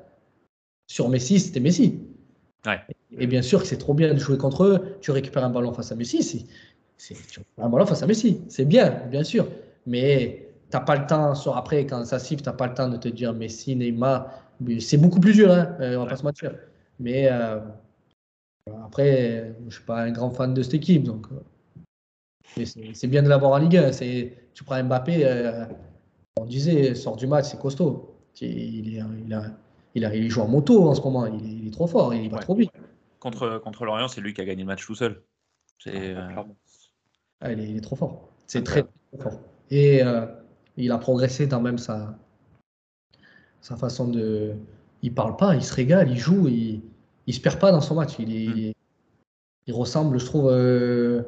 [0.87, 1.99] Sur Messi, c'était Messi.
[2.65, 2.79] Ouais.
[3.17, 4.97] Et bien sûr que c'est trop bien de jouer contre eux.
[5.01, 6.47] Tu récupères un ballon face à Messi.
[6.97, 8.41] tu récupères un ballon face à Messi.
[8.49, 9.47] C'est bien, bien sûr.
[9.85, 12.73] Mais tu n'as pas le temps, sur après, quand ça siffle, tu n'as pas le
[12.73, 14.29] temps de te dire Messi, Neymar.
[14.79, 16.53] C'est beaucoup plus dur, hein, euh, on va pas se mentir.
[16.99, 17.59] Mais euh,
[18.85, 21.03] après, je ne suis pas un grand fan de cette équipe.
[21.03, 21.39] Donc, euh,
[22.57, 23.91] mais c'est bien de l'avoir en Ligue 1.
[23.91, 25.65] C'est- Tu prends Mbappé, euh,
[26.43, 28.15] on disait, sort du match, c'est costaud.
[28.41, 28.47] Il,
[28.97, 29.43] est- il, a,
[29.95, 31.25] il, a- il joue en moto en ce moment.
[31.25, 32.71] Il est, il est trop fort, il va trop vite.
[33.19, 35.21] Contre, contre Lorient, c'est lui qui a gagné le match tout seul.
[35.79, 36.29] C'est, euh,
[37.41, 38.27] Ah, il, est, il est trop fort.
[38.47, 39.39] C'est très, très fort.
[39.69, 40.25] Et euh,
[40.77, 42.17] il a progressé dans même sa,
[43.61, 44.53] sa façon de.
[45.01, 46.81] Il parle pas, il se régale, il joue, il,
[47.27, 48.15] il se perd pas dans son match.
[48.19, 48.73] Il, est-
[49.67, 51.21] il, ressemble, je trouve, euh,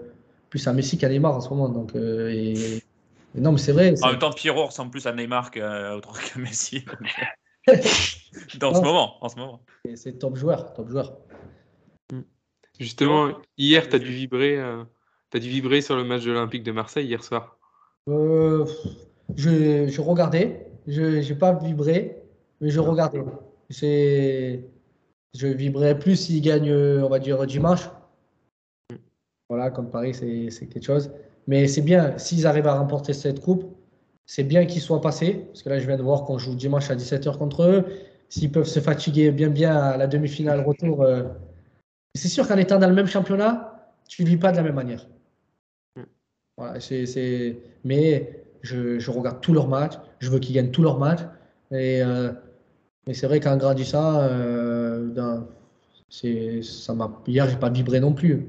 [0.50, 1.70] plus à Messi qu'à Neymar en ce moment.
[1.70, 2.82] Donc, euh, et
[3.38, 3.94] non, mais c'est vrai.
[4.02, 6.86] En même temps, Pierrot ressemble plus à Neymar qu'à autre que Messi.
[7.70, 7.74] euh,
[8.60, 9.62] Dans ce moment, en ce moment.
[9.95, 11.18] c'est- top joueur, top joueur.
[12.80, 14.57] Justement, hier, tu as dû vibrer.
[14.57, 14.84] euh,
[15.30, 17.57] T'as dû vibrer sur le match de l'Olympique de Marseille hier soir.
[18.07, 18.66] Euh,
[19.36, 22.22] je, je regardais, je n'ai pas vibré,
[22.62, 23.24] mais je regardais.
[23.70, 24.64] C'est,
[25.34, 27.90] je vibrais plus s'ils gagnent, euh, on va dire, dimanche.
[29.49, 31.12] Voilà, comme Paris, c'est quelque chose.
[31.47, 33.65] Mais c'est bien, s'ils arrivent à remporter cette coupe,
[34.26, 35.45] c'est bien qu'ils soient passés.
[35.47, 37.85] Parce que là, je viens de voir qu'on joue dimanche à 17h contre eux.
[38.30, 41.03] S'ils peuvent se fatiguer bien, bien à la demi-finale retour.
[41.03, 41.23] euh,
[42.15, 44.76] c'est sûr qu'en étant dans le même championnat, tu ne vis pas de la même
[44.76, 45.07] manière.
[46.57, 49.95] Voilà, c'est, Mais je, je regarde tous leurs matchs.
[50.19, 51.22] Je veux qu'ils gagnent tous leurs matchs.
[51.72, 52.31] Et, euh,
[53.07, 55.47] mais c'est vrai qu'en grandissant, euh, dans-
[56.09, 58.47] c'est- ça m'a, hier, j'ai pas vibré non plus.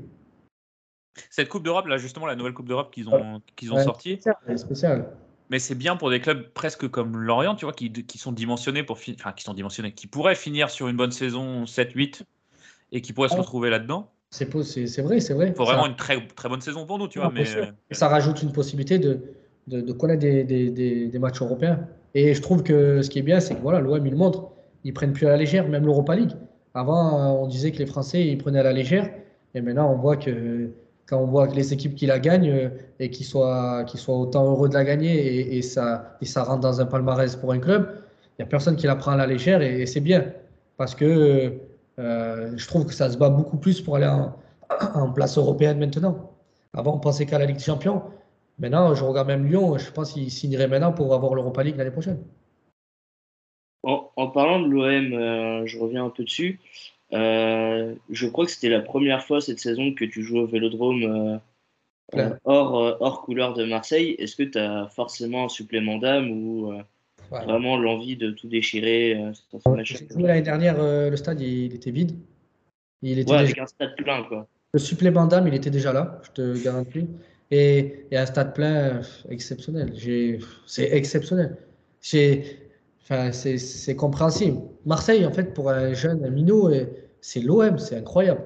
[1.30, 4.12] Cette Coupe d'Europe, là, justement, la nouvelle Coupe d'Europe qu'ils ont, qu'ils ont Ouais, sortie.
[4.14, 5.06] spécial, elle est spéciale.
[5.50, 8.82] Mais c'est bien pour des clubs presque comme Lorient, tu vois, qui, qui sont dimensionnés
[8.82, 12.22] pour fi- enfin, qui sont dimensionnés, qui pourraient finir sur une bonne saison 7-8
[12.92, 14.10] et qui pourraient se retrouver là-dedans.
[14.30, 15.48] C'est, c'est, c'est vrai, c'est vrai.
[15.48, 17.30] Il faut Ça- vraiment une très, très bonne saison pour nous, tu vois.
[17.32, 17.44] Mais
[17.92, 19.20] ça rajoute une possibilité de,
[19.68, 21.86] de, de connaître des, des, des, des matchs européens.
[22.14, 24.48] Et je trouve que ce qui est bien, c'est que voilà, l'OM, il le montre.
[24.84, 26.32] Ils prennent plus à la légère, même l'Europa League.
[26.74, 29.08] Avant, euh, on disait que les Français, ils prenaient à la légère.
[29.54, 30.70] Et maintenant, on voit que
[31.06, 32.68] quand on voit les équipes qui la gagnent euh,
[32.98, 36.80] et qui soient, soient autant heureux de la gagner et, ça, et ça rentre dans
[36.80, 38.02] un palmarès pour un club,
[38.38, 40.32] il n'y a personne qui la prend à la légère et, c'est bien.
[40.76, 41.54] Parce que
[41.98, 44.10] euh, je trouve que ça se bat beaucoup plus pour aller
[44.94, 46.32] en, place européenne maintenant.
[46.74, 48.02] Avant, on pensait qu'à la Ligue des Champions.
[48.58, 51.90] Maintenant, je regarde même Lyon, je pense qu'ils signeraient maintenant pour avoir l'Europa League l'année
[51.90, 52.18] prochaine.
[53.82, 56.58] En, parlant de l'OM, euh, je reviens un peu dessus.
[57.12, 61.02] Euh, je crois que c'était la première fois cette saison que tu joues au Vélodrome
[61.04, 64.16] euh, euh, hors, hors couleur de Marseille.
[64.18, 66.82] Est-ce que tu as forcément un supplément d'âme ou euh,
[67.32, 67.42] Ouais.
[67.44, 69.20] vraiment l'envie de tout déchirer
[70.16, 72.12] L'année dernière, le stade, il, il était vide.
[73.02, 74.46] Il était Ouais, déjà- avec un stade plein, quoi.
[74.72, 77.08] Le supplément d'âme, il était déjà là, je te garantis.
[77.50, 79.92] Et, et un stade plein, exceptionnel.
[80.66, 81.56] C'est exceptionnel.
[82.00, 82.60] J'ai-
[83.08, 84.58] Enfin, c'est compréhensible.
[84.84, 86.86] Marseille, en fait, pour un jeune, un minot, euh,
[87.20, 88.42] c'est l'OM, c'est incroyable.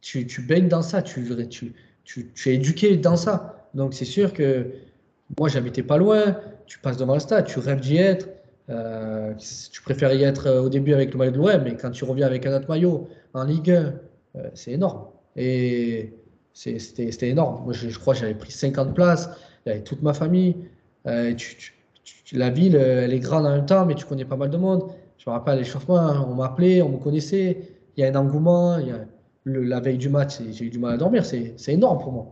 [0.00, 1.74] Tu, tu baignes dans ça, tu, tu,
[2.04, 3.68] tu, tu es éduqué dans ça.
[3.74, 4.70] Donc, c'est sûr que
[5.38, 6.38] moi, j'habitais pas loin.
[6.66, 8.28] Tu passes devant le stade, tu rêves d'y être.
[8.70, 9.34] Euh,
[9.72, 12.04] tu préfères y être euh, au début avec le maillot de l'OM, mais quand tu
[12.04, 13.94] reviens avec un autre maillot en Ligue 1,
[14.36, 15.04] euh, c'est énorme.
[15.36, 16.14] Et
[16.54, 17.64] c'était énorme.
[17.64, 19.28] Moi, je, je crois que j'avais pris 50 places,
[19.66, 20.56] avait toute ma famille.
[22.32, 24.56] La ville, euh, elle est grande en même temps, mais tu connais pas mal de
[24.56, 24.90] monde.
[25.18, 27.58] Je me rappelle à l'échauffement, hein, on m'appelait, on me connaissait.
[27.96, 28.78] Il y a un engouement.
[28.78, 29.00] Il y a
[29.44, 31.24] le- la veille du match, j'ai eu du mal à dormir.
[31.24, 32.26] C'est énorme pour moi.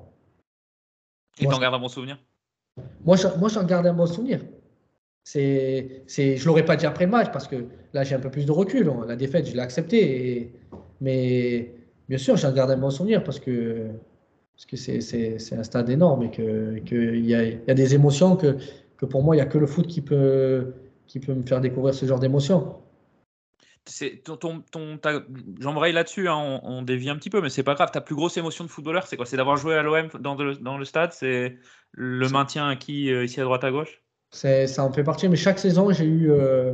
[1.39, 2.19] et t'en gardes un bon souvenir?
[3.05, 4.41] moi, j'en- moi, garde un bon souvenir.
[5.25, 7.57] C'est, c'est, je l'aurais pas dit après le match parce que
[7.93, 8.91] là, j'ai un peu plus de recul.
[9.09, 10.37] La défaite, je l'ai acceptée.
[10.39, 10.53] et-
[11.01, 11.75] mais
[12.09, 13.89] bien sûr, j'en garde un bon souvenir parce que,
[14.55, 18.37] parce que c'est, un stade énorme et qu'il que y, a, y a des émotions
[18.37, 18.57] que,
[18.99, 20.73] que pour moi, il n'y a que le foot qui peut,
[21.07, 22.77] qui peut me faire découvrir ce genre d'émotions.
[23.89, 24.99] C'est ton, ton,
[25.61, 27.91] J'embraye là-dessus, hein, on, on dévie un petit peu, mais c'est pas grave.
[27.93, 29.27] Ta plus grosse émotion de footballeur, c'est quoi?
[29.27, 31.13] C'est d'avoir joué à l'OM dans, le- dans le stade?
[31.13, 31.57] C'est
[31.93, 34.03] le maintien acquis euh, ici à droite à gauche?
[34.33, 36.33] C'est, ça en fait partie, mais chaque saison, j'ai eu.
[36.33, 36.73] euh,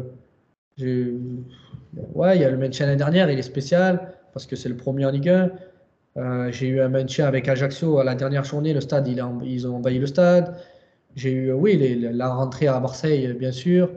[0.78, 1.20] j'ai eu-
[2.14, 4.76] ouais, il y a le maintien l'année dernière, il est spécial parce que c'est le
[4.76, 5.50] premier en Ligue 1.
[6.16, 9.30] Euh, j'ai eu un maintien avec Ajaccio à la dernière journée, le stade, il a-
[9.42, 10.56] ils ont envahi le stade.
[11.16, 13.90] J'ai eu, euh, oui, les- la rentrée à Marseille, bien sûr.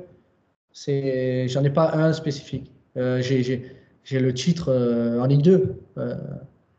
[0.72, 2.72] C'est, j'en ai pas un spécifique.
[2.98, 3.72] Euh, j'ai, j'ai-
[4.04, 5.76] j'ai le titre euh, en Ligue 2.
[5.98, 6.16] Euh,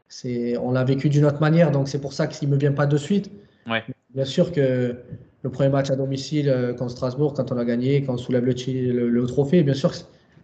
[0.09, 2.73] c'est, on l'a vécu d'une autre manière, donc c'est pour ça qu'il ne me vient
[2.73, 3.31] pas de suite.
[3.67, 3.83] Ouais.
[4.15, 4.97] Bien sûr que
[5.43, 8.45] le premier match à domicile euh, contre Strasbourg, quand on a gagné, quand on soulève
[8.45, 8.53] le,
[8.93, 9.93] le- le trophée, bien sûr,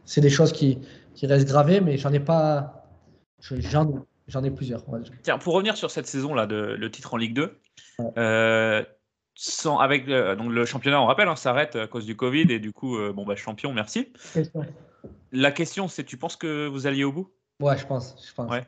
[0.05, 0.78] c'est des choses qui,
[1.14, 2.89] qui restent gravées, mais j'en ai pas.
[3.40, 4.85] je- J'en j'en ai plusieurs.
[5.23, 7.59] Tiens, pour revenir sur cette saison-là, de, le titre en Ligue 2,
[8.16, 8.82] euh,
[9.34, 12.59] sans, avec le, donc le championnat, on rappelle, hein, s'arrête à cause du Covid et
[12.59, 14.12] du coup, euh, bon, bah, champion, merci.
[14.34, 14.64] Question.
[15.32, 17.30] La question, c'est tu penses que vous alliez au bout?
[17.60, 18.16] Ouais, je pense.
[18.28, 18.50] Je pense.
[18.50, 18.64] Ouais.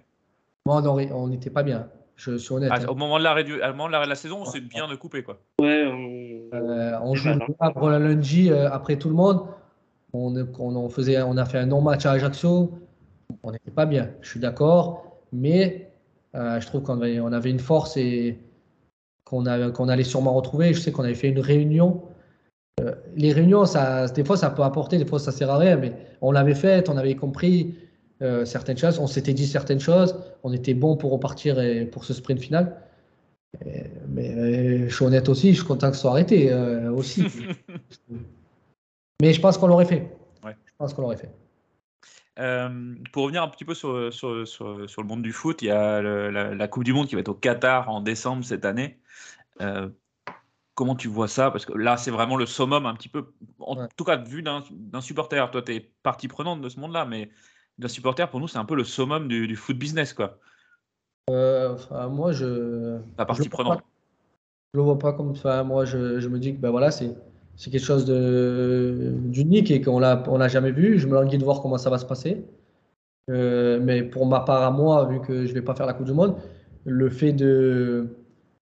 [0.67, 1.89] Moi, on n'était pas bien.
[2.17, 2.71] Je suis honnête.
[2.73, 2.87] Ah, hein.
[2.89, 4.95] Au moment de l'arrêt du- au moment de l'arrêt de la saison, c'est bien de
[4.95, 5.39] couper, quoi.
[5.61, 9.47] Ouais, on, Euh, on joue Havre le lundi euh, après tout le monde.
[10.13, 12.73] On, on, on faisait, on a fait un non-match à Ajaccio.
[13.43, 15.19] On n'était pas bien, je suis d'accord.
[15.33, 15.91] Mais
[16.37, 18.39] euh, je trouve qu'on avait, on avait une force et
[19.43, 20.73] qu'on allait sûrement retrouver.
[20.75, 22.03] Je sais qu'on avait fait une réunion.
[22.81, 25.77] Euh, les réunions, ça, des fois, ça peut apporter, des fois, ça sert à rien.
[25.77, 27.77] Mais on l'avait faite, on avait compris
[28.23, 28.99] euh, certaines choses.
[28.99, 30.17] On s'était dit certaines choses.
[30.43, 32.77] On était bon pour repartir et pour ce sprint final.
[33.65, 36.91] Et- mais euh, je suis honnête aussi, je suis content que ce soit arrêté euh,
[36.91, 37.25] aussi.
[39.23, 40.11] mais je pense qu'on l'aurait fait.
[40.45, 40.57] Ouais.
[40.67, 41.31] Je pense qu'on l'aurait fait.
[42.41, 45.67] Euh, pour revenir un petit peu sur, sur, sur, sur le monde du foot, il
[45.67, 48.45] y a le- la, la Coupe du Monde qui va être au Qatar en décembre
[48.45, 48.99] cette année.
[49.61, 49.89] Euh,
[50.75, 51.51] comment tu vois ça?
[51.51, 55.01] Parce que là, c'est vraiment le summum un petit peu, en tout cas vu d'un
[55.01, 55.51] supporter.
[55.51, 57.31] Toi, tu es partie prenante de ce monde-là, mais
[57.79, 60.13] d'un supporter, pour nous, c'est un peu le summum du, du foot business.
[60.13, 60.39] quoi.
[61.31, 62.99] Euh, enfin, moi, je.
[63.19, 63.79] La partie je prenante.
[63.81, 63.85] pas-
[64.75, 65.31] Je le vois pas comme.
[65.31, 67.15] Enfin, moi, je, je me dis que ben voilà, c'est
[67.57, 70.99] c'est quelque chose de d'unique et qu'on l'a on l'a jamais vu.
[70.99, 72.45] Je me languis de voir comment ça va se passer.
[73.31, 76.07] Euh, mais pour ma part à moi, vu que je vais pas faire la Coupe
[76.07, 76.37] du Monde,
[76.85, 78.09] le fait de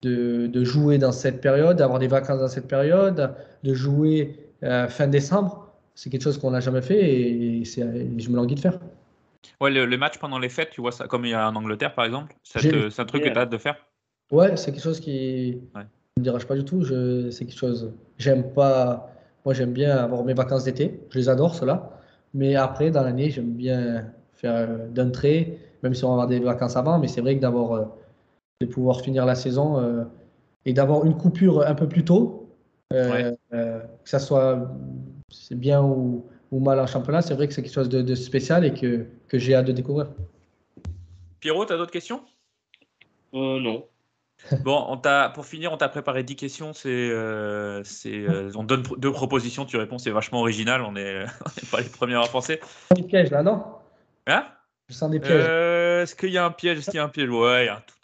[0.01, 4.87] de, de jouer dans cette période, d'avoir des vacances dans cette période, de jouer euh,
[4.87, 8.79] fin décembre, c'est quelque chose qu'on n'a jamais fait et, je me languis de faire.
[9.61, 11.55] Ouais, le, le match pendant les fêtes, tu vois ça, comme il y a en
[11.55, 13.75] Angleterre par exemple, te- c'est un truc que tu as hâte de faire?
[14.31, 15.81] Ouais, c'est quelque chose qui Ouais.
[15.81, 16.83] ne me dérange pas du tout.
[16.83, 17.91] Je, c'est quelque chose.
[18.17, 19.11] J'aime pas.
[19.45, 21.01] Moi, j'aime bien avoir mes vacances d'été.
[21.09, 21.99] Je les adore, ceux-là.
[22.33, 26.27] Mais après, dans l'année, j'aime bien faire euh, d'un trait, même si on va avoir
[26.27, 26.99] des vacances avant.
[26.99, 27.85] Mais c'est vrai que d'avoir, euh,
[28.61, 30.03] de pouvoir finir la saison euh,
[30.65, 32.53] et d'avoir une coupure un peu plus tôt,
[32.91, 34.69] euh, euh, que ça soit
[35.31, 38.15] c'est bien ou, ou mal en championnat, c'est vrai que c'est quelque chose de, de
[38.15, 40.09] spécial et que, que j'ai hâte de découvrir.
[41.39, 42.21] Pierrot, tu as d'autres questions?
[43.33, 43.85] Euh, non.
[44.63, 46.73] Bon, on t'a, pour finir, on t'a préparé 10 questions.
[46.73, 50.81] C'est, euh, c'est, euh, on donne pr- deux propositions, tu réponds, c'est vachement original.
[50.81, 52.59] On n'est on n'est pas les premiers à penser.
[52.95, 53.63] Des pièges là, non?
[54.27, 54.45] Hein?
[54.89, 55.45] Je sens des pièges.
[55.47, 56.79] Euh, Est-ce qu'il y a un piège?
[56.79, 57.29] Est-ce qu'il y a un piège?
[57.29, 57.95] Ouais, il y a un tout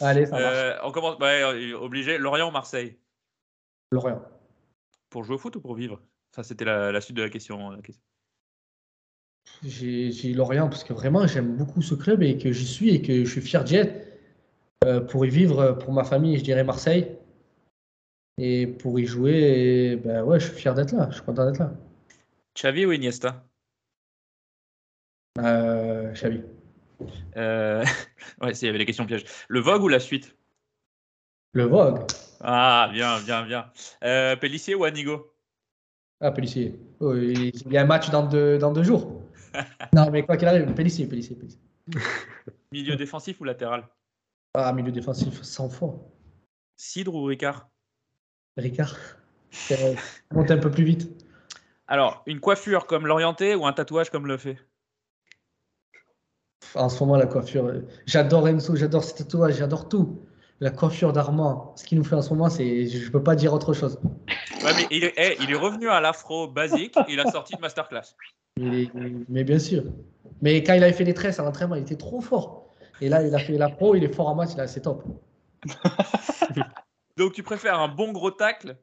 [0.00, 0.56] Allez, ça marche.
[0.56, 1.18] Euh, on commence.
[1.18, 2.18] Ouais, euh, obligé.
[2.18, 2.98] Lorient ou Marseille?
[3.92, 4.22] Lorient.
[5.10, 6.00] Pour jouer au foot ou pour vivre?
[6.34, 7.70] Ça, c'était la, la suite de la question.
[7.70, 8.02] la question.
[9.62, 13.24] J'ai Lorient parce que vraiment j'aime beaucoup ce club et que j'y suis et que
[13.24, 14.06] je suis fier d'y être.
[14.84, 17.16] Euh, pour y vivre, pour ma famille, je dirais Marseille.
[18.36, 21.08] Et pour y jouer, et, ben ouais, je suis fier d'être là.
[21.10, 21.72] Je suis content d'être là.
[22.56, 23.46] Xavi ou Iniesta?
[25.38, 26.42] Euh, Xavi.
[27.36, 27.84] Euh,
[28.40, 29.24] Ouais, il y avait les questions pièges.
[29.48, 30.36] Le Vogue ou la suite?
[31.52, 32.00] Le Vogue.
[32.40, 33.70] Ah, bien, bien, bien.
[34.02, 35.32] Euh, Pellissier ou Anigo?
[36.20, 36.78] Ah, Pellissier.
[37.00, 39.22] Oh, il y a un match dans deux, dans deux jours.
[39.94, 41.60] non, mais quoi qu'il arrive, Pellissier, Pellissier, Pellissier.
[42.72, 43.86] Milieu défensif ou latéral?
[44.54, 45.98] Ah, milieu défensif, 100 fois.
[46.76, 47.68] Cidre ou Ricard?
[48.56, 48.96] Ricard.
[49.70, 49.94] Euh,
[50.32, 51.24] Monte un peu plus vite.
[51.86, 54.56] Alors, une coiffure comme l'orienté ou un tatouage comme le fait?
[56.74, 57.66] En ce moment, la coiffure.
[57.66, 60.20] euh, J'adore Enzo, j'adore ses tatouages, j'adore tout.
[60.60, 62.86] La coiffure d'Armand, ce qu'il nous fait en ce moment, c'est.
[62.86, 63.98] Je ne peux pas dire autre chose.
[64.62, 67.60] Ouais, mais il est, eh, il est revenu à l'afro basique, il a sorti de
[67.60, 68.14] masterclass.
[68.56, 69.82] Mais bien sûr.
[70.40, 72.68] Mais quand il avait fait les tresses à l'entraînement, il était trop fort.
[73.00, 74.80] Et là, il a fait la pro, il est fort en maths, il a- c'est
[74.80, 75.02] top.
[77.16, 78.76] Donc, tu préfères un bon gros tacle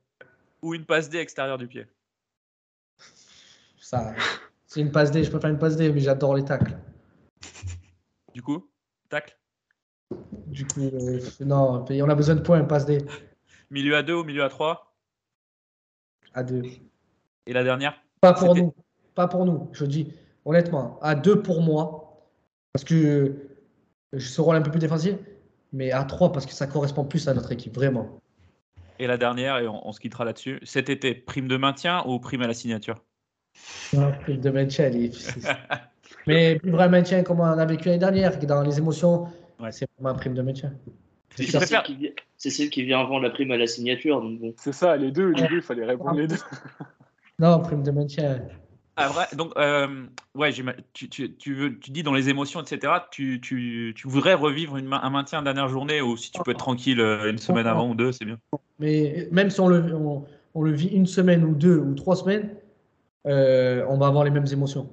[0.61, 1.85] ou une passe D extérieure du pied?
[3.79, 4.13] Ça,
[4.67, 6.77] c'est une passe D, je faire une passe D, mais j'adore les tacles.
[8.33, 8.69] Du coup,
[9.09, 9.37] tacle
[10.47, 12.97] Du coup, euh, non, on a besoin de points, passe D.
[13.69, 14.95] Milieu à 2 ou milieu à 3
[16.33, 16.63] À deux.
[17.45, 18.01] Et la dernière?
[18.19, 18.73] Pas pour nous.
[19.15, 19.69] Pas pour nous.
[19.73, 20.13] Je dis
[20.45, 22.27] honnêtement, à deux pour moi.
[22.73, 23.35] Parce que
[24.13, 25.15] je ce rôle un peu plus défensif.
[25.73, 28.19] Mais à trois, parce que ça correspond plus à notre équipe, vraiment.
[28.99, 30.59] Et la dernière, et on, on se quittera là-dessus.
[30.63, 32.95] Cet été, prime de maintien ou prime à la signature?
[33.93, 35.39] Non, prime de maintien, elle est-
[36.27, 39.27] Mais vivre un maintien comme on a vécu l'année dernière, dans les émotions,
[39.71, 40.73] c'est vraiment un prime de maintien.
[41.35, 44.19] C'est celle, qui vient- c'est celle qui vient avant la prime à la signature.
[44.21, 44.53] Bon.
[44.57, 46.35] C'est ça, les deux, les deux, il fallait répondre les deux.
[47.39, 48.41] Non, prime de maintien.
[48.97, 50.51] Ah, vrai Donc, euh, ouais,
[50.93, 54.75] tu, tu, tu, veux, tu dis dans les émotions, etc., tu, tu, tu voudrais revivre
[54.77, 57.65] une, un maintien en dernière journée ou si tu peux être tranquille euh, une semaine
[57.65, 58.37] avant ou deux, c'est bien.
[58.79, 62.17] Mais même si on le, on, on le vit une semaine ou deux ou trois
[62.17, 62.49] semaines,
[63.25, 64.89] euh, on va avoir les mêmes émotions.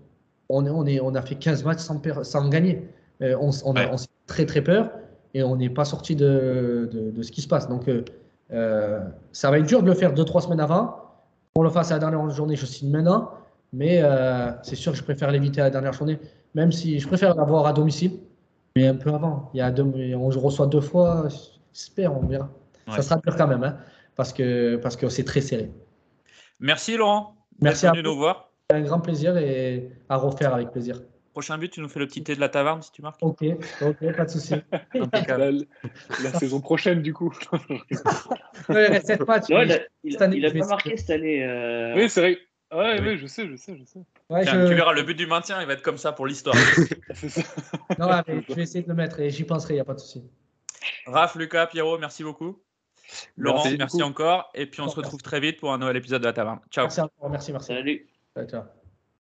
[0.48, 1.80] On, est, on, est, on a fait 15 matchs
[2.22, 2.88] sans, gagner.
[3.20, 4.90] Euh, on on a on s'est très très peur
[5.34, 7.68] et on n'est pas sorti de, de, de ce qui se passe.
[7.68, 8.04] Donc euh,
[8.52, 9.00] euh,
[9.32, 10.96] ça va être dur de le faire deux, trois semaines avant.
[11.56, 13.30] On le fasse à la dernière journée, je signe maintenant.
[13.72, 16.18] Mais euh, c'est sûr que je préfère l'éviter à la dernière journée,
[16.54, 18.12] même si je préfère l'avoir à domicile,
[18.74, 19.50] mais un peu avant.
[19.52, 19.84] Il y a deux,
[20.14, 21.28] on reçoit deux fois,
[21.74, 22.48] j'espère, on verra.
[22.86, 22.96] Ouais.
[22.96, 23.76] Ça sera dur quand même, hein,
[24.16, 25.70] parce que parce que c'est très serré.
[26.60, 27.34] Merci Laurent.
[27.60, 28.47] Merci à nous voir.
[28.70, 31.00] C'est un grand plaisir et à refaire avec plaisir.
[31.32, 33.16] Prochain but, tu nous fais le petit thé de la taverne si tu marques.
[33.22, 33.42] Ok,
[33.80, 34.56] ok, pas de souci.
[35.26, 35.50] La,
[36.22, 37.32] la saison prochaine, du coup.
[38.68, 39.00] Ouais,
[40.04, 41.42] il année, il a pas marqué cette année.
[41.44, 42.38] euh, Oui, c'est vrai.
[42.70, 44.00] Ouais, ouais, je sais, je sais, je sais.
[44.28, 46.26] Ouais, Tiens, je- Tu verras, le but du maintien, il va être comme ça pour
[46.26, 46.54] l'histoire.
[47.98, 49.94] Non, mais je vais essayer de le mettre et j'y penserai, il n'y a pas
[49.94, 50.22] de souci.
[51.06, 52.60] Raph, Lucas, Pierrot, merci beaucoup.
[53.38, 54.50] Laurent, Merci encore.
[54.54, 56.60] Et puis on se retrouve très vite pour un nouvel épisode de la taverne.
[56.70, 56.84] Ciao.
[56.84, 57.68] Merci encore, merci, merci.
[57.68, 58.06] Salut.
[58.38, 58.77] Ciao, ciao.